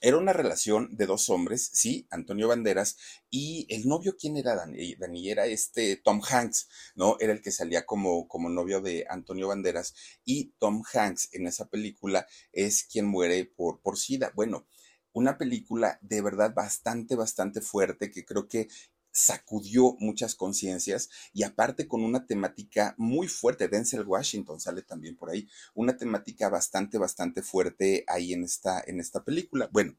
Era 0.04 0.18
una 0.18 0.34
relación 0.34 0.96
de 0.96 1.06
dos 1.06 1.30
hombres, 1.30 1.70
sí, 1.74 2.08
Antonio 2.10 2.48
Banderas, 2.48 2.98
y 3.30 3.68
el 3.70 3.88
novio, 3.88 4.16
¿quién 4.18 4.36
era 4.36 4.56
Dani? 4.56 4.96
Dani 4.96 5.30
era 5.30 5.46
este 5.46 5.96
Tom 5.98 6.22
Hanks, 6.28 6.70
¿no? 6.96 7.18
Era 7.20 7.34
el 7.34 7.42
que 7.42 7.52
salía 7.52 7.86
como, 7.86 8.28
como 8.28 8.50
novio 8.50 8.82
de 8.82 9.06
Antonio 9.10 9.50
Banderas, 9.50 9.94
y 10.26 10.54
Tom 10.58 10.82
Hanks 10.92 11.30
en 11.34 11.46
esa 11.46 11.70
película 11.70 12.26
es 12.52 12.84
quien 12.86 13.06
muere 13.06 13.46
por, 13.46 13.82
por 13.82 13.98
SIDA. 13.98 14.32
Bueno, 14.34 14.66
una 15.14 15.38
película 15.38 16.00
de 16.02 16.22
verdad 16.22 16.54
bastante, 16.54 17.16
bastante 17.16 17.62
fuerte 17.62 18.12
que 18.12 18.26
creo 18.26 18.48
que 18.48 18.68
sacudió 19.12 19.98
muchas 20.00 20.36
conciencias 20.36 21.10
y 21.34 21.44
aparte 21.44 21.88
con 21.88 22.04
una 22.04 22.26
temática 22.26 22.96
muy 22.98 23.28
fuerte, 23.28 23.68
Denzel 23.68 24.08
Washington 24.08 24.60
sale 24.60 24.82
también 24.84 25.18
por 25.18 25.30
ahí, 25.30 25.50
una 25.74 25.98
temática 25.98 26.50
bastante, 26.50 26.98
bastante 26.98 27.42
fuerte 27.42 28.06
ahí 28.08 28.34
en 28.34 28.44
esta, 28.44 28.82
en 28.86 29.00
esta 29.00 29.24
película. 29.24 29.70
Bueno, 29.72 29.98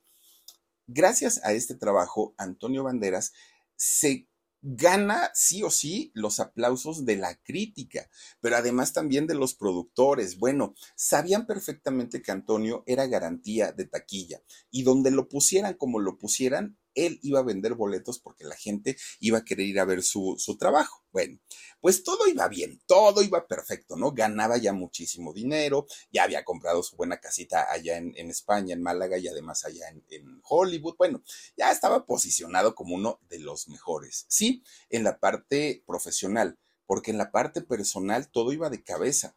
gracias 0.86 1.44
a 1.44 1.52
este 1.52 1.74
trabajo, 1.74 2.34
Antonio 2.38 2.84
Banderas 2.84 3.32
se 3.76 4.28
gana 4.62 5.30
sí 5.34 5.62
o 5.62 5.70
sí 5.70 6.12
los 6.14 6.40
aplausos 6.40 7.04
de 7.04 7.16
la 7.16 7.34
crítica, 7.42 8.08
pero 8.40 8.56
además 8.56 8.92
también 8.92 9.26
de 9.26 9.34
los 9.34 9.54
productores. 9.54 10.38
Bueno, 10.38 10.74
sabían 10.94 11.46
perfectamente 11.46 12.22
que 12.22 12.30
Antonio 12.32 12.84
era 12.86 13.06
garantía 13.06 13.72
de 13.72 13.86
taquilla 13.86 14.40
y 14.70 14.84
donde 14.84 15.10
lo 15.10 15.28
pusieran 15.28 15.74
como 15.74 15.98
lo 15.98 16.16
pusieran, 16.18 16.78
él 16.94 17.18
iba 17.22 17.40
a 17.40 17.44
vender 17.44 17.74
boletos 17.74 18.18
porque 18.18 18.44
la 18.44 18.56
gente 18.56 18.96
iba 19.20 19.38
a 19.38 19.44
querer 19.44 19.66
ir 19.66 19.80
a 19.80 19.84
ver 19.84 20.02
su, 20.02 20.36
su, 20.38 20.56
trabajo. 20.56 21.04
Bueno, 21.10 21.38
pues 21.80 22.02
todo 22.04 22.26
iba 22.26 22.48
bien, 22.48 22.80
todo 22.86 23.22
iba 23.22 23.46
perfecto, 23.46 23.96
¿no? 23.96 24.12
Ganaba 24.12 24.56
ya 24.56 24.72
muchísimo 24.72 25.32
dinero, 25.32 25.86
ya 26.10 26.24
había 26.24 26.44
comprado 26.44 26.82
su 26.82 26.96
buena 26.96 27.18
casita 27.18 27.70
allá 27.70 27.96
en, 27.96 28.12
en 28.16 28.30
España, 28.30 28.74
en 28.74 28.82
Málaga 28.82 29.18
y 29.18 29.28
además 29.28 29.64
allá 29.64 29.88
en, 29.88 30.04
en, 30.10 30.40
Hollywood. 30.42 30.96
Bueno, 30.96 31.22
ya 31.56 31.70
estaba 31.70 32.06
posicionado 32.06 32.74
como 32.74 32.94
uno 32.94 33.20
de 33.28 33.38
los 33.38 33.68
mejores, 33.68 34.26
sí, 34.28 34.62
en 34.90 35.04
la 35.04 35.18
parte 35.18 35.82
profesional, 35.86 36.58
porque 36.86 37.10
en 37.10 37.18
la 37.18 37.30
parte 37.30 37.62
personal 37.62 38.30
todo 38.30 38.52
iba 38.52 38.70
de 38.70 38.82
cabeza. 38.82 39.36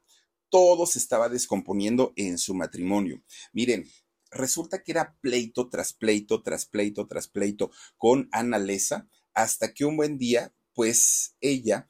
Todo 0.49 0.85
se 0.85 0.99
estaba 0.99 1.27
descomponiendo 1.27 2.13
en 2.15 2.37
su 2.37 2.53
matrimonio. 2.53 3.21
Miren, 3.51 3.89
resulta 4.35 4.83
que 4.83 4.91
era 4.91 5.15
pleito 5.21 5.69
tras 5.69 5.93
pleito, 5.93 6.43
tras 6.43 6.65
pleito, 6.65 7.07
tras 7.07 7.27
pleito 7.27 7.71
con 7.97 8.29
Ana 8.31 8.59
Lesa, 8.59 9.07
hasta 9.33 9.73
que 9.73 9.85
un 9.85 9.97
buen 9.97 10.17
día, 10.17 10.53
pues 10.73 11.35
ella, 11.41 11.87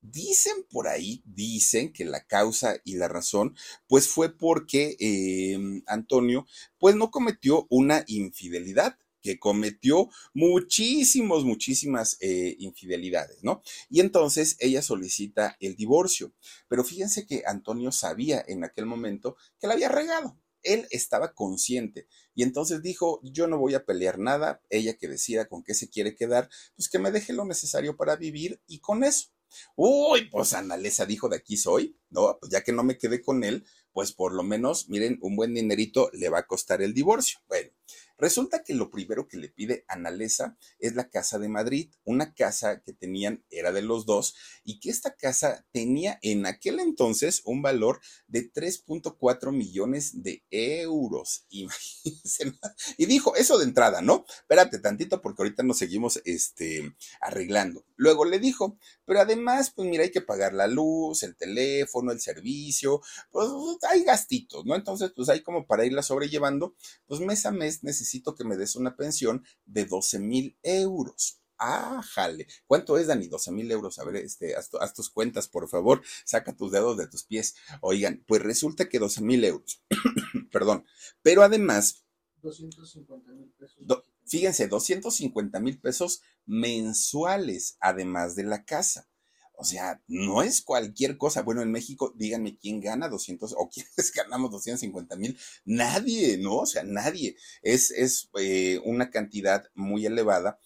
dicen 0.00 0.54
por 0.70 0.88
ahí, 0.88 1.22
dicen 1.24 1.92
que 1.92 2.04
la 2.04 2.24
causa 2.26 2.76
y 2.84 2.96
la 2.96 3.08
razón, 3.08 3.56
pues 3.88 4.08
fue 4.08 4.36
porque 4.36 4.96
em, 5.00 5.82
Antonio, 5.86 6.46
pues 6.78 6.94
no 6.96 7.10
cometió 7.10 7.66
una 7.70 8.04
infidelidad 8.06 8.98
que 9.22 9.38
cometió 9.40 10.08
muchísimos, 10.34 11.44
muchísimas 11.44 12.16
eh, 12.20 12.54
infidelidades, 12.60 13.42
¿no? 13.42 13.60
Y 13.90 13.98
entonces 13.98 14.56
ella 14.60 14.82
solicita 14.82 15.56
el 15.58 15.74
divorcio. 15.74 16.32
Pero 16.68 16.84
fíjense 16.84 17.26
que 17.26 17.42
Antonio 17.44 17.90
sabía 17.90 18.44
en 18.46 18.62
aquel 18.62 18.86
momento 18.86 19.36
que 19.58 19.66
la 19.66 19.74
había 19.74 19.88
regado, 19.88 20.38
él 20.66 20.86
estaba 20.90 21.32
consciente 21.32 22.06
y 22.34 22.42
entonces 22.42 22.82
dijo, 22.82 23.20
yo 23.22 23.46
no 23.46 23.58
voy 23.58 23.74
a 23.74 23.84
pelear 23.84 24.18
nada, 24.18 24.62
ella 24.70 24.96
que 24.96 25.08
decida 25.08 25.46
con 25.46 25.62
qué 25.62 25.74
se 25.74 25.88
quiere 25.88 26.14
quedar, 26.14 26.48
pues 26.76 26.88
que 26.88 26.98
me 26.98 27.10
deje 27.10 27.32
lo 27.32 27.44
necesario 27.44 27.96
para 27.96 28.16
vivir 28.16 28.60
y 28.66 28.80
con 28.80 29.04
eso. 29.04 29.30
Uy, 29.74 30.28
pues 30.30 30.52
Analesa 30.52 31.06
dijo, 31.06 31.28
de 31.28 31.36
aquí 31.36 31.56
soy, 31.56 31.96
¿no? 32.10 32.38
Pues 32.40 32.52
ya 32.52 32.62
que 32.62 32.72
no 32.72 32.82
me 32.82 32.98
quedé 32.98 33.22
con 33.22 33.44
él, 33.44 33.64
pues 33.92 34.12
por 34.12 34.34
lo 34.34 34.42
menos, 34.42 34.88
miren, 34.88 35.18
un 35.22 35.36
buen 35.36 35.54
dinerito 35.54 36.10
le 36.12 36.28
va 36.28 36.40
a 36.40 36.46
costar 36.46 36.82
el 36.82 36.92
divorcio. 36.92 37.38
Bueno, 37.48 37.70
Resulta 38.18 38.64
que 38.64 38.74
lo 38.74 38.90
primero 38.90 39.28
que 39.28 39.36
le 39.36 39.50
pide 39.50 39.84
Analesa 39.88 40.56
es 40.78 40.94
la 40.94 41.10
casa 41.10 41.38
de 41.38 41.48
Madrid, 41.48 41.90
una 42.04 42.32
casa 42.32 42.80
que 42.80 42.94
tenían, 42.94 43.44
era 43.50 43.72
de 43.72 43.82
los 43.82 44.06
dos, 44.06 44.34
y 44.64 44.80
que 44.80 44.90
esta 44.90 45.14
casa 45.14 45.66
tenía 45.72 46.18
en 46.22 46.46
aquel 46.46 46.80
entonces 46.80 47.42
un 47.44 47.60
valor 47.60 48.00
de 48.26 48.50
3.4 48.50 49.52
millones 49.52 50.22
de 50.22 50.44
euros. 50.50 51.44
Imagínense. 51.50 52.54
Y 52.96 53.06
dijo, 53.06 53.36
eso 53.36 53.58
de 53.58 53.64
entrada, 53.64 54.00
¿no? 54.00 54.24
Espérate 54.28 54.78
tantito 54.78 55.20
porque 55.20 55.42
ahorita 55.42 55.62
nos 55.62 55.78
seguimos 55.78 56.22
este, 56.24 56.94
arreglando. 57.20 57.84
Luego 57.96 58.24
le 58.24 58.38
dijo, 58.38 58.78
pero 59.04 59.20
además, 59.20 59.72
pues 59.74 59.88
mira, 59.88 60.04
hay 60.04 60.10
que 60.10 60.20
pagar 60.22 60.54
la 60.54 60.66
luz, 60.66 61.22
el 61.22 61.36
teléfono, 61.36 62.12
el 62.12 62.20
servicio, 62.20 63.02
pues 63.30 63.48
hay 63.90 64.04
gastitos, 64.04 64.64
¿no? 64.64 64.74
Entonces, 64.74 65.12
pues 65.14 65.28
hay 65.28 65.42
como 65.42 65.66
para 65.66 65.84
irla 65.84 66.02
sobrellevando, 66.02 66.74
pues 67.06 67.20
mes 67.20 67.44
a 67.44 67.50
mes 67.50 67.82
necesitamos 67.82 68.05
necesito 68.06 68.36
que 68.36 68.44
me 68.44 68.56
des 68.56 68.76
una 68.76 68.96
pensión 68.96 69.44
de 69.64 69.84
12 69.84 70.20
mil 70.20 70.56
euros. 70.62 71.40
Ah, 71.58 72.00
jale. 72.04 72.46
¿Cuánto 72.66 72.98
es, 72.98 73.08
Dani? 73.08 73.26
12 73.26 73.50
mil 73.50 73.70
euros. 73.72 73.98
A 73.98 74.04
ver, 74.04 74.16
este, 74.16 74.54
haz, 74.54 74.94
tus 74.94 75.10
cuentas, 75.10 75.48
por 75.48 75.68
favor. 75.68 76.02
Saca 76.24 76.54
tus 76.54 76.70
dedos 76.70 76.96
de 76.96 77.08
tus 77.08 77.24
pies. 77.24 77.56
Oigan, 77.80 78.22
pues 78.28 78.42
resulta 78.42 78.88
que 78.88 78.98
12 79.00 79.22
mil 79.22 79.42
euros. 79.44 79.82
Perdón. 80.52 80.84
Pero 81.22 81.42
además. 81.42 82.04
250 82.42 83.32
mil 83.32 83.52
pesos. 83.58 83.84
fíjense, 84.24 84.68
250 84.68 85.58
mil 85.58 85.80
pesos 85.80 86.20
mensuales, 86.44 87.76
además 87.80 88.36
de 88.36 88.44
la 88.44 88.64
casa. 88.64 89.08
O 89.56 89.64
sea, 89.64 90.02
no 90.06 90.42
es 90.42 90.62
cualquier 90.62 91.16
cosa. 91.16 91.42
Bueno, 91.42 91.62
en 91.62 91.72
México, 91.72 92.12
díganme 92.16 92.58
quién 92.58 92.80
gana 92.80 93.08
200 93.08 93.54
o 93.56 93.68
quiénes 93.68 94.12
ganamos 94.14 94.50
250 94.50 95.16
mil. 95.16 95.38
Nadie, 95.64 96.38
¿no? 96.38 96.58
O 96.58 96.66
sea, 96.66 96.82
nadie. 96.84 97.36
Es, 97.62 97.90
es 97.90 98.28
eh, 98.38 98.80
una 98.84 99.10
cantidad 99.10 99.64
muy 99.74 100.06
elevada 100.06 100.60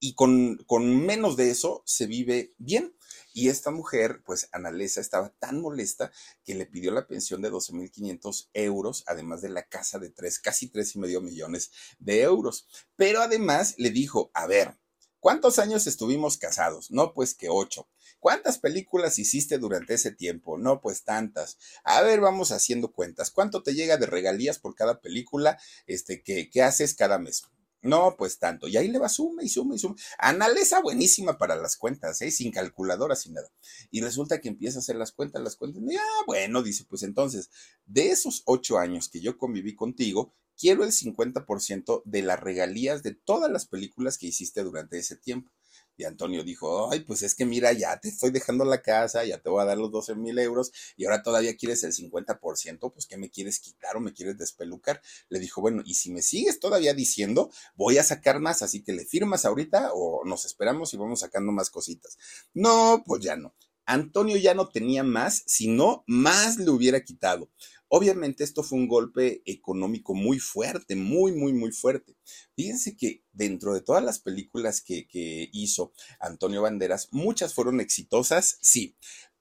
y 0.00 0.14
con, 0.14 0.58
con 0.66 1.04
menos 1.04 1.36
de 1.36 1.50
eso 1.50 1.82
se 1.86 2.06
vive 2.06 2.54
bien. 2.58 2.94
Y 3.32 3.50
esta 3.50 3.70
mujer, 3.70 4.22
pues 4.24 4.48
Analesa, 4.52 5.00
estaba 5.00 5.28
tan 5.38 5.60
molesta 5.60 6.10
que 6.42 6.54
le 6.54 6.64
pidió 6.64 6.90
la 6.90 7.06
pensión 7.06 7.42
de 7.42 7.50
12.500 7.52 8.48
euros, 8.54 9.04
además 9.06 9.42
de 9.42 9.50
la 9.50 9.68
casa 9.68 9.98
de 9.98 10.08
tres, 10.08 10.38
casi 10.38 10.68
tres 10.68 10.94
y 10.94 11.00
medio 11.00 11.20
millones 11.20 11.70
de 11.98 12.22
euros. 12.22 12.66
Pero 12.96 13.20
además 13.20 13.74
le 13.76 13.90
dijo, 13.90 14.30
a 14.32 14.46
ver, 14.46 14.78
¿cuántos 15.20 15.58
años 15.58 15.86
estuvimos 15.86 16.38
casados? 16.38 16.90
No, 16.90 17.12
pues 17.12 17.34
que 17.34 17.48
ocho. 17.50 17.88
¿Cuántas 18.18 18.58
películas 18.58 19.18
hiciste 19.18 19.58
durante 19.58 19.94
ese 19.94 20.10
tiempo? 20.10 20.58
No, 20.58 20.80
pues 20.80 21.04
tantas. 21.04 21.58
A 21.84 22.02
ver, 22.02 22.20
vamos 22.20 22.50
haciendo 22.50 22.92
cuentas. 22.92 23.30
¿Cuánto 23.30 23.62
te 23.62 23.74
llega 23.74 23.96
de 23.96 24.06
regalías 24.06 24.58
por 24.58 24.74
cada 24.74 25.00
película 25.00 25.58
este, 25.86 26.22
que, 26.22 26.50
que 26.50 26.62
haces 26.62 26.94
cada 26.94 27.18
mes? 27.18 27.44
No, 27.86 28.16
pues 28.18 28.38
tanto. 28.38 28.66
Y 28.66 28.76
ahí 28.76 28.88
le 28.88 28.98
va 28.98 29.08
suma 29.08 29.44
y 29.44 29.48
suma 29.48 29.76
y 29.76 29.78
suma. 29.78 29.94
Analesa 30.18 30.80
buenísima 30.80 31.38
para 31.38 31.54
las 31.54 31.76
cuentas, 31.76 32.20
¿eh? 32.20 32.32
sin 32.32 32.50
calculadora, 32.50 33.14
sin 33.14 33.34
nada. 33.34 33.48
Y 33.92 34.00
resulta 34.00 34.40
que 34.40 34.48
empieza 34.48 34.78
a 34.78 34.80
hacer 34.80 34.96
las 34.96 35.12
cuentas, 35.12 35.42
las 35.42 35.54
cuentas. 35.54 35.82
Y, 35.86 35.96
ah, 35.96 36.22
bueno, 36.26 36.62
dice, 36.62 36.84
pues 36.88 37.04
entonces, 37.04 37.50
de 37.84 38.10
esos 38.10 38.42
ocho 38.46 38.78
años 38.78 39.08
que 39.08 39.20
yo 39.20 39.38
conviví 39.38 39.76
contigo, 39.76 40.34
quiero 40.58 40.82
el 40.82 40.90
50% 40.90 42.02
de 42.04 42.22
las 42.22 42.40
regalías 42.40 43.04
de 43.04 43.14
todas 43.14 43.50
las 43.52 43.66
películas 43.66 44.18
que 44.18 44.26
hiciste 44.26 44.64
durante 44.64 44.98
ese 44.98 45.16
tiempo. 45.16 45.52
Y 45.96 46.04
Antonio 46.04 46.44
dijo, 46.44 46.90
ay, 46.90 47.00
pues 47.00 47.22
es 47.22 47.34
que 47.34 47.44
mira, 47.44 47.72
ya 47.72 47.98
te 47.98 48.08
estoy 48.08 48.30
dejando 48.30 48.64
la 48.64 48.82
casa, 48.82 49.24
ya 49.24 49.38
te 49.38 49.48
voy 49.48 49.62
a 49.62 49.64
dar 49.64 49.78
los 49.78 49.90
12 49.90 50.14
mil 50.14 50.38
euros 50.38 50.72
y 50.96 51.04
ahora 51.04 51.22
todavía 51.22 51.56
quieres 51.56 51.82
el 51.84 51.92
50%, 51.92 52.92
pues 52.92 53.06
¿qué 53.06 53.16
me 53.16 53.30
quieres 53.30 53.60
quitar 53.60 53.96
o 53.96 54.00
me 54.00 54.12
quieres 54.12 54.36
despelucar? 54.36 55.00
Le 55.28 55.38
dijo, 55.38 55.60
bueno, 55.60 55.82
y 55.84 55.94
si 55.94 56.10
me 56.10 56.22
sigues 56.22 56.60
todavía 56.60 56.94
diciendo, 56.94 57.50
voy 57.74 57.98
a 57.98 58.04
sacar 58.04 58.40
más, 58.40 58.62
así 58.62 58.82
que 58.82 58.92
le 58.92 59.04
firmas 59.04 59.44
ahorita 59.44 59.92
o 59.94 60.24
nos 60.24 60.44
esperamos 60.44 60.92
y 60.94 60.96
vamos 60.96 61.20
sacando 61.20 61.52
más 61.52 61.70
cositas. 61.70 62.18
No, 62.54 63.02
pues 63.06 63.22
ya 63.22 63.36
no. 63.36 63.54
Antonio 63.86 64.36
ya 64.36 64.52
no 64.52 64.68
tenía 64.68 65.04
más, 65.04 65.44
sino 65.46 66.02
más 66.08 66.58
le 66.58 66.70
hubiera 66.70 67.00
quitado. 67.02 67.48
Obviamente 67.88 68.42
esto 68.42 68.62
fue 68.62 68.78
un 68.78 68.88
golpe 68.88 69.42
económico 69.46 70.14
muy 70.14 70.38
fuerte, 70.38 70.96
muy, 70.96 71.32
muy, 71.32 71.52
muy 71.52 71.70
fuerte. 71.70 72.16
Fíjense 72.56 72.96
que 72.96 73.22
dentro 73.32 73.74
de 73.74 73.80
todas 73.80 74.02
las 74.02 74.18
películas 74.18 74.80
que, 74.80 75.06
hizo 75.52 75.92
Antonio 76.20 76.62
Banderas, 76.62 77.08
muchas 77.12 77.54
fueron 77.54 77.80
exitosas, 77.80 78.58
sí, 78.60 78.96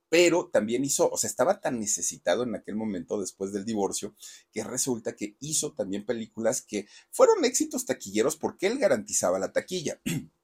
pero 0.10 0.50
también 0.52 0.86
hizo, 0.86 1.10
o 1.10 1.18
sea, 1.18 1.30
estaba 1.30 1.60
tan 1.60 1.80
necesitado 1.80 2.44
en 2.44 2.56
aquel 2.56 2.76
momento 2.76 3.20
después 3.20 3.52
del 3.52 3.66
divorcio 3.66 4.16
que 4.52 4.64
resulta 4.64 5.16
que 5.16 5.36
hizo 5.40 5.74
también 5.74 6.06
películas 6.06 6.62
que 6.62 6.88
fueron 7.12 7.44
éxitos 7.46 7.86
taquilleros 7.86 8.38
porque 8.38 8.68
él 8.68 8.78
garantizaba 8.78 9.40
la 9.40 9.52
taquilla. 9.52 10.00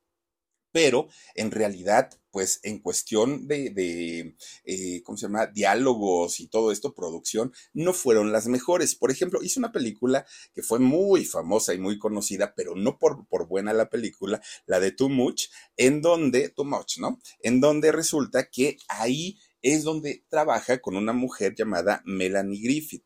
pero 0.71 1.09
en 1.35 1.51
realidad, 1.51 2.20
pues 2.31 2.59
en 2.63 2.79
cuestión 2.79 3.47
de, 3.47 4.35
eh, 4.65 5.01
¿cómo 5.03 5.17
se 5.17 5.27
llama? 5.27 5.47
Diálogos 5.47 6.39
y 6.39 6.47
todo 6.47 6.71
esto, 6.71 6.93
producción, 6.93 7.53
no 7.73 7.93
fueron 7.93 8.31
las 8.31 8.47
mejores. 8.47 8.95
Por 8.95 9.11
ejemplo, 9.11 9.43
hizo 9.43 9.59
una 9.59 9.71
película 9.71 10.25
que 10.53 10.63
fue 10.63 10.79
muy 10.79 11.25
famosa 11.25 11.73
y 11.73 11.79
muy 11.79 11.99
conocida, 11.99 12.53
pero 12.55 12.75
no 12.75 12.97
por, 12.97 13.27
por 13.27 13.47
buena 13.47 13.73
la 13.73 13.89
película, 13.89 14.41
la 14.65 14.79
de 14.79 14.91
Too 14.91 15.09
Much, 15.09 15.45
en 15.77 16.01
donde, 16.01 16.49
Too 16.49 16.65
Much, 16.65 16.97
¿no? 16.97 17.19
En 17.41 17.59
donde 17.59 17.91
resulta 17.91 18.49
que 18.49 18.77
ahí 18.87 19.37
es 19.61 19.83
donde 19.83 20.25
trabaja 20.29 20.79
con 20.79 20.95
una 20.95 21.13
mujer 21.13 21.53
llamada 21.55 22.01
Melanie 22.05 22.61
Griffith. 22.61 23.05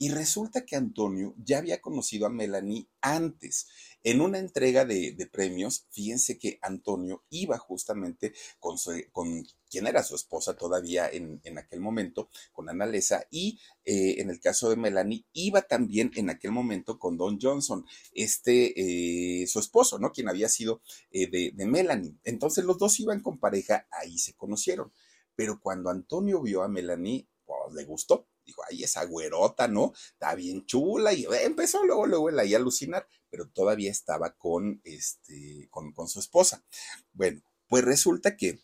Y 0.00 0.10
resulta 0.10 0.64
que 0.64 0.76
Antonio 0.76 1.34
ya 1.38 1.58
había 1.58 1.80
conocido 1.80 2.26
a 2.26 2.30
Melanie 2.30 2.88
antes. 3.00 3.66
En 4.04 4.20
una 4.20 4.38
entrega 4.38 4.84
de, 4.84 5.28
premios, 5.32 5.86
fíjense 5.90 6.38
que 6.38 6.58
Antonio 6.62 7.24
iba 7.30 7.58
justamente 7.58 8.32
con, 8.60 8.76
con 9.12 9.44
quien 9.68 9.86
era 9.86 10.02
su 10.02 10.14
esposa 10.14 10.56
todavía 10.56 11.08
en, 11.10 11.58
aquel 11.58 11.80
momento, 11.80 12.30
con 12.52 12.68
Analesa, 12.68 13.26
y 13.30 13.60
eh, 13.84 14.16
en 14.18 14.30
el 14.30 14.40
caso 14.40 14.70
de 14.70 14.76
Melanie, 14.76 15.26
iba 15.32 15.62
también 15.62 16.12
en 16.14 16.30
aquel 16.30 16.52
momento 16.52 16.98
con 16.98 17.16
Don 17.16 17.38
Johnson, 17.40 17.84
este, 18.12 19.42
eh, 19.42 19.46
su 19.46 19.58
esposo, 19.58 19.98
¿no? 19.98 20.12
Quien 20.12 20.28
había 20.28 20.48
sido 20.48 20.80
eh, 21.10 21.28
de, 21.28 21.50
de 21.54 21.66
Melanie. 21.66 22.16
Entonces 22.24 22.64
los 22.64 22.78
dos 22.78 22.98
iban 23.00 23.20
con 23.20 23.38
pareja, 23.38 23.88
ahí 23.90 24.18
se 24.18 24.34
conocieron. 24.34 24.92
Pero 25.34 25.60
cuando 25.60 25.90
Antonio 25.90 26.40
vio 26.40 26.62
a 26.62 26.68
Melanie, 26.68 27.28
pues 27.44 27.74
le 27.74 27.84
gustó 27.84 28.27
dijo, 28.48 28.62
ay, 28.68 28.82
esa 28.82 29.04
güerota, 29.04 29.68
¿no? 29.68 29.92
Está 30.12 30.34
bien 30.34 30.64
chula 30.66 31.12
y 31.12 31.26
empezó 31.42 31.84
luego, 31.84 32.06
luego 32.06 32.28
él 32.30 32.38
ahí 32.38 32.54
a 32.54 32.56
alucinar, 32.56 33.06
pero 33.30 33.48
todavía 33.48 33.90
estaba 33.90 34.34
con, 34.36 34.80
este, 34.84 35.68
con, 35.70 35.92
con 35.92 36.08
su 36.08 36.18
esposa. 36.18 36.64
Bueno, 37.12 37.42
pues 37.68 37.84
resulta 37.84 38.36
que 38.36 38.58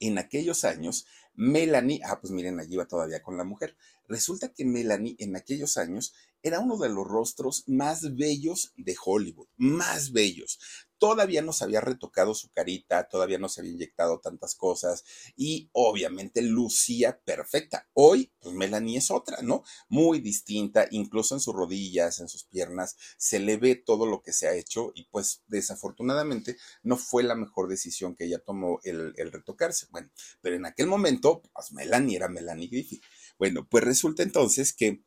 en 0.00 0.18
aquellos 0.18 0.64
años, 0.64 1.06
Melanie, 1.34 2.00
ah, 2.04 2.20
pues 2.20 2.32
miren, 2.32 2.60
allí 2.60 2.76
va 2.76 2.86
todavía 2.86 3.22
con 3.22 3.36
la 3.36 3.44
mujer. 3.44 3.76
Resulta 4.06 4.52
que 4.52 4.64
Melanie 4.64 5.16
en 5.18 5.34
aquellos 5.34 5.76
años 5.76 6.14
era 6.44 6.60
uno 6.60 6.76
de 6.76 6.90
los 6.90 7.06
rostros 7.06 7.64
más 7.66 8.14
bellos 8.14 8.72
de 8.76 8.94
Hollywood, 9.04 9.48
más 9.56 10.12
bellos 10.12 10.58
todavía 11.04 11.42
no 11.42 11.52
se 11.52 11.64
había 11.64 11.82
retocado 11.82 12.34
su 12.34 12.50
carita, 12.50 13.08
todavía 13.08 13.38
no 13.38 13.50
se 13.50 13.60
había 13.60 13.72
inyectado 13.72 14.20
tantas 14.20 14.54
cosas 14.54 15.04
y 15.36 15.68
obviamente 15.72 16.40
lucía 16.40 17.20
perfecta. 17.26 17.86
Hoy, 17.92 18.32
pues 18.40 18.54
Melanie 18.54 18.96
es 18.96 19.10
otra, 19.10 19.42
¿no? 19.42 19.64
Muy 19.90 20.20
distinta, 20.20 20.86
incluso 20.90 21.34
en 21.34 21.40
sus 21.40 21.54
rodillas, 21.54 22.20
en 22.20 22.28
sus 22.28 22.44
piernas, 22.44 22.96
se 23.18 23.38
le 23.38 23.58
ve 23.58 23.74
todo 23.74 24.06
lo 24.06 24.22
que 24.22 24.32
se 24.32 24.48
ha 24.48 24.54
hecho 24.54 24.92
y 24.94 25.04
pues 25.10 25.42
desafortunadamente 25.46 26.56
no 26.82 26.96
fue 26.96 27.22
la 27.22 27.34
mejor 27.34 27.68
decisión 27.68 28.16
que 28.16 28.24
ella 28.24 28.38
tomó 28.38 28.80
el, 28.84 29.12
el 29.16 29.30
retocarse. 29.30 29.86
Bueno, 29.90 30.10
pero 30.40 30.56
en 30.56 30.64
aquel 30.64 30.86
momento, 30.86 31.42
pues 31.52 31.72
Melanie 31.72 32.16
era 32.16 32.28
Melanie 32.28 32.68
Griffith. 32.68 33.02
Bueno, 33.38 33.66
pues 33.68 33.84
resulta 33.84 34.22
entonces 34.22 34.72
que 34.72 35.04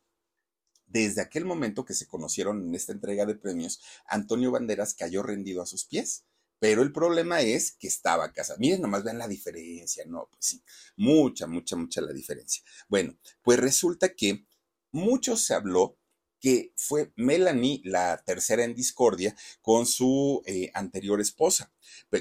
desde 0.88 1.20
aquel 1.20 1.44
momento 1.44 1.84
que 1.84 1.94
se 1.94 2.06
conocieron 2.06 2.66
en 2.66 2.74
esta 2.74 2.92
entrega 2.92 3.26
de 3.26 3.34
premios, 3.34 3.80
Antonio 4.06 4.50
Banderas 4.50 4.94
cayó 4.94 5.22
rendido 5.22 5.62
a 5.62 5.66
sus 5.66 5.84
pies. 5.84 6.24
Pero 6.60 6.82
el 6.82 6.92
problema 6.92 7.40
es 7.40 7.72
que 7.72 7.86
estaba 7.86 8.32
casado. 8.32 8.58
Miren, 8.58 8.80
nomás 8.80 9.04
ven 9.04 9.18
la 9.18 9.28
diferencia, 9.28 10.04
¿no? 10.06 10.28
Pues 10.32 10.44
sí, 10.44 10.62
mucha, 10.96 11.46
mucha, 11.46 11.76
mucha 11.76 12.00
la 12.00 12.12
diferencia. 12.12 12.64
Bueno, 12.88 13.16
pues 13.42 13.60
resulta 13.60 14.14
que 14.14 14.44
mucho 14.90 15.36
se 15.36 15.54
habló 15.54 15.98
que 16.40 16.72
fue 16.76 17.12
Melanie 17.16 17.80
la 17.84 18.22
tercera 18.24 18.64
en 18.64 18.74
discordia 18.74 19.36
con 19.60 19.86
su 19.86 20.42
eh, 20.46 20.70
anterior 20.74 21.20
esposa, 21.20 21.72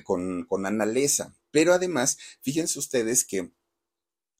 con, 0.04 0.46
con 0.46 0.66
Ana 0.66 0.86
Lesa. 0.86 1.36
Pero 1.52 1.74
además, 1.74 2.18
fíjense 2.42 2.80
ustedes 2.80 3.24
que 3.26 3.52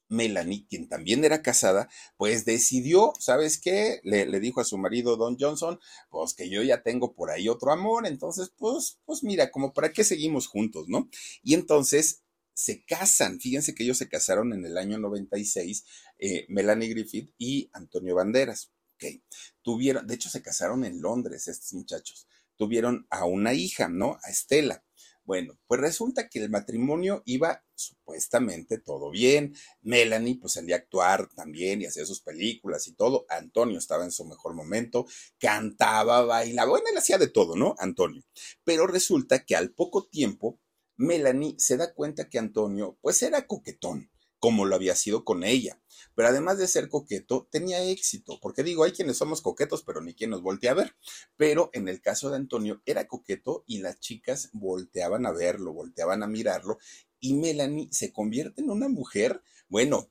Melanie, 0.08 0.66
quien 0.68 0.88
también 0.88 1.24
era 1.24 1.42
casada, 1.42 1.88
pues 2.16 2.44
decidió, 2.44 3.12
¿sabes 3.18 3.60
qué? 3.60 4.00
Le, 4.04 4.26
dijo 4.40 4.60
a 4.60 4.64
su 4.64 4.78
marido 4.78 5.16
Don 5.16 5.36
Johnson, 5.38 5.78
pues 6.10 6.34
que 6.34 6.48
yo 6.48 6.62
ya 6.62 6.82
tengo 6.82 7.14
por 7.14 7.30
ahí 7.30 7.48
otro 7.48 7.72
amor, 7.72 8.06
entonces, 8.06 8.52
pues, 8.56 8.98
pues 9.04 9.22
mira, 9.22 9.50
como 9.50 9.72
para 9.72 9.92
qué 9.92 10.04
seguimos 10.04 10.46
juntos, 10.46 10.88
¿no? 10.88 11.08
Y 11.42 11.54
entonces 11.54 12.22
se 12.54 12.84
casan, 12.84 13.40
fíjense 13.40 13.74
que 13.74 13.84
ellos 13.84 13.98
se 13.98 14.08
casaron 14.08 14.52
en 14.52 14.64
el 14.64 14.78
año 14.78 14.98
96, 14.98 15.84
eh, 16.18 16.46
Melanie 16.48 16.88
Griffith 16.88 17.32
y 17.38 17.70
Antonio 17.72 18.14
Banderas, 18.14 18.72
¿ok? 18.94 19.22
Tuvieron, 19.62 20.06
de 20.06 20.14
hecho 20.14 20.28
se 20.28 20.42
casaron 20.42 20.84
en 20.84 21.00
Londres 21.00 21.46
estos 21.46 21.72
muchachos, 21.74 22.26
tuvieron 22.56 23.06
a 23.10 23.24
una 23.26 23.54
hija, 23.54 23.88
¿no? 23.88 24.18
A 24.22 24.30
Estela. 24.30 24.84
Bueno, 25.28 25.58
pues 25.66 25.78
resulta 25.82 26.30
que 26.30 26.38
el 26.42 26.48
matrimonio 26.48 27.22
iba 27.26 27.62
supuestamente 27.74 28.78
todo 28.78 29.10
bien. 29.10 29.54
Melanie 29.82 30.38
pues 30.40 30.54
salía 30.54 30.76
a 30.76 30.78
actuar 30.78 31.28
también 31.34 31.82
y 31.82 31.84
hacía 31.84 32.06
sus 32.06 32.22
películas 32.22 32.88
y 32.88 32.94
todo. 32.94 33.26
Antonio 33.28 33.76
estaba 33.76 34.04
en 34.04 34.10
su 34.10 34.24
mejor 34.24 34.54
momento, 34.54 35.04
cantaba, 35.38 36.22
bailaba, 36.24 36.70
bueno, 36.70 36.86
él 36.90 36.96
hacía 36.96 37.18
de 37.18 37.28
todo, 37.28 37.56
¿no? 37.56 37.74
Antonio. 37.78 38.22
Pero 38.64 38.86
resulta 38.86 39.44
que 39.44 39.54
al 39.54 39.74
poco 39.74 40.06
tiempo 40.06 40.60
Melanie 40.96 41.56
se 41.58 41.76
da 41.76 41.92
cuenta 41.92 42.30
que 42.30 42.38
Antonio 42.38 42.96
pues 43.02 43.22
era 43.22 43.46
coquetón 43.46 44.10
como 44.38 44.64
lo 44.64 44.74
había 44.74 44.94
sido 44.94 45.24
con 45.24 45.44
ella. 45.44 45.80
Pero 46.14 46.28
además 46.28 46.58
de 46.58 46.68
ser 46.68 46.88
coqueto, 46.88 47.48
tenía 47.50 47.82
éxito, 47.82 48.38
porque 48.40 48.62
digo, 48.62 48.84
hay 48.84 48.92
quienes 48.92 49.16
somos 49.16 49.40
coquetos, 49.40 49.82
pero 49.82 50.00
ni 50.00 50.14
quien 50.14 50.30
nos 50.30 50.42
voltea 50.42 50.72
a 50.72 50.74
ver. 50.74 50.96
Pero 51.36 51.70
en 51.72 51.88
el 51.88 52.00
caso 52.00 52.30
de 52.30 52.36
Antonio, 52.36 52.82
era 52.86 53.06
coqueto 53.06 53.64
y 53.66 53.78
las 53.78 54.00
chicas 54.00 54.50
volteaban 54.52 55.26
a 55.26 55.32
verlo, 55.32 55.72
volteaban 55.72 56.22
a 56.22 56.26
mirarlo, 56.26 56.78
y 57.20 57.34
Melanie 57.34 57.88
se 57.90 58.12
convierte 58.12 58.62
en 58.62 58.70
una 58.70 58.88
mujer, 58.88 59.42
bueno, 59.68 60.10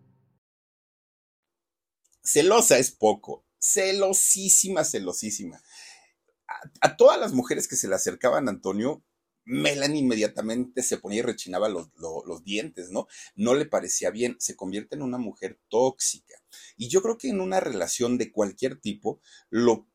Celosa 2.23 2.77
es 2.77 2.91
poco, 2.91 3.45
celosísima, 3.59 4.83
celosísima. 4.83 5.61
A, 6.81 6.97
todas 6.97 7.19
las 7.19 7.33
mujeres 7.33 7.67
que 7.67 7.75
se 7.75 7.87
le 7.87 7.95
acercaban 7.95 8.47
a 8.47 8.51
Antonio, 8.51 9.03
Melanie 9.45 10.01
inmediatamente 10.01 10.83
se 10.83 10.97
ponía 10.97 11.19
y 11.19 11.23
rechinaba 11.23 11.69
los, 11.69 11.89
los, 11.95 12.43
dientes, 12.43 12.91
¿no? 12.91 13.07
No 13.35 13.55
le 13.55 13.65
parecía 13.65 14.11
bien, 14.11 14.35
se 14.39 14.55
convierte 14.55 14.95
en 14.95 15.01
una 15.01 15.17
mujer 15.17 15.59
tóxica. 15.69 16.35
Y 16.77 16.89
yo 16.89 17.01
creo 17.01 17.17
que 17.17 17.29
en 17.29 17.41
una 17.41 17.59
relación 17.59 18.17
de 18.17 18.31
cualquier 18.31 18.79
tipo, 18.79 19.21
lo 19.49 19.87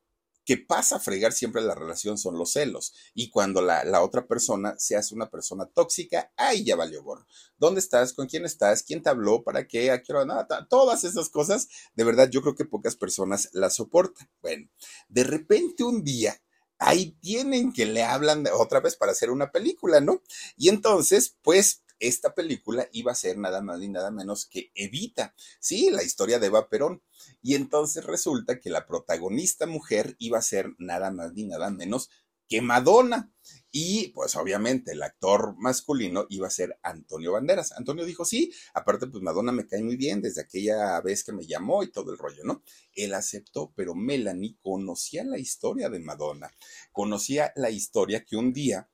que 0.46 0.56
pasa 0.56 0.96
a 0.96 1.00
fregar 1.00 1.32
siempre 1.32 1.60
la 1.60 1.74
relación 1.74 2.16
son 2.16 2.38
los 2.38 2.52
celos. 2.52 2.94
Y 3.14 3.30
cuando 3.30 3.60
la, 3.60 4.00
otra 4.00 4.26
persona 4.26 4.76
se 4.78 4.96
hace 4.96 5.14
una 5.14 5.28
persona 5.28 5.66
tóxica, 5.66 6.32
ahí 6.36 6.64
ya 6.64 6.76
valió 6.76 7.02
gorro. 7.02 7.26
¿Dónde 7.58 7.80
estás? 7.80 8.12
¿Con 8.12 8.28
quién 8.28 8.44
estás? 8.44 8.84
¿Quién 8.84 9.02
te 9.02 9.10
habló? 9.10 9.42
¿Para 9.42 9.66
qué? 9.66 9.90
¿A 9.90 10.02
qué 10.02 10.12
hora? 10.12 10.24
Nada, 10.24 10.66
todas 10.70 11.02
esas 11.02 11.28
cosas, 11.28 11.68
de 11.94 12.04
verdad, 12.04 12.30
yo 12.30 12.40
creo 12.42 12.54
que 12.54 12.64
pocas 12.64 12.94
personas 12.94 13.50
las 13.52 13.74
soportan. 13.74 14.30
Bueno, 14.40 14.68
de 15.08 15.24
repente 15.24 15.82
un 15.82 16.04
día, 16.04 16.40
ahí 16.78 17.16
tienen 17.20 17.72
que 17.72 17.84
le 17.84 18.04
hablan 18.04 18.44
otra 18.54 18.78
vez 18.78 18.94
para 18.96 19.12
hacer 19.12 19.30
una 19.30 19.50
película, 19.50 20.00
¿no? 20.00 20.22
Y 20.56 20.68
entonces, 20.68 21.36
pues 21.42 21.82
esta 21.98 22.34
película 22.34 22.88
iba 22.92 23.12
a 23.12 23.16
ser 23.16 23.38
nada 23.38 23.60
más 23.62 23.78
ni 23.78 23.88
nada 23.88 24.10
menos 24.10 24.46
que 24.46 24.70
Evita, 24.74 25.34
sí, 25.60 25.90
la 25.90 26.02
historia 26.02 26.38
de 26.38 26.46
Eva 26.46 26.68
Perón. 26.68 27.02
Y 27.42 27.54
entonces 27.54 28.04
resulta 28.04 28.60
que 28.60 28.70
la 28.70 28.86
protagonista 28.86 29.66
mujer 29.66 30.16
iba 30.18 30.38
a 30.38 30.42
ser 30.42 30.74
nada 30.78 31.10
más 31.10 31.32
ni 31.32 31.44
nada 31.44 31.70
menos 31.70 32.10
que 32.48 32.60
Madonna. 32.60 33.32
Y 33.70 34.08
pues 34.08 34.34
obviamente 34.36 34.92
el 34.92 35.02
actor 35.02 35.54
masculino 35.58 36.26
iba 36.30 36.46
a 36.46 36.50
ser 36.50 36.78
Antonio 36.82 37.32
Banderas. 37.32 37.72
Antonio 37.72 38.04
dijo, 38.04 38.24
sí, 38.24 38.52
aparte 38.72 39.06
pues 39.06 39.22
Madonna 39.22 39.52
me 39.52 39.66
cae 39.66 39.82
muy 39.82 39.96
bien 39.96 40.22
desde 40.22 40.40
aquella 40.40 41.00
vez 41.02 41.24
que 41.24 41.32
me 41.32 41.46
llamó 41.46 41.82
y 41.82 41.90
todo 41.90 42.10
el 42.10 42.18
rollo, 42.18 42.42
¿no? 42.44 42.62
Él 42.94 43.12
aceptó, 43.12 43.72
pero 43.76 43.94
Melanie 43.94 44.56
conocía 44.62 45.24
la 45.24 45.38
historia 45.38 45.90
de 45.90 46.00
Madonna, 46.00 46.50
conocía 46.90 47.52
la 47.56 47.70
historia 47.70 48.24
que 48.24 48.36
un 48.36 48.52
día 48.52 48.88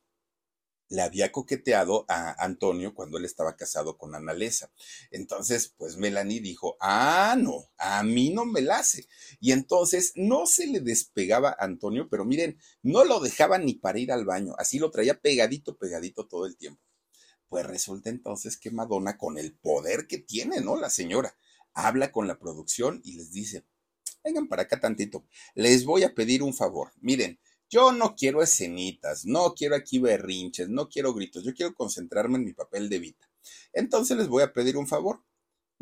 le 0.93 1.01
había 1.01 1.32
coqueteado 1.32 2.05
a 2.07 2.45
Antonio 2.45 2.95
cuando 2.95 3.16
él 3.16 3.24
estaba 3.24 3.57
casado 3.57 3.97
con 3.97 4.14
Analesa. 4.14 4.70
Entonces, 5.11 5.72
pues 5.78 5.97
Melanie 5.97 6.43
dijo, 6.43 6.76
ah, 6.80 7.34
no, 7.38 7.70
a 7.78 8.03
mí 8.03 8.28
no 8.28 8.45
me 8.45 8.61
la 8.61 8.80
hace. 8.80 9.09
Y 9.40 9.53
entonces 9.53 10.12
no 10.16 10.45
se 10.45 10.66
le 10.66 10.80
despegaba 10.80 11.57
a 11.59 11.64
Antonio, 11.64 12.09
pero 12.11 12.26
miren, 12.26 12.59
no 12.82 13.05
lo 13.05 13.20
dejaba 13.20 13.57
ni 13.57 13.72
para 13.72 14.01
ir 14.01 14.12
al 14.12 14.26
baño, 14.26 14.55
así 14.59 14.78
lo 14.78 14.90
traía 14.90 15.18
pegadito, 15.18 15.78
pegadito 15.78 16.26
todo 16.26 16.45
el 16.45 16.59
tiempo. 16.59 16.82
Pues 17.49 17.64
resulta 17.64 18.11
entonces 18.11 18.59
que 18.59 18.70
Madonna, 18.70 19.16
con 19.16 19.38
el 19.38 19.55
poder 19.55 20.07
que 20.07 20.18
tiene, 20.18 20.61
¿no? 20.61 20.76
La 20.76 20.90
señora, 20.90 21.34
habla 21.72 22.12
con 22.12 22.28
la 22.28 22.38
producción 22.38 23.01
y 23.03 23.14
les 23.14 23.32
dice, 23.32 23.64
vengan 24.22 24.47
para 24.47 24.64
acá 24.64 24.78
tantito, 24.78 25.24
les 25.55 25.86
voy 25.86 26.03
a 26.05 26.14
pedir 26.14 26.43
un 26.43 26.53
favor, 26.53 26.93
miren, 27.01 27.40
yo 27.73 27.91
no 27.91 28.14
quiero 28.14 28.43
escenitas, 28.43 29.25
no 29.25 29.55
quiero 29.55 29.75
aquí 29.75 29.99
berrinches, 29.99 30.68
no 30.68 30.91
quiero 30.91 31.14
gritos, 31.14 31.43
yo 31.43 31.55
quiero 31.55 31.75
concentrarme 31.75 32.37
en 32.37 32.45
mi 32.45 32.53
papel 32.53 32.91
de 32.91 32.99
vida. 32.99 33.31
Entonces 33.73 34.18
les 34.18 34.29
voy 34.29 34.43
a 34.43 34.53
pedir 34.53 34.77
un 34.77 34.87
favor. 34.87 35.23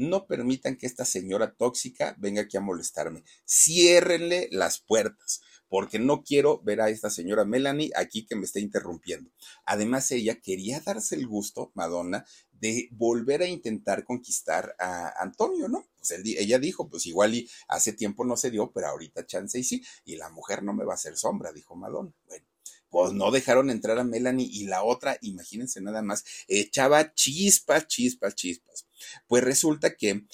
No 0.01 0.27
permitan 0.27 0.77
que 0.77 0.87
esta 0.87 1.05
señora 1.05 1.53
tóxica 1.53 2.17
venga 2.19 2.41
aquí 2.41 2.57
a 2.57 2.63
molestarme. 2.63 3.23
Ciérrenle 3.45 4.49
las 4.51 4.81
puertas 4.81 5.43
porque 5.69 5.99
no 5.99 6.25
quiero 6.25 6.63
ver 6.63 6.81
a 6.81 6.89
esta 6.89 7.11
señora 7.11 7.45
Melanie 7.45 7.91
aquí 7.95 8.25
que 8.25 8.35
me 8.35 8.47
está 8.47 8.61
interrumpiendo. 8.61 9.31
Además, 9.67 10.11
ella 10.11 10.41
quería 10.41 10.81
darse 10.81 11.17
el 11.17 11.27
gusto, 11.27 11.71
Madonna, 11.75 12.25
de 12.51 12.89
volver 12.93 13.43
a 13.43 13.47
intentar 13.47 14.05
conquistar 14.05 14.75
a 14.79 15.23
Antonio, 15.23 15.69
¿no? 15.69 15.87
Pues 15.99 16.13
ella 16.25 16.59
dijo, 16.59 16.89
pues 16.89 17.05
igual 17.07 17.35
y 17.35 17.51
hace 17.69 17.93
tiempo 17.93 18.25
no 18.25 18.39
se 18.39 18.51
dio, 18.51 18.73
pero 18.73 18.87
ahorita 18.89 19.27
chance 19.27 19.59
y 19.59 19.65
sí, 19.65 19.85
y 20.07 20.17
la 20.17 20.31
mujer 20.31 20.63
no 20.63 20.73
me 20.73 20.85
va 20.85 20.93
a 20.93 20.95
hacer 20.95 21.19
sombra, 21.19 21.53
dijo 21.53 21.77
Madonna. 21.77 22.13
Bueno, 22.27 22.47
pues 22.91 23.13
no 23.13 23.31
dejaron 23.31 23.71
entrar 23.71 23.99
a 23.99 24.05
Melanie 24.05 24.49
y 24.51 24.67
la 24.67 24.83
otra, 24.83 25.17
imagínense 25.23 25.81
nada 25.81 26.03
más, 26.03 26.25
echaba 26.49 27.15
chispas, 27.15 27.87
chispas, 27.87 28.35
chispas. 28.35 28.87
Pues 29.27 29.43
resulta 29.43 29.97
que, 29.97 30.27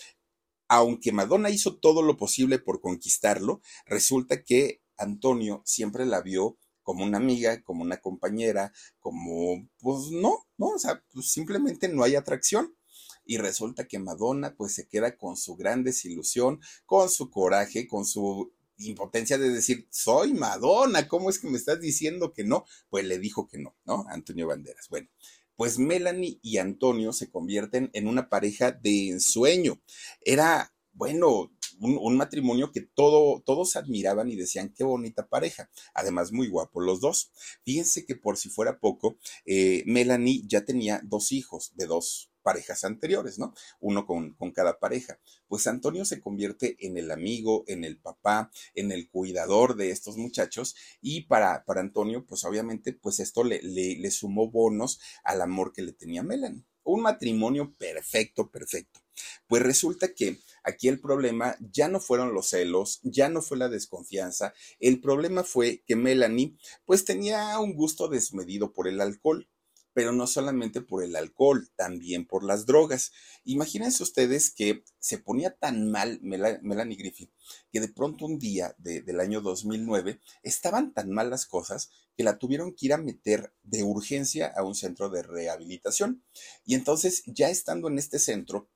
aunque 0.68 1.12
Madonna 1.12 1.50
hizo 1.50 1.76
todo 1.76 2.02
lo 2.02 2.16
posible 2.16 2.58
por 2.58 2.80
conquistarlo, 2.80 3.60
resulta 3.84 4.42
que 4.42 4.82
Antonio 4.96 5.62
siempre 5.64 6.06
la 6.06 6.22
vio 6.22 6.58
como 6.82 7.04
una 7.04 7.18
amiga, 7.18 7.62
como 7.62 7.82
una 7.82 7.98
compañera, 8.00 8.72
como, 9.00 9.68
pues 9.78 10.10
no, 10.12 10.46
no, 10.56 10.68
o 10.68 10.78
sea, 10.78 11.02
pues 11.12 11.30
simplemente 11.30 11.88
no 11.88 12.04
hay 12.04 12.14
atracción. 12.14 12.76
Y 13.24 13.38
resulta 13.38 13.88
que 13.88 13.98
Madonna 13.98 14.54
pues 14.56 14.74
se 14.74 14.86
queda 14.86 15.16
con 15.16 15.36
su 15.36 15.56
gran 15.56 15.82
desilusión, 15.82 16.60
con 16.84 17.08
su 17.10 17.28
coraje, 17.28 17.88
con 17.88 18.06
su 18.06 18.52
impotencia 18.78 19.38
de 19.38 19.50
decir, 19.50 19.86
soy 19.90 20.34
Madonna, 20.34 21.08
¿cómo 21.08 21.30
es 21.30 21.38
que 21.38 21.48
me 21.48 21.56
estás 21.56 21.80
diciendo 21.80 22.32
que 22.32 22.44
no? 22.44 22.64
Pues 22.88 23.04
le 23.04 23.18
dijo 23.18 23.48
que 23.48 23.58
no, 23.58 23.76
¿no? 23.84 24.04
Antonio 24.08 24.46
Banderas. 24.46 24.88
Bueno, 24.88 25.08
pues 25.56 25.78
Melanie 25.78 26.38
y 26.42 26.58
Antonio 26.58 27.12
se 27.12 27.30
convierten 27.30 27.90
en 27.94 28.08
una 28.08 28.28
pareja 28.28 28.72
de 28.72 29.08
ensueño. 29.08 29.80
Era, 30.20 30.74
bueno, 30.92 31.50
un, 31.80 32.16
matrimonio 32.16 32.72
que 32.72 32.80
todo, 32.82 33.42
todos 33.44 33.76
admiraban 33.76 34.30
y 34.30 34.36
decían 34.36 34.72
qué 34.74 34.84
bonita 34.84 35.26
pareja. 35.26 35.70
Además, 35.94 36.32
muy 36.32 36.48
guapos 36.48 36.84
los 36.84 37.00
dos. 37.00 37.32
Fíjense 37.64 38.04
que 38.04 38.16
por 38.16 38.36
si 38.36 38.48
fuera 38.48 38.78
poco, 38.78 39.16
eh, 39.44 39.82
Melanie 39.86 40.42
ya 40.46 40.64
tenía 40.64 41.00
dos 41.04 41.32
hijos 41.32 41.72
de 41.74 41.86
dos 41.86 42.30
parejas 42.46 42.84
anteriores, 42.84 43.40
¿no? 43.40 43.54
Uno 43.80 44.06
con, 44.06 44.34
con, 44.34 44.52
cada 44.52 44.78
pareja. 44.78 45.18
Pues 45.48 45.66
Antonio 45.66 46.04
se 46.04 46.20
convierte 46.20 46.76
en 46.78 46.96
el 46.96 47.10
amigo, 47.10 47.64
en 47.66 47.82
el 47.82 47.98
papá, 47.98 48.52
en 48.76 48.92
el 48.92 49.10
cuidador 49.10 49.74
de 49.74 49.90
estos 49.90 50.16
muchachos 50.16 50.76
y 51.00 51.22
para, 51.22 51.64
para 51.64 51.80
Antonio, 51.80 52.24
pues 52.24 52.44
obviamente, 52.44 52.92
pues 52.92 53.18
esto 53.18 53.42
le, 53.42 53.60
le, 53.62 53.96
le 53.96 54.10
sumó 54.12 54.48
bonos 54.48 55.00
al 55.24 55.42
amor 55.42 55.72
que 55.72 55.82
le 55.82 55.92
tenía 55.92 56.22
Melanie. 56.22 56.64
Un 56.84 57.02
matrimonio 57.02 57.74
perfecto, 57.76 58.48
perfecto. 58.48 59.00
Pues 59.48 59.64
resulta 59.64 60.14
que 60.14 60.38
aquí 60.62 60.86
el 60.86 61.00
problema 61.00 61.56
ya 61.72 61.88
no 61.88 61.98
fueron 61.98 62.32
los 62.32 62.50
celos, 62.50 63.00
ya 63.02 63.28
no 63.28 63.42
fue 63.42 63.58
la 63.58 63.68
desconfianza, 63.68 64.54
el 64.78 65.00
problema 65.00 65.42
fue 65.42 65.82
que 65.84 65.96
Melanie 65.96 66.56
pues 66.84 67.04
tenía 67.04 67.58
un 67.58 67.74
gusto 67.74 68.06
desmedido 68.06 68.72
por 68.72 68.86
el 68.86 69.00
alcohol 69.00 69.48
pero 69.96 70.12
no 70.12 70.26
solamente 70.26 70.82
por 70.82 71.02
el 71.02 71.16
alcohol, 71.16 71.70
también 71.74 72.26
por 72.26 72.44
las 72.44 72.66
drogas. 72.66 73.12
Imagínense 73.44 74.02
ustedes 74.02 74.50
que 74.50 74.84
se 74.98 75.16
ponía 75.16 75.56
tan 75.56 75.90
mal 75.90 76.20
Melanie 76.20 76.98
Griffith 76.98 77.32
que 77.72 77.80
de 77.80 77.88
pronto 77.88 78.26
un 78.26 78.38
día 78.38 78.74
del 78.76 79.20
año 79.20 79.40
2009 79.40 80.20
estaban 80.42 80.92
tan 80.92 81.10
mal 81.12 81.30
las 81.30 81.46
cosas 81.46 81.88
que 82.14 82.24
la 82.24 82.36
tuvieron 82.36 82.74
que 82.74 82.84
ir 82.84 82.92
a 82.92 82.98
meter 82.98 83.54
de 83.62 83.84
urgencia 83.84 84.52
a 84.54 84.62
un 84.64 84.74
centro 84.74 85.08
de 85.08 85.22
rehabilitación. 85.22 86.22
Y 86.66 86.74
entonces, 86.74 87.22
ya 87.24 87.48
estando 87.48 87.88
en 87.88 87.96
este 87.96 88.18
centro, 88.18 88.68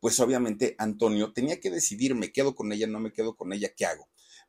pues 0.00 0.18
obviamente 0.20 0.74
Antonio 0.78 1.34
tenía 1.34 1.60
que 1.60 1.70
decidir, 1.70 2.14
me 2.14 2.32
quedo 2.32 2.54
con 2.54 2.72
ella, 2.72 2.86
no 2.86 2.98
me 2.98 3.12
quedo 3.12 3.36
con 3.36 3.52
ella, 3.52 3.74
¿qué 3.76 3.84
hago? 3.84 4.08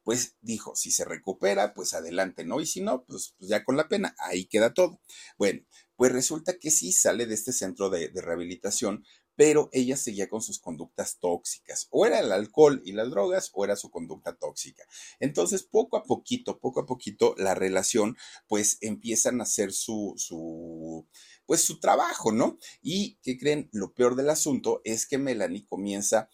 Pues 0.10 0.38
dijo, 0.42 0.76
si 0.76 0.90
se 0.90 1.06
recupera, 1.06 1.76
pues 1.76 1.94
adelante, 1.94 2.44
¿no? 2.44 2.60
Y 2.62 2.66
si 2.66 2.82
no, 2.82 3.04
pues, 3.06 3.36
pues 3.38 3.48
ya 3.48 3.64
con 3.64 3.78
la 3.78 3.88
pena, 3.88 4.16
ahí 4.18 4.46
queda 4.48 4.74
todo. 4.74 5.00
Bueno, 5.38 5.62
pues 5.96 6.12
resulta 6.12 6.58
que 6.58 6.72
sí 6.72 6.92
sale 6.92 7.28
de 7.28 7.36
este 7.36 7.54
centro 7.54 7.92
de, 7.92 8.10
de 8.10 8.20
rehabilitación, 8.20 9.06
pero 9.36 9.70
ella 9.72 9.96
seguía 9.98 10.28
con 10.28 10.42
sus 10.42 10.60
conductas 10.60 11.20
tóxicas. 11.20 11.88
O 11.92 12.08
era 12.08 12.22
el 12.22 12.32
alcohol 12.32 12.82
y 12.84 12.94
las 12.94 13.12
drogas 13.12 13.52
o 13.54 13.64
era 13.64 13.76
su 13.76 13.92
conducta 13.92 14.36
tóxica. 14.36 14.84
Entonces, 15.20 15.62
poco 15.62 15.96
a 15.96 16.04
poquito, 16.04 16.58
poco 16.58 16.80
a 16.80 16.86
poquito, 16.88 17.36
la 17.38 17.54
relación, 17.54 18.18
pues 18.48 18.80
empiezan 18.82 19.40
a 19.40 19.44
hacer 19.44 19.72
su, 19.72 20.16
su, 20.18 21.08
pues 21.46 21.62
su 21.62 21.80
trabajo, 21.80 22.32
¿no? 22.32 22.58
Y, 22.82 23.18
¿qué 23.24 23.38
creen? 23.38 23.70
Lo 23.72 23.94
peor 23.94 24.16
del 24.16 24.30
asunto 24.30 24.82
es 24.84 25.08
que 25.08 25.18
Melanie 25.18 25.66
comienza 25.66 26.30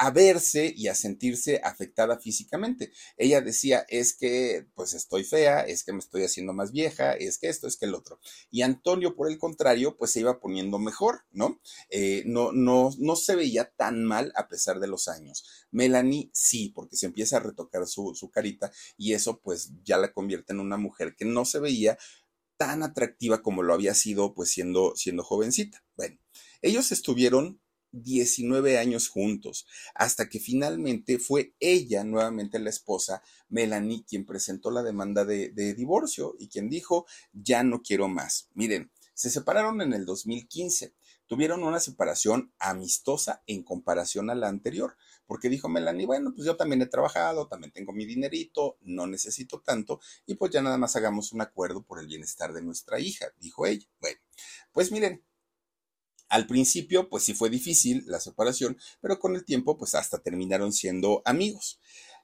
a 0.00 0.10
verse 0.10 0.72
y 0.74 0.88
a 0.88 0.94
sentirse 0.94 1.60
afectada 1.62 2.18
físicamente. 2.18 2.90
Ella 3.18 3.42
decía, 3.42 3.84
es 3.90 4.14
que 4.14 4.66
pues 4.74 4.94
estoy 4.94 5.24
fea, 5.24 5.60
es 5.60 5.84
que 5.84 5.92
me 5.92 5.98
estoy 5.98 6.22
haciendo 6.22 6.54
más 6.54 6.72
vieja, 6.72 7.12
es 7.12 7.36
que 7.36 7.50
esto, 7.50 7.66
es 7.66 7.76
que 7.76 7.84
el 7.84 7.94
otro. 7.94 8.18
Y 8.50 8.62
Antonio, 8.62 9.14
por 9.14 9.28
el 9.28 9.36
contrario, 9.36 9.98
pues 9.98 10.12
se 10.12 10.20
iba 10.20 10.40
poniendo 10.40 10.78
mejor, 10.78 11.26
¿no? 11.32 11.60
Eh, 11.90 12.22
no, 12.24 12.50
no, 12.50 12.94
no 12.98 13.14
se 13.14 13.36
veía 13.36 13.72
tan 13.76 14.02
mal 14.02 14.32
a 14.36 14.48
pesar 14.48 14.80
de 14.80 14.86
los 14.86 15.06
años. 15.06 15.44
Melanie 15.70 16.30
sí, 16.32 16.70
porque 16.74 16.96
se 16.96 17.04
empieza 17.04 17.36
a 17.36 17.40
retocar 17.40 17.86
su, 17.86 18.14
su 18.14 18.30
carita 18.30 18.72
y 18.96 19.12
eso 19.12 19.38
pues 19.40 19.70
ya 19.84 19.98
la 19.98 20.14
convierte 20.14 20.54
en 20.54 20.60
una 20.60 20.78
mujer 20.78 21.14
que 21.14 21.26
no 21.26 21.44
se 21.44 21.58
veía 21.58 21.98
tan 22.56 22.82
atractiva 22.82 23.42
como 23.42 23.62
lo 23.62 23.74
había 23.74 23.92
sido 23.92 24.32
pues 24.32 24.50
siendo, 24.50 24.96
siendo 24.96 25.24
jovencita. 25.24 25.84
Bueno, 25.94 26.18
ellos 26.62 26.90
estuvieron 26.90 27.60
19 27.92 28.78
años 28.78 29.08
juntos, 29.08 29.66
hasta 29.94 30.28
que 30.28 30.40
finalmente 30.40 31.18
fue 31.18 31.54
ella, 31.60 32.04
nuevamente 32.04 32.58
la 32.58 32.70
esposa, 32.70 33.22
Melanie, 33.48 34.04
quien 34.04 34.24
presentó 34.24 34.70
la 34.70 34.82
demanda 34.82 35.24
de, 35.24 35.50
divorcio 35.74 36.34
y 36.38 36.48
quien 36.48 36.68
dijo, 36.68 37.06
ya 37.32 37.62
no 37.62 37.82
quiero 37.82 38.08
más. 38.08 38.48
Miren, 38.54 38.90
se 39.14 39.30
separaron 39.30 39.80
en 39.82 39.92
el 39.92 40.06
2015, 40.06 40.94
tuvieron 41.26 41.62
una 41.62 41.80
separación 41.80 42.52
amistosa 42.58 43.42
en 43.46 43.62
comparación 43.62 44.30
a 44.30 44.34
la 44.34 44.48
anterior, 44.48 44.96
porque 45.26 45.48
dijo 45.48 45.68
Melanie, 45.68 46.06
bueno, 46.06 46.32
pues 46.34 46.46
yo 46.46 46.56
también 46.56 46.82
he 46.82 46.86
trabajado, 46.86 47.46
también 47.46 47.72
tengo 47.72 47.92
mi 47.92 48.04
dinerito, 48.04 48.78
no 48.80 49.06
necesito 49.06 49.60
tanto, 49.60 50.00
y 50.26 50.34
pues 50.34 50.50
ya 50.50 50.62
nada 50.62 50.78
más 50.78 50.96
hagamos 50.96 51.32
un 51.32 51.40
acuerdo 51.40 51.82
por 51.82 52.00
el 52.00 52.06
bienestar 52.06 52.52
de 52.52 52.62
nuestra 52.62 52.98
hija, 52.98 53.26
dijo 53.38 53.66
ella. 53.66 53.86
Bueno, 54.00 54.18
pues 54.72 54.90
miren, 54.90 55.22
al 56.30 56.46
principio, 56.46 57.08
pues 57.08 57.24
sí 57.24 57.34
fue 57.34 57.50
difícil 57.50 58.04
la 58.06 58.20
separación, 58.20 58.78
pero 59.00 59.18
con 59.18 59.34
el 59.34 59.44
tiempo, 59.44 59.76
pues 59.76 59.94
hasta 59.94 60.22
terminaron 60.22 60.72
siendo 60.72 61.22
amigos. 61.24 61.80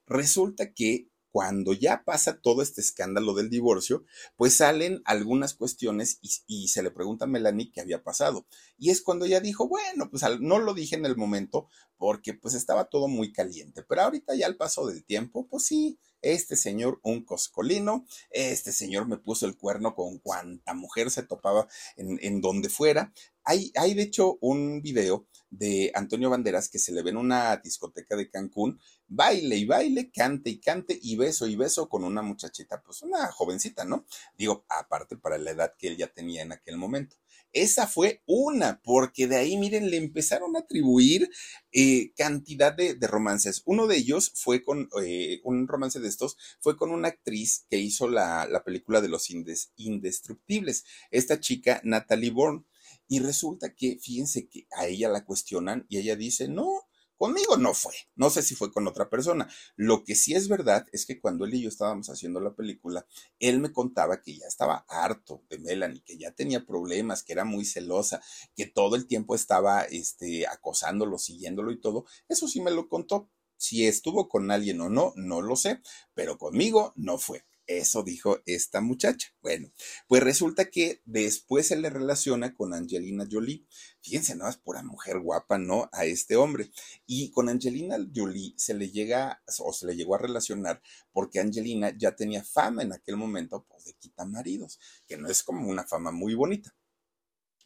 Resulta 0.06 0.72
que 0.72 1.10
cuando 1.36 1.74
ya 1.74 2.02
pasa 2.02 2.40
todo 2.40 2.62
este 2.62 2.80
escándalo 2.80 3.34
del 3.34 3.50
divorcio, 3.50 4.06
pues 4.36 4.56
salen 4.56 5.02
algunas 5.04 5.52
cuestiones 5.52 6.18
y, 6.22 6.68
se 6.68 6.82
le 6.82 6.90
pregunta 6.90 7.26
a 7.26 7.28
Melanie 7.28 7.70
qué 7.70 7.82
había 7.82 8.02
pasado. 8.02 8.46
Y 8.78 8.88
es 8.88 9.02
cuando 9.02 9.26
ella 9.26 9.40
dijo, 9.40 9.68
bueno, 9.68 10.08
pues 10.08 10.22
no 10.40 10.58
lo 10.58 10.72
dije 10.72 10.96
en 10.96 11.04
el 11.04 11.14
momento 11.14 11.68
porque 11.98 12.32
pues 12.32 12.54
estaba 12.54 12.86
todo 12.86 13.06
muy 13.06 13.34
caliente, 13.34 13.82
pero 13.82 14.00
ahorita 14.00 14.34
ya 14.34 14.46
al 14.46 14.56
paso 14.56 14.86
del 14.86 15.04
tiempo, 15.04 15.46
pues 15.46 15.64
sí, 15.64 15.98
este 16.22 16.56
señor 16.56 17.00
un 17.02 17.24
coscolino, 17.24 18.06
este 18.30 18.72
señor 18.72 19.06
me 19.06 19.18
puso 19.18 19.46
el 19.46 19.56
cuerno 19.56 19.94
con 19.94 20.18
cuanta 20.18 20.74
mujer 20.74 21.10
se 21.10 21.22
topaba 21.24 21.66
en, 21.96 22.18
en 22.22 22.40
donde 22.40 22.68
fuera. 22.68 23.12
Hay, 23.44 23.72
hay 23.76 23.94
de 23.94 24.02
hecho 24.02 24.38
un 24.40 24.82
video 24.82 25.26
de 25.50 25.92
Antonio 25.94 26.30
Banderas 26.30 26.68
que 26.68 26.80
se 26.80 26.92
le 26.92 27.02
ve 27.02 27.10
en 27.10 27.16
una 27.16 27.56
discoteca 27.58 28.16
de 28.16 28.28
Cancún, 28.28 28.80
baile 29.06 29.56
y 29.56 29.64
baile, 29.64 30.10
cante 30.10 30.50
y 30.50 30.58
cante 30.58 30.98
y 31.00 31.16
beso 31.16 31.46
y 31.46 31.54
beso 31.54 31.88
con 31.88 32.02
una 32.02 32.22
muchachita, 32.22 32.82
pues 32.82 33.02
una 33.02 33.30
jovencita, 33.30 33.84
¿no? 33.84 34.04
Digo, 34.36 34.64
aparte 34.68 35.16
para 35.16 35.38
la 35.38 35.52
edad 35.52 35.74
que 35.78 35.88
él 35.88 35.96
ya 35.96 36.08
tenía 36.08 36.42
en 36.42 36.52
aquel 36.52 36.76
momento. 36.76 37.16
Esa 37.56 37.86
fue 37.86 38.22
una, 38.26 38.82
porque 38.82 39.26
de 39.26 39.36
ahí, 39.36 39.56
miren, 39.56 39.88
le 39.88 39.96
empezaron 39.96 40.54
a 40.56 40.58
atribuir 40.58 41.30
eh, 41.72 42.12
cantidad 42.14 42.74
de, 42.74 42.98
romances. 43.06 43.62
Uno 43.64 43.86
de 43.86 43.96
ellos 43.96 44.30
fue 44.34 44.62
con, 44.62 44.90
eh, 45.02 45.40
un 45.42 45.66
romance 45.66 45.98
de 45.98 46.06
estos, 46.06 46.36
fue 46.60 46.76
con 46.76 46.90
una 46.90 47.08
actriz 47.08 47.64
que 47.70 47.78
hizo 47.78 48.08
la, 48.08 48.46
la 48.46 48.62
película 48.62 49.00
de 49.00 49.08
los 49.08 49.30
indestructibles, 49.76 50.84
esta 51.10 51.40
chica 51.40 51.80
Natalie 51.82 52.30
Bourne. 52.30 52.66
Y 53.08 53.20
resulta 53.20 53.74
que, 53.74 53.98
fíjense 54.02 54.48
que 54.48 54.66
a 54.76 54.86
ella 54.86 55.08
la 55.08 55.24
cuestionan 55.24 55.86
y 55.88 55.96
ella 55.96 56.14
dice, 56.14 56.48
no, 56.48 56.86
Conmigo 57.16 57.56
no 57.56 57.72
fue, 57.72 57.94
no 58.14 58.28
sé 58.28 58.42
si 58.42 58.54
fue 58.54 58.70
con 58.70 58.86
otra 58.86 59.08
persona. 59.08 59.48
Lo 59.74 60.04
que 60.04 60.14
sí 60.14 60.34
es 60.34 60.48
verdad 60.48 60.86
es 60.92 61.06
que 61.06 61.18
cuando 61.18 61.46
él 61.46 61.54
y 61.54 61.62
yo 61.62 61.68
estábamos 61.68 62.10
haciendo 62.10 62.40
la 62.40 62.54
película, 62.54 63.06
él 63.38 63.58
me 63.58 63.72
contaba 63.72 64.20
que 64.20 64.36
ya 64.36 64.46
estaba 64.46 64.84
harto 64.88 65.42
de 65.48 65.58
Melanie, 65.58 66.02
que 66.02 66.18
ya 66.18 66.32
tenía 66.32 66.66
problemas, 66.66 67.22
que 67.22 67.32
era 67.32 67.44
muy 67.44 67.64
celosa, 67.64 68.20
que 68.54 68.66
todo 68.66 68.96
el 68.96 69.06
tiempo 69.06 69.34
estaba 69.34 69.82
este, 69.84 70.46
acosándolo, 70.46 71.18
siguiéndolo 71.18 71.72
y 71.72 71.80
todo. 71.80 72.04
Eso 72.28 72.48
sí 72.48 72.60
me 72.60 72.70
lo 72.70 72.88
contó. 72.88 73.30
Si 73.56 73.86
estuvo 73.86 74.28
con 74.28 74.50
alguien 74.50 74.80
o 74.82 74.90
no, 74.90 75.14
no 75.16 75.40
lo 75.40 75.56
sé, 75.56 75.80
pero 76.14 76.36
conmigo 76.36 76.92
no 76.96 77.16
fue. 77.16 77.46
Eso 77.66 78.04
dijo 78.04 78.40
esta 78.46 78.80
muchacha. 78.80 79.34
Bueno, 79.42 79.72
pues 80.06 80.22
resulta 80.22 80.70
que 80.70 81.02
después 81.04 81.66
se 81.66 81.76
le 81.76 81.90
relaciona 81.90 82.54
con 82.54 82.72
Angelina 82.72 83.26
Jolie. 83.28 83.66
Fíjense, 84.00 84.36
no 84.36 84.48
es 84.48 84.56
pura 84.56 84.84
mujer 84.84 85.18
guapa, 85.18 85.58
¿no? 85.58 85.90
A 85.92 86.04
este 86.04 86.36
hombre. 86.36 86.70
Y 87.06 87.32
con 87.32 87.48
Angelina 87.48 87.98
Jolie 88.14 88.54
se 88.56 88.74
le 88.74 88.90
llega 88.90 89.42
o 89.58 89.72
se 89.72 89.86
le 89.86 89.96
llegó 89.96 90.14
a 90.14 90.18
relacionar 90.18 90.80
porque 91.12 91.40
Angelina 91.40 91.92
ya 91.96 92.14
tenía 92.14 92.44
fama 92.44 92.82
en 92.82 92.92
aquel 92.92 93.16
momento 93.16 93.66
pues, 93.68 93.84
de 93.84 93.94
quita 93.94 94.24
maridos, 94.24 94.78
que 95.08 95.16
no 95.16 95.28
es 95.28 95.42
como 95.42 95.68
una 95.68 95.84
fama 95.84 96.12
muy 96.12 96.34
bonita 96.34 96.75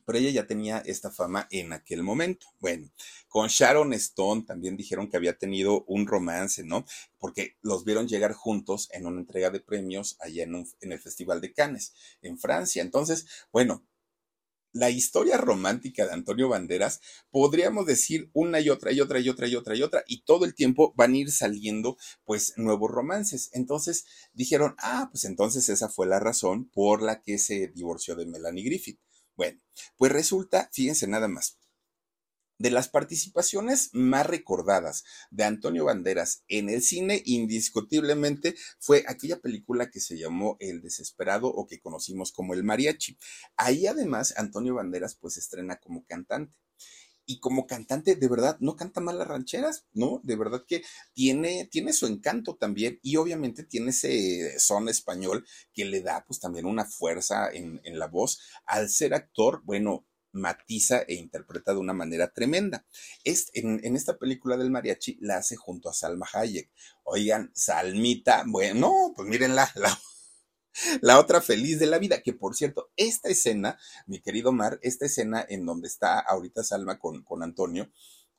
pero 0.04 0.18
ella 0.18 0.30
ya 0.30 0.46
tenía 0.46 0.78
esta 0.86 1.10
fama 1.10 1.46
en 1.50 1.72
aquel 1.72 2.02
momento. 2.02 2.46
Bueno, 2.58 2.90
con 3.28 3.48
Sharon 3.48 3.92
Stone 3.94 4.42
también 4.46 4.76
dijeron 4.76 5.08
que 5.08 5.16
había 5.16 5.38
tenido 5.38 5.84
un 5.86 6.06
romance, 6.06 6.64
¿no? 6.64 6.84
Porque 7.18 7.56
los 7.62 7.84
vieron 7.84 8.08
llegar 8.08 8.32
juntos 8.32 8.88
en 8.92 9.06
una 9.06 9.20
entrega 9.20 9.50
de 9.50 9.60
premios 9.60 10.16
allá 10.20 10.44
en, 10.44 10.66
en 10.80 10.92
el 10.92 11.00
Festival 11.00 11.40
de 11.40 11.52
Cannes, 11.52 11.94
en 12.22 12.38
Francia. 12.38 12.82
Entonces, 12.82 13.26
bueno, 13.52 13.84
la 14.72 14.90
historia 14.90 15.36
romántica 15.36 16.06
de 16.06 16.12
Antonio 16.12 16.48
Banderas, 16.48 17.00
podríamos 17.30 17.86
decir 17.86 18.30
una 18.32 18.60
y 18.60 18.70
otra 18.70 18.92
y 18.92 19.00
otra 19.00 19.18
y 19.18 19.28
otra 19.28 19.48
y 19.48 19.56
otra 19.56 19.74
y 19.74 19.82
otra, 19.82 20.04
y 20.06 20.22
todo 20.22 20.44
el 20.44 20.54
tiempo 20.54 20.94
van 20.96 21.12
a 21.14 21.16
ir 21.16 21.32
saliendo 21.32 21.96
pues 22.24 22.54
nuevos 22.56 22.90
romances. 22.90 23.50
Entonces 23.52 24.04
dijeron, 24.32 24.74
ah, 24.78 25.08
pues 25.10 25.24
entonces 25.24 25.68
esa 25.68 25.88
fue 25.88 26.06
la 26.06 26.20
razón 26.20 26.66
por 26.66 27.02
la 27.02 27.20
que 27.20 27.38
se 27.38 27.68
divorció 27.68 28.14
de 28.14 28.26
Melanie 28.26 28.64
Griffith. 28.64 29.00
Bueno, 29.40 29.58
pues 29.96 30.12
resulta, 30.12 30.68
fíjense 30.70 31.06
nada 31.06 31.26
más, 31.26 31.58
de 32.58 32.70
las 32.70 32.90
participaciones 32.90 33.88
más 33.94 34.26
recordadas 34.26 35.02
de 35.30 35.44
Antonio 35.44 35.86
Banderas 35.86 36.44
en 36.46 36.68
el 36.68 36.82
cine, 36.82 37.22
indiscutiblemente 37.24 38.54
fue 38.78 39.02
aquella 39.08 39.40
película 39.40 39.88
que 39.90 40.00
se 40.00 40.18
llamó 40.18 40.58
El 40.60 40.82
Desesperado 40.82 41.46
o 41.48 41.66
que 41.66 41.80
conocimos 41.80 42.32
como 42.32 42.52
El 42.52 42.64
Mariachi. 42.64 43.16
Ahí 43.56 43.86
además 43.86 44.34
Antonio 44.36 44.74
Banderas 44.74 45.16
pues 45.18 45.38
estrena 45.38 45.76
como 45.76 46.04
cantante 46.04 46.54
y 47.30 47.38
como 47.38 47.64
cantante, 47.64 48.16
de 48.16 48.28
verdad, 48.28 48.56
no 48.58 48.74
canta 48.74 49.00
mal 49.00 49.16
las 49.16 49.28
rancheras, 49.28 49.86
¿no? 49.92 50.20
De 50.24 50.34
verdad 50.34 50.64
que 50.66 50.82
tiene, 51.12 51.68
tiene 51.70 51.92
su 51.92 52.08
encanto 52.08 52.56
también 52.56 52.98
y 53.02 53.18
obviamente 53.18 53.62
tiene 53.62 53.90
ese 53.90 54.58
son 54.58 54.88
español 54.88 55.46
que 55.72 55.84
le 55.84 56.00
da 56.00 56.24
pues 56.26 56.40
también 56.40 56.66
una 56.66 56.84
fuerza 56.84 57.48
en, 57.52 57.80
la 57.84 58.08
voz. 58.08 58.40
Al 58.66 58.88
ser 58.88 59.14
actor, 59.14 59.62
bueno, 59.64 60.08
matiza 60.32 61.02
e 61.06 61.14
interpreta 61.14 61.72
de 61.72 61.78
una 61.78 61.92
manera 61.92 62.32
tremenda. 62.32 62.84
Es, 63.22 63.50
en, 63.54 63.80
en, 63.84 63.94
esta 63.94 64.18
película 64.18 64.56
del 64.56 64.72
mariachi 64.72 65.18
la 65.20 65.36
hace 65.36 65.54
junto 65.54 65.88
a 65.88 65.94
Salma 65.94 66.26
Hayek. 66.32 66.68
Oigan, 67.04 67.52
Salmita, 67.54 68.42
bueno, 68.44 69.12
pues 69.14 69.28
mírenla, 69.28 69.70
la 69.76 69.96
la 71.00 71.18
otra 71.18 71.40
feliz 71.40 71.78
de 71.78 71.86
la 71.86 71.98
vida, 71.98 72.22
que 72.22 72.32
por 72.32 72.54
cierto, 72.54 72.90
esta 72.96 73.28
escena, 73.28 73.78
mi 74.06 74.20
querido 74.20 74.52
Mar, 74.52 74.78
esta 74.82 75.06
escena 75.06 75.44
en 75.48 75.66
donde 75.66 75.88
está 75.88 76.18
ahorita 76.20 76.62
Salma 76.62 76.98
con, 76.98 77.22
con 77.22 77.42
Antonio, 77.42 77.90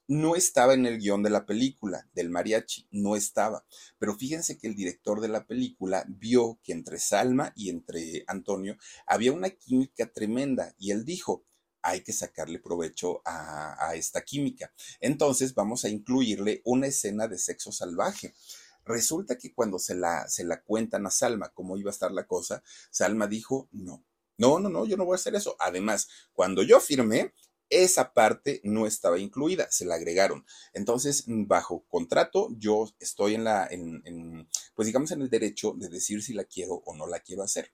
no 0.07 0.35
estaba 0.35 0.73
en 0.73 0.85
el 0.85 0.99
guion 0.99 1.23
de 1.23 1.29
la 1.29 1.45
película, 1.45 2.09
del 2.13 2.29
mariachi, 2.29 2.87
no 2.91 3.15
estaba. 3.15 3.65
Pero 3.97 4.15
fíjense 4.15 4.57
que 4.57 4.67
el 4.67 4.75
director 4.75 5.21
de 5.21 5.29
la 5.29 5.47
película 5.47 6.03
vio 6.07 6.59
que 6.63 6.73
entre 6.73 6.99
Salma 6.99 7.53
y 7.55 7.69
entre 7.69 8.25
Antonio 8.27 8.77
había 9.05 9.31
una 9.31 9.51
química 9.51 10.11
tremenda 10.11 10.75
y 10.77 10.91
él 10.91 11.05
dijo, 11.05 11.45
hay 11.81 12.01
que 12.01 12.13
sacarle 12.13 12.59
provecho 12.59 13.21
a, 13.25 13.87
a 13.87 13.95
esta 13.95 14.21
química. 14.21 14.73
Entonces 14.99 15.53
vamos 15.55 15.85
a 15.85 15.89
incluirle 15.89 16.61
una 16.65 16.87
escena 16.87 17.27
de 17.27 17.37
sexo 17.37 17.71
salvaje. 17.71 18.33
Resulta 18.85 19.37
que 19.37 19.53
cuando 19.53 19.79
se 19.79 19.95
la, 19.95 20.27
se 20.27 20.43
la 20.43 20.61
cuentan 20.61 21.05
a 21.05 21.11
Salma 21.11 21.49
cómo 21.49 21.77
iba 21.77 21.89
a 21.89 21.93
estar 21.93 22.11
la 22.11 22.25
cosa, 22.25 22.63
Salma 22.89 23.27
dijo, 23.27 23.69
no, 23.71 24.05
no, 24.37 24.59
no, 24.59 24.69
no, 24.69 24.85
yo 24.85 24.97
no 24.97 25.05
voy 25.05 25.13
a 25.13 25.15
hacer 25.15 25.35
eso. 25.35 25.55
Además, 25.59 26.07
cuando 26.33 26.63
yo 26.63 26.79
firmé, 26.79 27.33
esa 27.71 28.13
parte 28.13 28.59
no 28.63 28.85
estaba 28.85 29.17
incluida, 29.17 29.67
se 29.71 29.85
la 29.85 29.95
agregaron. 29.95 30.45
Entonces, 30.73 31.23
bajo 31.25 31.85
contrato, 31.87 32.49
yo 32.57 32.89
estoy 32.99 33.35
en 33.35 33.45
la, 33.45 33.65
en, 33.71 34.47
pues 34.75 34.87
digamos, 34.87 35.11
en 35.11 35.21
el 35.21 35.29
derecho 35.29 35.73
de 35.77 35.87
decir 35.87 36.21
si 36.21 36.33
la 36.33 36.43
quiero 36.43 36.73
o 36.85 36.95
no 36.95 37.07
la 37.07 37.21
quiero 37.21 37.43
hacer. 37.43 37.71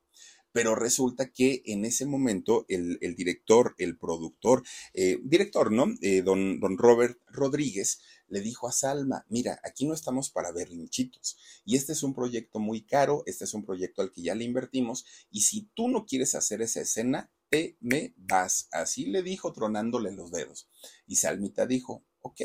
Pero 0.51 0.75
resulta 0.75 1.31
que 1.31 1.61
en 1.65 1.83
ese 1.83 2.05
momento 2.05 2.65
el, 2.69 2.97
el 3.01 3.15
director, 3.15 3.75
el 3.77 3.97
productor, 3.97 4.63
eh, 4.93 5.19
director, 5.23 5.71
¿no? 5.71 5.87
Eh, 6.01 6.21
don, 6.21 6.59
don 6.59 6.77
Robert 6.77 7.19
Rodríguez 7.27 7.99
le 8.29 8.41
dijo 8.41 8.67
a 8.67 8.71
Salma, 8.71 9.25
mira, 9.29 9.59
aquí 9.63 9.85
no 9.85 9.93
estamos 9.93 10.29
para 10.29 10.51
ver 10.51 10.69
linchitos. 10.69 11.37
Y 11.65 11.75
este 11.75 11.93
es 11.93 12.03
un 12.03 12.13
proyecto 12.13 12.59
muy 12.59 12.85
caro, 12.85 13.23
este 13.25 13.45
es 13.45 13.53
un 13.53 13.65
proyecto 13.65 14.01
al 14.01 14.11
que 14.11 14.21
ya 14.21 14.35
le 14.35 14.43
invertimos. 14.43 15.05
Y 15.31 15.41
si 15.41 15.69
tú 15.73 15.87
no 15.87 16.05
quieres 16.05 16.35
hacer 16.35 16.61
esa 16.61 16.81
escena, 16.81 17.31
te 17.49 17.77
me 17.79 18.13
vas. 18.17 18.67
Así 18.71 19.05
le 19.05 19.23
dijo 19.23 19.53
tronándole 19.53 20.11
los 20.11 20.31
dedos. 20.31 20.69
Y 21.05 21.15
Salmita 21.17 21.65
dijo, 21.65 22.05
ok, 22.21 22.41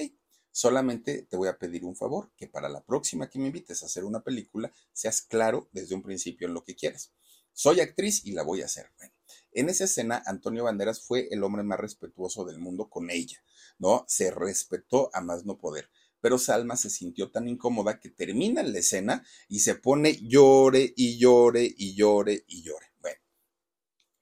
solamente 0.50 1.22
te 1.22 1.36
voy 1.36 1.48
a 1.48 1.58
pedir 1.58 1.84
un 1.84 1.96
favor, 1.96 2.30
que 2.36 2.46
para 2.46 2.68
la 2.68 2.84
próxima 2.84 3.28
que 3.28 3.38
me 3.38 3.46
invites 3.46 3.82
a 3.82 3.86
hacer 3.86 4.04
una 4.04 4.22
película, 4.22 4.72
seas 4.92 5.22
claro 5.22 5.68
desde 5.72 5.94
un 5.94 6.02
principio 6.02 6.46
en 6.46 6.54
lo 6.54 6.62
que 6.62 6.76
quieres. 6.76 7.12
Soy 7.52 7.80
actriz 7.80 8.24
y 8.24 8.32
la 8.32 8.42
voy 8.42 8.62
a 8.62 8.66
hacer. 8.66 8.90
Bueno, 8.96 9.12
en 9.52 9.68
esa 9.68 9.84
escena, 9.84 10.22
Antonio 10.26 10.64
Banderas 10.64 11.02
fue 11.02 11.28
el 11.30 11.42
hombre 11.44 11.62
más 11.62 11.78
respetuoso 11.78 12.44
del 12.44 12.58
mundo 12.58 12.88
con 12.88 13.10
ella, 13.10 13.44
¿no? 13.78 14.04
Se 14.08 14.30
respetó 14.30 15.10
a 15.14 15.20
más 15.20 15.44
no 15.44 15.58
poder. 15.58 15.90
Pero 16.20 16.38
Salma 16.38 16.76
se 16.76 16.88
sintió 16.88 17.30
tan 17.30 17.48
incómoda 17.48 17.98
que 17.98 18.08
termina 18.08 18.62
la 18.62 18.78
escena 18.78 19.24
y 19.48 19.60
se 19.60 19.74
pone 19.74 20.18
llore 20.22 20.92
y 20.96 21.18
llore 21.18 21.74
y 21.76 21.94
llore 21.94 22.44
y 22.46 22.62
llore. 22.62 22.86
Bueno, 23.00 23.18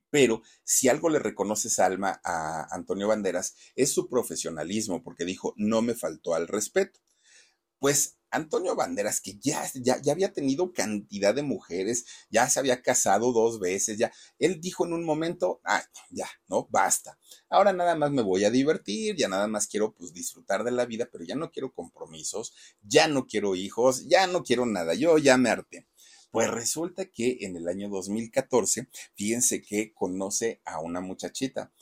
pero 0.09 0.43
si 0.65 0.89
algo 0.89 1.11
le 1.11 1.19
reconoce 1.19 1.69
Salma 1.69 2.21
a 2.25 2.75
Antonio 2.75 3.09
Banderas 3.09 3.55
es 3.77 3.93
su 3.93 4.09
profesionalismo, 4.09 5.03
porque 5.03 5.25
dijo, 5.25 5.55
no 5.57 5.83
me 5.83 5.95
faltó 5.95 6.35
al 6.35 6.49
respeto. 6.49 7.01
Pues 7.79 8.20
Antonio 8.31 8.77
Banderas, 8.77 9.21
que 9.21 9.39
ya, 9.39 9.65
ya, 9.75 10.01
ya, 10.01 10.13
había 10.13 10.33
tenido 10.33 10.73
cantidad 10.73 11.35
de 11.35 11.43
mujeres, 11.43 12.05
ya 12.31 12.49
se 12.49 12.61
había 12.61 12.83
casado 12.83 13.33
dos 13.33 13.61
veces, 13.61 13.99
ya, 13.99 14.13
él 14.39 14.61
dijo 14.61 14.87
en 14.87 14.93
un 14.93 15.05
momento, 15.05 15.61
ay, 15.65 15.83
ya, 16.11 16.29
no, 16.49 16.69
basta. 16.71 17.19
Ahora 17.49 17.73
nada 17.73 17.95
más 17.95 18.11
me 18.11 18.23
voy 18.23 18.45
a 18.45 18.51
divertir, 18.51 19.17
ya 19.17 19.29
nada 19.29 19.49
más 19.49 19.67
quiero 19.67 19.95
pues 19.95 20.13
disfrutar 20.13 20.65
de 20.65 20.71
la 20.71 20.87
vida, 20.87 21.09
pero 21.11 21.25
ya 21.25 21.35
no 21.35 21.51
quiero 21.51 21.73
compromisos, 21.73 22.55
ya 22.83 23.09
no 23.09 23.27
quiero 23.27 23.55
hijos, 23.55 24.07
ya 24.09 24.27
no 24.27 24.43
quiero 24.43 24.67
nada, 24.67 24.95
yo 24.95 25.19
ya 25.19 25.37
me 25.37 25.51
harté. 25.51 25.87
Pues 26.31 26.49
resulta 26.49 27.07
que 27.07 27.39
en 27.41 27.57
el 27.57 27.67
año 27.67 27.89
2014, 27.89 28.89
fíjense 29.17 29.63
que 29.63 29.93
conoce 29.93 30.61
a 30.65 30.79
una 30.79 31.01
muchachita. 31.01 31.73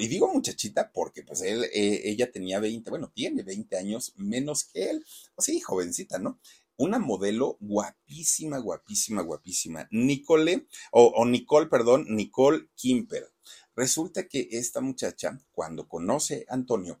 Y 0.00 0.08
digo 0.08 0.32
muchachita 0.32 0.92
porque 0.92 1.22
pues 1.22 1.42
él, 1.42 1.64
eh, 1.64 2.02
ella 2.04 2.30
tenía 2.30 2.60
20, 2.60 2.90
bueno, 2.90 3.10
tiene 3.14 3.42
20 3.42 3.76
años 3.76 4.12
menos 4.16 4.64
que 4.64 4.90
él. 4.90 5.04
Sí, 5.38 5.60
jovencita, 5.60 6.18
¿no? 6.18 6.38
Una 6.76 6.98
modelo 6.98 7.56
guapísima, 7.60 8.58
guapísima, 8.58 9.22
guapísima. 9.22 9.88
Nicole, 9.90 10.66
o, 10.92 11.06
o 11.06 11.24
Nicole, 11.24 11.66
perdón, 11.66 12.06
Nicole 12.08 12.68
Kimper. 12.74 13.32
Resulta 13.76 14.28
que 14.28 14.48
esta 14.52 14.80
muchacha, 14.80 15.40
cuando 15.52 15.88
conoce 15.88 16.46
a 16.48 16.54
Antonio, 16.54 17.00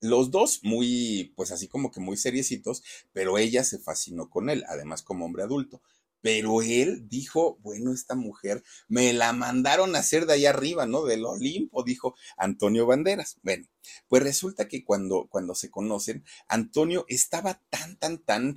Los 0.00 0.30
dos 0.30 0.60
muy, 0.62 1.32
pues 1.36 1.50
así 1.50 1.68
como 1.68 1.90
que 1.90 2.00
muy 2.00 2.16
seriecitos, 2.16 2.82
pero 3.12 3.38
ella 3.38 3.64
se 3.64 3.78
fascinó 3.78 4.30
con 4.30 4.48
él, 4.50 4.64
además 4.68 5.02
como 5.02 5.24
hombre 5.24 5.42
adulto. 5.42 5.82
Pero 6.20 6.62
él 6.62 7.08
dijo, 7.08 7.58
bueno, 7.62 7.92
esta 7.92 8.16
mujer 8.16 8.64
me 8.88 9.12
la 9.12 9.32
mandaron 9.32 9.94
a 9.94 10.00
hacer 10.00 10.26
de 10.26 10.34
allá 10.34 10.50
arriba, 10.50 10.86
¿no? 10.86 11.04
Del 11.04 11.24
Olimpo, 11.24 11.84
dijo 11.84 12.14
Antonio 12.36 12.86
Banderas. 12.86 13.38
Bueno, 13.42 13.66
pues 14.08 14.22
resulta 14.22 14.66
que 14.66 14.84
cuando, 14.84 15.28
cuando 15.30 15.54
se 15.54 15.70
conocen, 15.70 16.24
Antonio 16.48 17.04
estaba 17.08 17.62
tan, 17.70 17.96
tan, 17.98 18.18
tan 18.18 18.56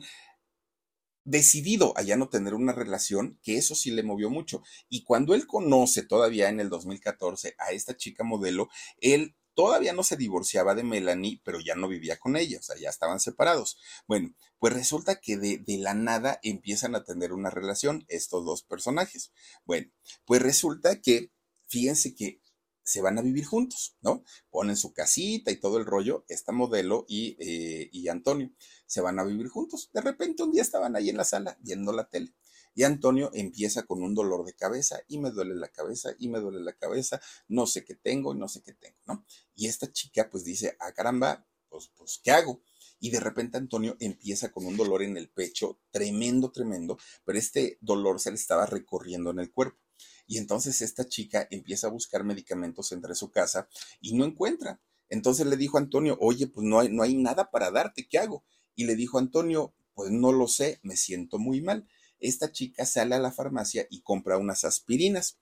decidido 1.23 1.93
a 1.97 2.01
ya 2.01 2.17
no 2.17 2.29
tener 2.29 2.53
una 2.53 2.73
relación, 2.73 3.39
que 3.43 3.57
eso 3.57 3.75
sí 3.75 3.91
le 3.91 4.03
movió 4.03 4.29
mucho. 4.29 4.63
Y 4.89 5.03
cuando 5.03 5.35
él 5.35 5.45
conoce 5.45 6.03
todavía 6.03 6.49
en 6.49 6.59
el 6.59 6.69
2014 6.69 7.55
a 7.59 7.71
esta 7.71 7.95
chica 7.95 8.23
modelo, 8.23 8.69
él 8.97 9.35
todavía 9.53 9.93
no 9.93 10.03
se 10.03 10.17
divorciaba 10.17 10.75
de 10.75 10.83
Melanie, 10.83 11.41
pero 11.43 11.59
ya 11.59 11.75
no 11.75 11.87
vivía 11.87 12.17
con 12.17 12.35
ella, 12.35 12.59
o 12.59 12.63
sea, 12.63 12.77
ya 12.77 12.89
estaban 12.89 13.19
separados. 13.19 13.77
Bueno, 14.07 14.33
pues 14.59 14.73
resulta 14.73 15.19
que 15.19 15.37
de, 15.37 15.63
la 15.79 15.93
nada 15.93 16.39
empiezan 16.43 16.95
a 16.95 17.03
tener 17.03 17.33
una 17.33 17.49
relación 17.49 18.05
estos 18.07 18.45
dos 18.45 18.63
personajes. 18.63 19.31
Bueno, 19.65 19.91
pues 20.25 20.41
resulta 20.41 21.01
que, 21.01 21.31
fíjense 21.67 22.15
que 22.15 22.41
se 22.83 23.01
van 23.01 23.17
a 23.17 23.21
vivir 23.21 23.45
juntos, 23.45 23.95
¿no? 24.01 24.23
Ponen 24.49 24.75
su 24.75 24.93
casita 24.93 25.51
y 25.51 25.59
todo 25.59 25.77
el 25.77 25.85
rollo, 25.85 26.25
esta 26.27 26.51
modelo 26.51 27.05
y, 27.07 27.37
eh, 27.39 27.89
y 27.91 28.07
Antonio, 28.07 28.51
se 28.85 29.01
van 29.01 29.19
a 29.19 29.23
vivir 29.23 29.47
juntos. 29.47 29.89
De 29.93 30.01
repente 30.01 30.43
un 30.43 30.51
día 30.51 30.61
estaban 30.61 30.95
ahí 30.95 31.09
en 31.09 31.17
la 31.17 31.23
sala 31.23 31.57
viendo 31.61 31.93
la 31.93 32.09
tele 32.09 32.33
y 32.73 32.83
Antonio 32.83 33.31
empieza 33.33 33.83
con 33.83 34.01
un 34.03 34.13
dolor 34.15 34.45
de 34.45 34.53
cabeza 34.53 35.01
y 35.07 35.19
me 35.19 35.31
duele 35.31 35.55
la 35.55 35.69
cabeza 35.69 36.13
y 36.19 36.29
me 36.29 36.39
duele 36.39 36.61
la 36.61 36.73
cabeza, 36.73 37.21
no 37.47 37.67
sé 37.67 37.83
qué 37.83 37.95
tengo 37.95 38.33
y 38.33 38.37
no 38.37 38.47
sé 38.47 38.61
qué 38.61 38.73
tengo, 38.73 38.97
¿no? 39.07 39.25
Y 39.55 39.67
esta 39.67 39.91
chica 39.91 40.29
pues 40.29 40.43
dice, 40.43 40.75
ah 40.79 40.91
caramba, 40.93 41.45
pues, 41.69 41.91
pues 41.95 42.19
¿qué 42.23 42.31
hago? 42.31 42.61
Y 42.99 43.09
de 43.09 43.19
repente 43.19 43.57
Antonio 43.57 43.97
empieza 43.99 44.51
con 44.51 44.65
un 44.65 44.77
dolor 44.77 45.01
en 45.01 45.17
el 45.17 45.29
pecho, 45.29 45.79
tremendo, 45.89 46.51
tremendo, 46.51 46.97
pero 47.25 47.39
este 47.39 47.77
dolor 47.81 48.19
se 48.19 48.29
le 48.29 48.35
estaba 48.35 48.65
recorriendo 48.65 49.31
en 49.31 49.39
el 49.39 49.51
cuerpo. 49.51 49.79
Y 50.27 50.37
entonces 50.37 50.81
esta 50.81 51.07
chica 51.07 51.47
empieza 51.49 51.87
a 51.87 51.89
buscar 51.89 52.23
medicamentos 52.23 52.91
entre 52.91 53.15
su 53.15 53.31
casa 53.31 53.67
y 53.99 54.13
no 54.13 54.23
encuentra. 54.23 54.79
Entonces 55.09 55.47
le 55.47 55.57
dijo 55.57 55.77
Antonio, 55.77 56.17
oye, 56.21 56.47
pues 56.47 56.65
no 56.65 56.79
hay, 56.79 56.89
no 56.89 57.03
hay 57.03 57.15
nada 57.15 57.49
para 57.49 57.71
darte, 57.71 58.07
¿qué 58.07 58.19
hago? 58.19 58.45
Y 58.75 58.85
le 58.85 58.95
dijo 58.95 59.17
Antonio, 59.17 59.73
pues 59.93 60.11
no 60.11 60.31
lo 60.31 60.47
sé, 60.47 60.79
me 60.83 60.95
siento 60.95 61.37
muy 61.37 61.61
mal 61.61 61.87
esta 62.21 62.51
chica 62.51 62.85
sale 62.85 63.15
a 63.15 63.19
la 63.19 63.31
farmacia 63.31 63.85
y 63.89 64.01
compra 64.01 64.37
unas 64.37 64.63
aspirinas. 64.63 65.39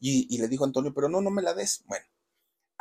Y, 0.00 0.36
le 0.38 0.48
dijo 0.48 0.64
a 0.64 0.66
Antonio, 0.66 0.92
pero 0.94 1.08
no, 1.08 1.20
no 1.20 1.30
me 1.30 1.42
la 1.42 1.54
des. 1.54 1.84
Bueno, 1.86 2.04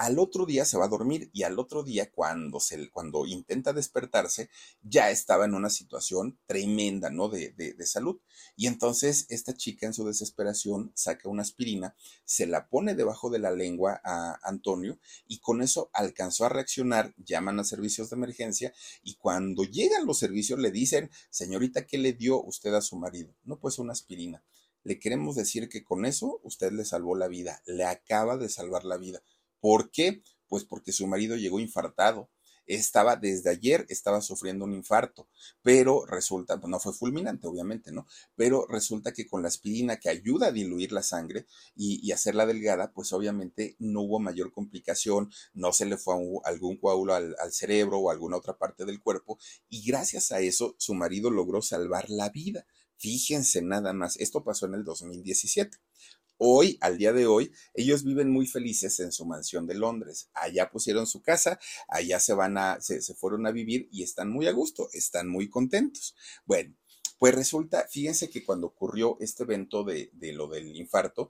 al 0.01 0.17
otro 0.17 0.47
día 0.47 0.65
se 0.65 0.79
va 0.79 0.85
a 0.85 0.89
dormir 0.89 1.29
y 1.31 1.43
al 1.43 1.59
otro 1.59 1.83
día 1.83 2.09
cuando, 2.09 2.59
se, 2.59 2.89
cuando 2.89 3.27
intenta 3.27 3.71
despertarse 3.71 4.49
ya 4.81 5.11
estaba 5.11 5.45
en 5.45 5.53
una 5.53 5.69
situación 5.69 6.39
tremenda, 6.47 7.11
¿no? 7.11 7.29
De, 7.29 7.51
de, 7.51 7.73
de, 7.73 7.85
salud. 7.85 8.19
Y 8.55 8.65
entonces 8.65 9.27
esta 9.29 9.55
chica 9.55 9.85
en 9.85 9.93
su 9.93 10.03
desesperación 10.03 10.91
saca 10.95 11.29
una 11.29 11.43
aspirina, 11.43 11.95
se 12.25 12.47
la 12.47 12.67
pone 12.67 12.95
debajo 12.95 13.29
de 13.29 13.37
la 13.37 13.51
lengua 13.51 14.01
a 14.03 14.39
Antonio 14.41 14.97
y 15.27 15.37
con 15.37 15.61
eso 15.61 15.91
alcanzó 15.93 16.45
a 16.45 16.49
reaccionar, 16.49 17.13
llaman 17.17 17.59
a 17.59 17.63
servicios 17.63 18.09
de 18.09 18.15
emergencia 18.15 18.73
y 19.03 19.17
cuando 19.17 19.65
llegan 19.65 20.07
los 20.07 20.17
servicios 20.17 20.57
le 20.57 20.71
dicen, 20.71 21.11
señorita, 21.29 21.85
¿qué 21.85 21.99
le 21.99 22.13
dio 22.13 22.41
usted 22.41 22.73
a 22.73 22.81
su 22.81 22.95
marido? 22.95 23.35
No, 23.43 23.59
pues 23.59 23.77
una 23.77 23.93
aspirina. 23.93 24.43
Le 24.83 24.97
queremos 24.97 25.35
decir 25.35 25.69
que 25.69 25.83
con 25.83 26.07
eso 26.07 26.39
usted 26.41 26.71
le 26.71 26.85
salvó 26.85 27.15
la 27.15 27.27
vida, 27.27 27.61
le 27.67 27.85
acaba 27.85 28.37
de 28.37 28.49
salvar 28.49 28.83
la 28.83 28.97
vida 28.97 29.21
¿Por 29.61 29.91
qué? 29.91 30.21
Pues 30.49 30.65
porque 30.65 30.91
su 30.91 31.07
marido 31.07 31.37
llegó 31.37 31.59
infartado. 31.59 32.29
Estaba 32.67 33.15
desde 33.15 33.49
ayer, 33.49 33.85
estaba 33.89 34.21
sufriendo 34.21 34.65
un 34.65 34.73
infarto, 34.73 35.27
pero 35.61 36.05
resulta, 36.05 36.57
no 36.57 36.79
fue 36.79 36.93
fulminante, 36.93 37.47
obviamente, 37.47 37.91
¿no? 37.91 38.05
Pero 38.35 38.65
resulta 38.67 39.13
que 39.13 39.27
con 39.27 39.41
la 39.41 39.47
aspirina 39.47 39.97
que 39.97 40.09
ayuda 40.09 40.47
a 40.47 40.51
diluir 40.51 40.91
la 40.91 41.03
sangre 41.03 41.47
y, 41.75 42.11
hacerla 42.11 42.45
delgada, 42.45 42.91
pues 42.93 43.13
obviamente 43.13 43.75
no 43.79 44.01
hubo 44.01 44.19
mayor 44.19 44.53
complicación, 44.53 45.31
no 45.53 45.73
se 45.73 45.85
le 45.85 45.97
fue 45.97 46.15
algún 46.45 46.77
coágulo 46.77 47.13
al, 47.15 47.35
cerebro 47.51 47.97
o 47.99 48.11
alguna 48.11 48.37
otra 48.37 48.57
parte 48.57 48.85
del 48.85 49.01
cuerpo, 49.01 49.39
y 49.67 49.83
gracias 49.83 50.31
a 50.31 50.39
eso 50.39 50.75
su 50.77 50.93
marido 50.93 51.29
logró 51.29 51.61
salvar 51.61 52.09
la 52.09 52.29
vida. 52.29 52.65
Fíjense 52.97 53.61
nada 53.63 53.91
más, 53.93 54.15
esto 54.17 54.43
pasó 54.43 54.67
en 54.67 54.75
el 54.75 54.83
2017. 54.83 55.77
Hoy, 56.43 56.79
al 56.81 56.97
día 56.97 57.13
de 57.13 57.27
hoy, 57.27 57.51
ellos 57.75 58.03
viven 58.03 58.31
muy 58.31 58.47
felices 58.47 58.99
en 58.99 59.11
su 59.11 59.27
mansión 59.27 59.67
de 59.67 59.75
Londres. 59.75 60.31
Allá 60.33 60.71
pusieron 60.71 61.05
su 61.05 61.21
casa, 61.21 61.59
allá 61.87 62.19
se 62.19 62.33
van 62.33 62.57
a, 62.57 62.81
se, 62.81 62.99
fueron 63.13 63.45
a 63.45 63.51
vivir 63.51 63.87
y 63.91 64.01
están 64.01 64.31
muy 64.31 64.47
a 64.47 64.51
gusto, 64.51 64.89
están 64.91 65.29
muy 65.29 65.51
contentos. 65.51 66.15
Bueno, 66.47 66.75
pues 67.19 67.35
resulta, 67.35 67.87
fíjense 67.87 68.31
que 68.31 68.43
cuando 68.43 68.65
ocurrió 68.65 69.17
este 69.19 69.43
evento 69.43 69.83
de, 69.83 70.09
de 70.13 70.33
lo 70.33 70.47
del 70.47 70.75
infarto, 70.75 71.29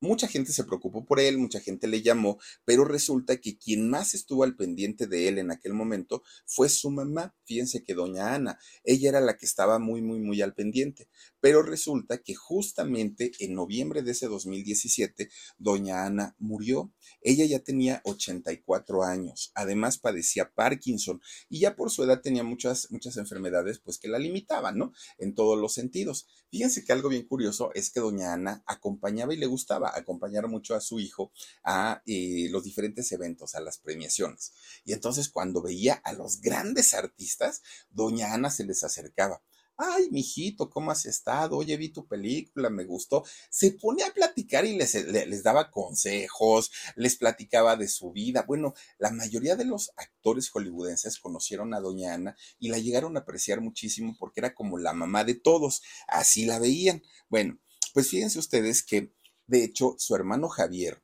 Mucha 0.00 0.28
gente 0.28 0.52
se 0.52 0.64
preocupó 0.64 1.04
por 1.04 1.18
él, 1.18 1.38
mucha 1.38 1.60
gente 1.60 1.88
le 1.88 2.02
llamó, 2.02 2.38
pero 2.64 2.84
resulta 2.84 3.38
que 3.38 3.58
quien 3.58 3.90
más 3.90 4.14
estuvo 4.14 4.44
al 4.44 4.54
pendiente 4.54 5.06
de 5.06 5.28
él 5.28 5.38
en 5.38 5.50
aquel 5.50 5.74
momento 5.74 6.22
fue 6.46 6.68
su 6.68 6.90
mamá. 6.90 7.34
Fíjense 7.44 7.82
que 7.82 7.94
doña 7.94 8.34
Ana, 8.34 8.58
ella 8.84 9.08
era 9.08 9.20
la 9.20 9.36
que 9.36 9.46
estaba 9.46 9.78
muy, 9.78 10.00
muy, 10.02 10.20
muy 10.20 10.40
al 10.40 10.54
pendiente. 10.54 11.08
Pero 11.40 11.62
resulta 11.62 12.18
que 12.18 12.34
justamente 12.34 13.32
en 13.40 13.54
noviembre 13.54 14.02
de 14.02 14.12
ese 14.12 14.26
2017, 14.26 15.30
doña 15.58 16.04
Ana 16.04 16.36
murió. 16.38 16.92
Ella 17.20 17.44
ya 17.46 17.60
tenía 17.60 18.00
84 18.04 19.02
años, 19.02 19.50
además 19.54 19.98
padecía 19.98 20.52
Parkinson 20.54 21.20
y 21.48 21.60
ya 21.60 21.74
por 21.74 21.90
su 21.90 22.04
edad 22.04 22.20
tenía 22.20 22.44
muchas, 22.44 22.90
muchas 22.90 23.16
enfermedades 23.16 23.78
pues 23.78 23.98
que 23.98 24.08
la 24.08 24.18
limitaban, 24.18 24.78
¿no? 24.78 24.92
En 25.18 25.34
todos 25.34 25.58
los 25.58 25.72
sentidos. 25.74 26.26
Fíjense 26.50 26.84
que 26.84 26.92
algo 26.92 27.08
bien 27.08 27.26
curioso 27.26 27.70
es 27.74 27.90
que 27.90 28.00
doña 28.00 28.32
Ana 28.32 28.62
acompañaba 28.66 29.34
y 29.34 29.36
le 29.36 29.46
gustaba 29.46 29.87
acompañar 29.88 30.48
mucho 30.48 30.74
a 30.74 30.80
su 30.80 31.00
hijo 31.00 31.32
a 31.64 32.02
eh, 32.06 32.48
los 32.50 32.64
diferentes 32.64 33.10
eventos, 33.12 33.54
a 33.54 33.60
las 33.60 33.78
premiaciones. 33.78 34.52
Y 34.84 34.92
entonces 34.92 35.28
cuando 35.28 35.62
veía 35.62 35.94
a 35.94 36.12
los 36.12 36.40
grandes 36.40 36.94
artistas, 36.94 37.62
doña 37.90 38.32
Ana 38.32 38.50
se 38.50 38.64
les 38.64 38.84
acercaba 38.84 39.42
ay, 39.78 40.10
mijito, 40.10 40.68
¿cómo 40.68 40.90
has 40.90 41.06
estado? 41.06 41.56
Oye, 41.56 41.76
vi 41.76 41.90
tu 41.90 42.06
película, 42.06 42.68
me 42.68 42.84
gustó. 42.84 43.24
Se 43.48 43.72
pone 43.72 44.02
a 44.02 44.12
platicar 44.12 44.64
y 44.66 44.76
les, 44.76 44.94
les, 45.06 45.42
daba 45.44 45.70
consejos, 45.70 46.72
les 46.96 47.16
platicaba 47.16 47.76
de 47.76 47.86
su 47.86 48.10
vida. 48.10 48.42
Bueno, 48.42 48.74
la 48.98 49.10
mayoría 49.10 49.54
de 49.54 49.64
los 49.64 49.92
actores 49.96 50.50
hollywoodenses 50.50 51.20
conocieron 51.20 51.74
a 51.74 51.80
Doña 51.80 52.14
Ana 52.14 52.36
y 52.58 52.68
la 52.68 52.78
llegaron 52.78 53.16
a 53.16 53.20
apreciar 53.20 53.60
muchísimo 53.60 54.16
porque 54.18 54.40
era 54.40 54.52
como 54.54 54.78
la 54.78 54.92
mamá 54.92 55.24
de 55.24 55.36
todos, 55.36 55.82
así 56.08 56.44
la 56.44 56.58
veían. 56.58 57.02
Bueno, 57.28 57.58
pues 57.94 58.08
fíjense 58.08 58.40
ustedes 58.40 58.82
que, 58.82 59.12
de 59.48 59.64
hecho, 59.64 59.96
su 59.98 60.14
hermano 60.14 60.48
Javier, 60.48 61.02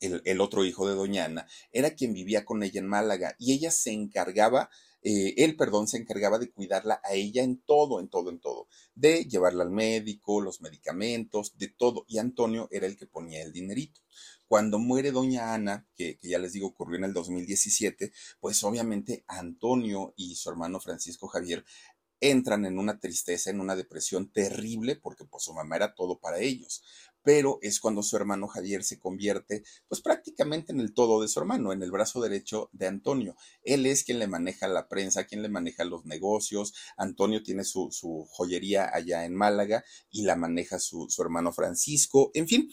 el, 0.00 0.20
el 0.24 0.40
otro 0.40 0.64
hijo 0.64 0.88
de 0.88 0.96
Doña 0.96 1.26
Ana, 1.26 1.46
era 1.70 1.94
quien 1.94 2.12
vivía 2.12 2.44
con 2.44 2.64
ella 2.64 2.80
en 2.80 2.88
Málaga 2.88 3.36
y 3.38 3.52
ella 3.52 3.70
se 3.70 3.92
encargaba 3.92 4.68
eh, 5.02 5.34
él, 5.38 5.56
perdón, 5.56 5.88
se 5.88 5.96
encargaba 5.96 6.38
de 6.38 6.52
cuidarla 6.52 7.00
a 7.04 7.14
ella 7.14 7.42
en 7.42 7.60
todo, 7.60 7.98
en 7.98 8.08
todo, 8.08 8.30
en 8.30 8.40
todo, 8.40 8.68
de 8.94 9.24
llevarla 9.24 9.64
al 9.64 9.70
médico, 9.70 10.40
los 10.40 10.60
medicamentos, 10.60 11.58
de 11.58 11.68
todo, 11.68 12.04
y 12.06 12.18
Antonio 12.18 12.68
era 12.70 12.86
el 12.86 12.96
que 12.96 13.06
ponía 13.06 13.42
el 13.42 13.52
dinerito. 13.52 14.00
Cuando 14.46 14.78
muere 14.78 15.10
doña 15.10 15.54
Ana, 15.54 15.88
que, 15.96 16.18
ya 16.22 16.38
les 16.38 16.52
digo 16.52 16.68
ocurrió 16.68 16.98
en 16.98 17.04
el 17.04 17.12
2017, 17.14 18.12
pues 18.38 18.62
obviamente 18.62 19.24
Antonio 19.26 20.14
y 20.16 20.36
su 20.36 20.50
hermano 20.50 20.78
Francisco 20.78 21.26
Javier 21.26 21.64
entran 22.20 22.64
en 22.66 22.78
una 22.78 23.00
tristeza, 23.00 23.50
en 23.50 23.60
una 23.60 23.74
depresión 23.74 24.30
terrible, 24.30 24.94
porque 24.94 25.24
pues 25.24 25.42
su 25.42 25.54
mamá 25.54 25.76
era 25.76 25.94
todo 25.94 26.20
para 26.20 26.38
ellos 26.38 26.84
pero 27.22 27.58
es 27.62 27.80
cuando 27.80 28.02
su 28.02 28.16
hermano 28.16 28.48
Javier 28.48 28.84
se 28.84 28.98
convierte 28.98 29.62
pues 29.88 30.00
prácticamente 30.00 30.72
en 30.72 30.80
el 30.80 30.92
todo 30.94 31.20
de 31.22 31.28
su 31.28 31.40
hermano, 31.40 31.72
en 31.72 31.82
el 31.82 31.90
brazo 31.90 32.20
derecho 32.20 32.68
de 32.72 32.86
Antonio. 32.86 33.36
Él 33.62 33.86
es 33.86 34.04
quien 34.04 34.18
le 34.18 34.26
maneja 34.26 34.68
la 34.68 34.88
prensa, 34.88 35.24
quien 35.24 35.42
le 35.42 35.48
maneja 35.48 35.84
los 35.84 36.04
negocios. 36.04 36.74
Antonio 36.96 37.42
tiene 37.42 37.64
su, 37.64 37.90
joyería 38.30 38.90
allá 38.92 39.24
en 39.24 39.34
Málaga 39.34 39.84
y 40.10 40.22
la 40.22 40.36
maneja 40.36 40.78
su, 40.78 41.08
hermano 41.18 41.52
Francisco. 41.52 42.30
En 42.34 42.48
fin, 42.48 42.70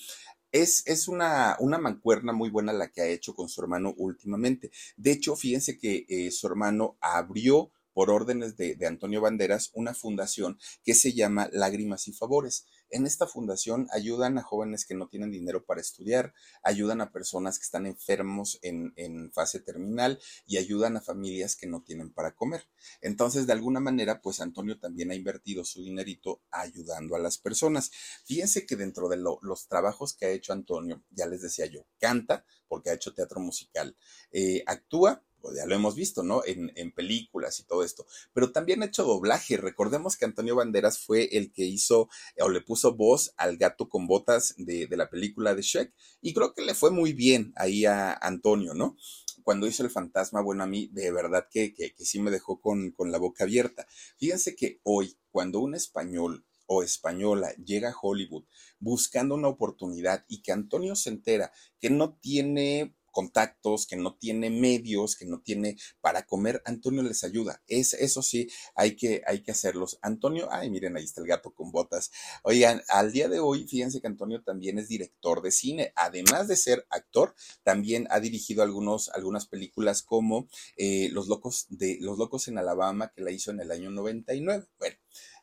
Es, 0.52 1.08
una 1.08 1.58
mancuerna 1.80 2.34
muy 2.34 2.50
buena 2.50 2.74
la 2.74 2.89
que 2.89 3.02
ha 3.02 3.08
hecho 3.08 3.36
con 3.36 3.50
su 3.50 3.62
hermano 3.62 3.93
últimamente. 3.97 4.72
De 4.97 5.12
hecho, 5.12 5.36
fíjense 5.36 5.78
que 5.78 6.06
eh, 6.10 6.32
su 6.32 6.47
hermano 6.47 6.97
abrió 7.02 7.72
por 8.00 8.12
órdenes 8.12 8.56
de, 8.56 8.78
Antonio 8.88 9.20
Banderas, 9.20 9.72
una 9.74 9.93
fundación 9.93 10.58
que 10.86 10.93
se 10.93 11.12
llama 11.12 11.50
Lágrimas 11.52 12.08
y 12.08 12.14
Favores. 12.14 12.66
En 12.89 13.06
esta 13.06 13.28
fundación 13.28 13.89
ayudan 13.91 14.38
a 14.38 14.41
jóvenes 14.41 14.86
que 14.86 14.95
no 14.95 15.10
tienen 15.10 15.32
dinero 15.32 15.66
para 15.66 15.82
estudiar, 15.82 16.34
ayudan 16.64 17.02
a 17.02 17.12
personas 17.12 17.60
que 17.60 17.66
están 17.66 17.86
enfermos 17.86 18.58
en, 18.62 18.93
en 18.95 19.34
fase 19.34 19.60
terminal 19.60 20.18
y 20.47 20.56
ayudan 20.56 20.95
a 20.95 21.02
familias 21.02 21.58
que 21.58 21.68
no 21.68 21.82
tienen 21.82 22.10
para 22.14 22.34
comer. 22.34 22.70
Entonces, 23.02 23.45
de 23.47 23.52
alguna 23.52 23.82
manera, 23.82 24.22
pues 24.22 24.39
Antonio 24.39 24.80
también 24.80 25.12
ha 25.12 25.16
invertido 25.16 25.66
su 25.66 25.84
dinerito 25.84 26.41
ayudando 26.52 27.18
a 27.18 27.20
las 27.20 27.38
personas. 27.38 27.91
Fíjense 28.24 28.66
que 28.66 28.78
dentro 28.78 29.10
de 29.10 29.18
lo, 29.18 29.39
los 29.41 29.68
trabajos 29.68 30.14
que 30.14 30.26
ha 30.26 30.30
hecho 30.30 30.54
Antonio, 30.54 31.04
ya 31.10 31.26
les 31.26 31.41
decía 31.41 31.66
yo, 31.66 31.86
canta, 32.00 32.45
porque 32.70 32.91
ha 32.91 32.93
hecho 32.93 33.14
teatro 33.14 33.41
musical, 33.41 33.97
eh, 34.32 34.64
actúa, 34.68 35.22
ya 35.56 35.66
lo 35.66 35.76
hemos 35.76 35.96
visto, 35.96 36.24
¿no? 36.24 36.42
En, 36.46 36.72
en, 36.76 36.92
películas 36.92 37.60
y 37.60 37.64
todo 37.64 37.84
esto. 37.84 38.06
Pero 38.34 38.52
también 38.52 38.82
ha 38.82 38.88
hecho 38.88 39.04
doblaje. 39.04 39.58
Recordemos 39.58 40.18
que 40.18 40.26
Antonio 40.26 40.56
Banderas 40.56 41.00
fue 41.00 41.30
el 41.38 41.52
que 41.52 41.66
hizo 41.66 42.10
o 42.40 42.50
le 42.50 42.62
puso 42.62 42.96
voz 42.96 43.34
al 43.38 43.58
gato 43.58 43.90
con 43.90 44.08
botas 44.08 44.56
de, 44.58 44.88
de 44.88 44.98
la 44.98 45.10
película 45.10 45.56
de 45.56 45.62
Shrek. 45.62 45.94
Y 46.22 46.34
creo 46.34 46.54
que 46.54 46.64
le 46.64 46.74
fue 46.74 46.92
muy 46.92 47.14
bien 47.14 47.54
ahí 47.56 47.86
a 47.86 48.14
Antonio, 48.14 48.74
¿no? 48.74 48.98
Cuando 49.44 49.68
hizo 49.68 49.84
el 49.84 49.90
fantasma, 49.90 50.42
bueno, 50.42 50.64
a 50.64 50.68
mí 50.68 50.90
de 50.92 51.12
verdad 51.12 51.48
que, 51.50 51.74
que, 51.74 51.94
que 51.94 52.06
sí 52.06 52.20
me 52.20 52.32
dejó 52.32 52.60
con, 52.60 52.92
con 52.92 53.12
la 53.12 53.18
boca 53.18 53.46
abierta. 53.46 53.88
Fíjense 54.18 54.56
que 54.56 54.80
hoy, 54.84 55.18
cuando 55.32 55.60
un 55.60 55.76
español 55.76 56.46
o 56.72 56.84
española 56.84 57.52
llega 57.66 57.90
a 57.90 57.96
Hollywood 58.00 58.46
buscando 58.80 59.34
una 59.34 59.48
oportunidad 59.48 60.24
y 60.28 60.44
que 60.44 60.52
Antonio 60.52 60.96
se 60.96 61.10
entera 61.10 61.52
que 61.80 61.90
no 61.90 62.14
tiene 62.14 62.96
contactos, 63.12 63.88
que 63.88 63.95
no 63.95 64.16
tiene 64.16 64.49
medios, 64.49 65.16
que 65.16 65.26
no 65.26 65.41
tiene 65.41 65.78
para 66.01 66.26
comer, 66.26 66.62
Antonio 66.66 67.03
les 67.03 67.24
ayuda. 67.24 67.62
Es, 67.68 67.93
eso 67.93 68.22
sí, 68.22 68.49
hay 68.76 68.95
que, 68.95 69.22
hay 69.26 69.41
que 69.41 69.51
hacerlos. 69.51 69.99
Antonio, 70.01 70.47
ay, 70.51 70.70
miren, 70.70 70.97
ahí 70.97 71.03
está 71.03 71.22
el 71.22 71.28
gato 71.28 71.51
con 71.53 71.72
botas. 71.72 72.12
Oigan, 72.43 72.82
al 72.89 73.12
día 73.12 73.28
de 73.28 73.39
hoy, 73.39 73.68
fíjense 73.68 74.01
que 74.01 74.07
Antonio 74.07 74.41
también 74.43 74.78
es 74.80 74.88
director 74.88 75.41
de 75.41 75.51
cine. 75.51 75.93
Además 75.95 76.47
de 76.47 76.55
ser 76.55 76.86
actor, 76.89 77.36
también 77.64 78.07
ha 78.10 78.20
dirigido 78.20 78.64
algunos, 78.64 79.10
algunas 79.10 79.47
películas 79.47 80.01
como 80.01 80.47
eh, 80.78 81.10
Los 81.12 81.28
Locos 81.28 81.66
de 81.70 81.97
Los 82.01 82.18
Locos 82.18 82.47
en 82.47 82.57
Alabama, 82.57 83.12
que 83.16 83.22
la 83.22 83.32
hizo 83.32 83.51
en 83.51 83.60
el 83.60 83.72
año 83.72 83.89
99. 83.91 84.66
Bueno, 84.78 84.95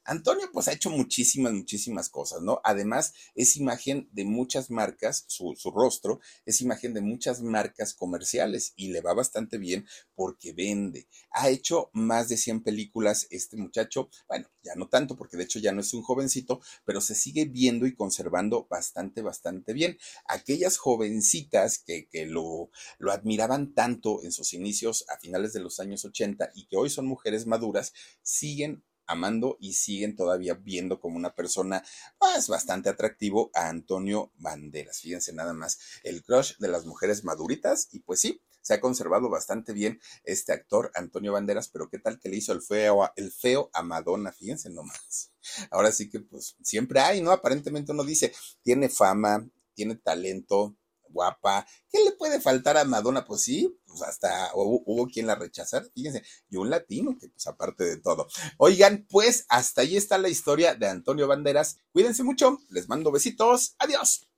Antonio 0.06 0.48
pues 0.52 0.68
ha 0.68 0.72
hecho 0.72 0.90
muchísimas, 0.90 1.52
muchísimas 1.52 2.08
cosas, 2.08 2.40
¿no? 2.40 2.60
Además 2.64 3.12
es 3.34 3.56
imagen 3.56 4.08
de 4.12 4.24
muchas 4.24 4.70
marcas, 4.70 5.24
su, 5.26 5.54
su, 5.56 5.70
rostro 5.70 6.20
es 6.44 6.60
imagen 6.60 6.94
de 6.94 7.00
muchas 7.00 7.42
marcas 7.42 7.92
comerciales 7.92 8.72
y 8.76 8.88
le 8.88 9.00
va 9.00 9.14
bastante 9.14 9.58
bien 9.58 9.86
porque 10.14 10.52
vende. 10.52 11.08
Ha 11.30 11.48
hecho 11.50 11.90
más 11.92 12.28
de 12.28 12.36
100 12.36 12.62
películas 12.62 13.26
este 13.30 13.56
muchacho, 13.56 14.08
bueno, 14.28 14.48
ya 14.62 14.74
no 14.76 14.88
tanto 14.88 15.16
porque 15.16 15.36
de 15.36 15.44
hecho 15.44 15.58
ya 15.58 15.72
no 15.72 15.80
es 15.80 15.92
un 15.92 16.02
jovencito, 16.02 16.60
pero 16.84 17.00
se 17.00 17.14
sigue 17.14 17.44
viendo 17.44 17.86
y 17.86 17.94
conservando 17.94 18.66
bastante, 18.70 19.22
bastante 19.22 19.72
bien. 19.72 19.98
Aquellas 20.26 20.76
jovencitas 20.78 21.78
que, 21.78 22.08
que 22.08 22.26
lo, 22.26 22.70
lo 22.98 23.12
admiraban 23.12 23.74
tanto 23.74 24.22
en 24.22 24.32
sus 24.32 24.54
inicios 24.54 25.04
a 25.08 25.18
finales 25.18 25.52
de 25.52 25.60
los 25.60 25.80
años 25.80 26.04
80 26.04 26.50
y 26.54 26.66
que 26.66 26.76
hoy 26.76 26.90
son 26.90 27.06
mujeres 27.06 27.46
maduras, 27.46 27.92
siguen 28.22 28.84
amando 29.06 29.56
y 29.60 29.74
siguen 29.74 30.16
todavía 30.16 30.54
viendo 30.54 31.00
como 31.00 31.16
una 31.16 31.34
persona 31.34 31.82
pues, 32.18 32.48
bastante 32.48 32.88
atractivo 32.88 33.50
a 33.54 33.68
Antonio 33.68 34.32
Banderas. 34.38 35.00
Fíjense 35.00 35.32
nada 35.32 35.52
más, 35.52 35.78
el 36.02 36.22
crush 36.22 36.56
de 36.58 36.68
las 36.68 36.86
mujeres 36.86 37.24
maduritas 37.24 37.88
y 37.92 38.00
pues 38.00 38.20
sí, 38.20 38.40
se 38.66 38.74
ha 38.74 38.80
conservado 38.80 39.30
bastante 39.30 39.72
bien 39.72 40.00
este 40.24 40.52
actor 40.52 40.90
Antonio 40.96 41.32
Banderas, 41.32 41.68
pero 41.68 41.88
qué 41.88 42.00
tal 42.00 42.18
que 42.18 42.28
le 42.28 42.36
hizo 42.36 42.52
el 42.52 42.62
feo 42.62 43.04
a, 43.04 43.12
el 43.14 43.30
feo 43.30 43.70
a 43.72 43.84
Madonna, 43.84 44.32
fíjense 44.32 44.70
nomás. 44.70 45.30
Ahora 45.70 45.92
sí 45.92 46.10
que 46.10 46.18
pues 46.18 46.56
siempre 46.62 46.98
hay, 46.98 47.20
¿no? 47.20 47.30
Aparentemente 47.30 47.92
uno 47.92 48.02
dice, 48.02 48.34
tiene 48.62 48.88
fama, 48.88 49.48
tiene 49.74 49.94
talento, 49.94 50.74
guapa, 51.10 51.66
¿qué 51.90 52.02
le 52.04 52.12
puede 52.12 52.40
faltar 52.40 52.76
a 52.76 52.84
Madonna? 52.84 53.24
Pues 53.24 53.42
sí, 53.42 53.78
pues 53.86 54.02
hasta 54.02 54.50
hubo, 54.54 55.06
quien 55.06 55.26
la 55.26 55.34
rechazara, 55.34 55.86
fíjense, 55.94 56.22
y 56.48 56.56
un 56.56 56.70
latino, 56.70 57.16
que 57.18 57.28
pues 57.28 57.46
aparte 57.46 57.84
de 57.84 57.96
todo. 57.98 58.26
Oigan, 58.58 59.06
pues 59.08 59.46
hasta 59.48 59.82
ahí 59.82 59.96
está 59.96 60.18
la 60.18 60.28
historia 60.28 60.74
de 60.74 60.88
Antonio 60.88 61.26
Banderas. 61.26 61.78
Cuídense 61.92 62.22
mucho, 62.22 62.58
les 62.70 62.88
mando 62.88 63.10
besitos, 63.10 63.74
adiós. 63.78 64.28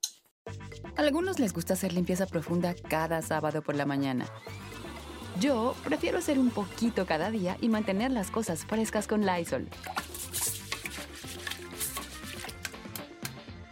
A 0.96 1.00
algunos 1.00 1.38
les 1.38 1.52
gusta 1.52 1.74
hacer 1.74 1.92
limpieza 1.92 2.26
profunda 2.26 2.74
cada 2.74 3.22
sábado 3.22 3.62
por 3.62 3.74
la 3.74 3.86
mañana. 3.86 4.26
Yo 5.40 5.74
prefiero 5.84 6.18
hacer 6.18 6.38
un 6.38 6.50
poquito 6.50 7.06
cada 7.06 7.30
día 7.30 7.56
y 7.60 7.68
mantener 7.68 8.10
las 8.10 8.30
cosas 8.30 8.64
frescas 8.64 9.06
con 9.06 9.24
Lysol. 9.24 9.68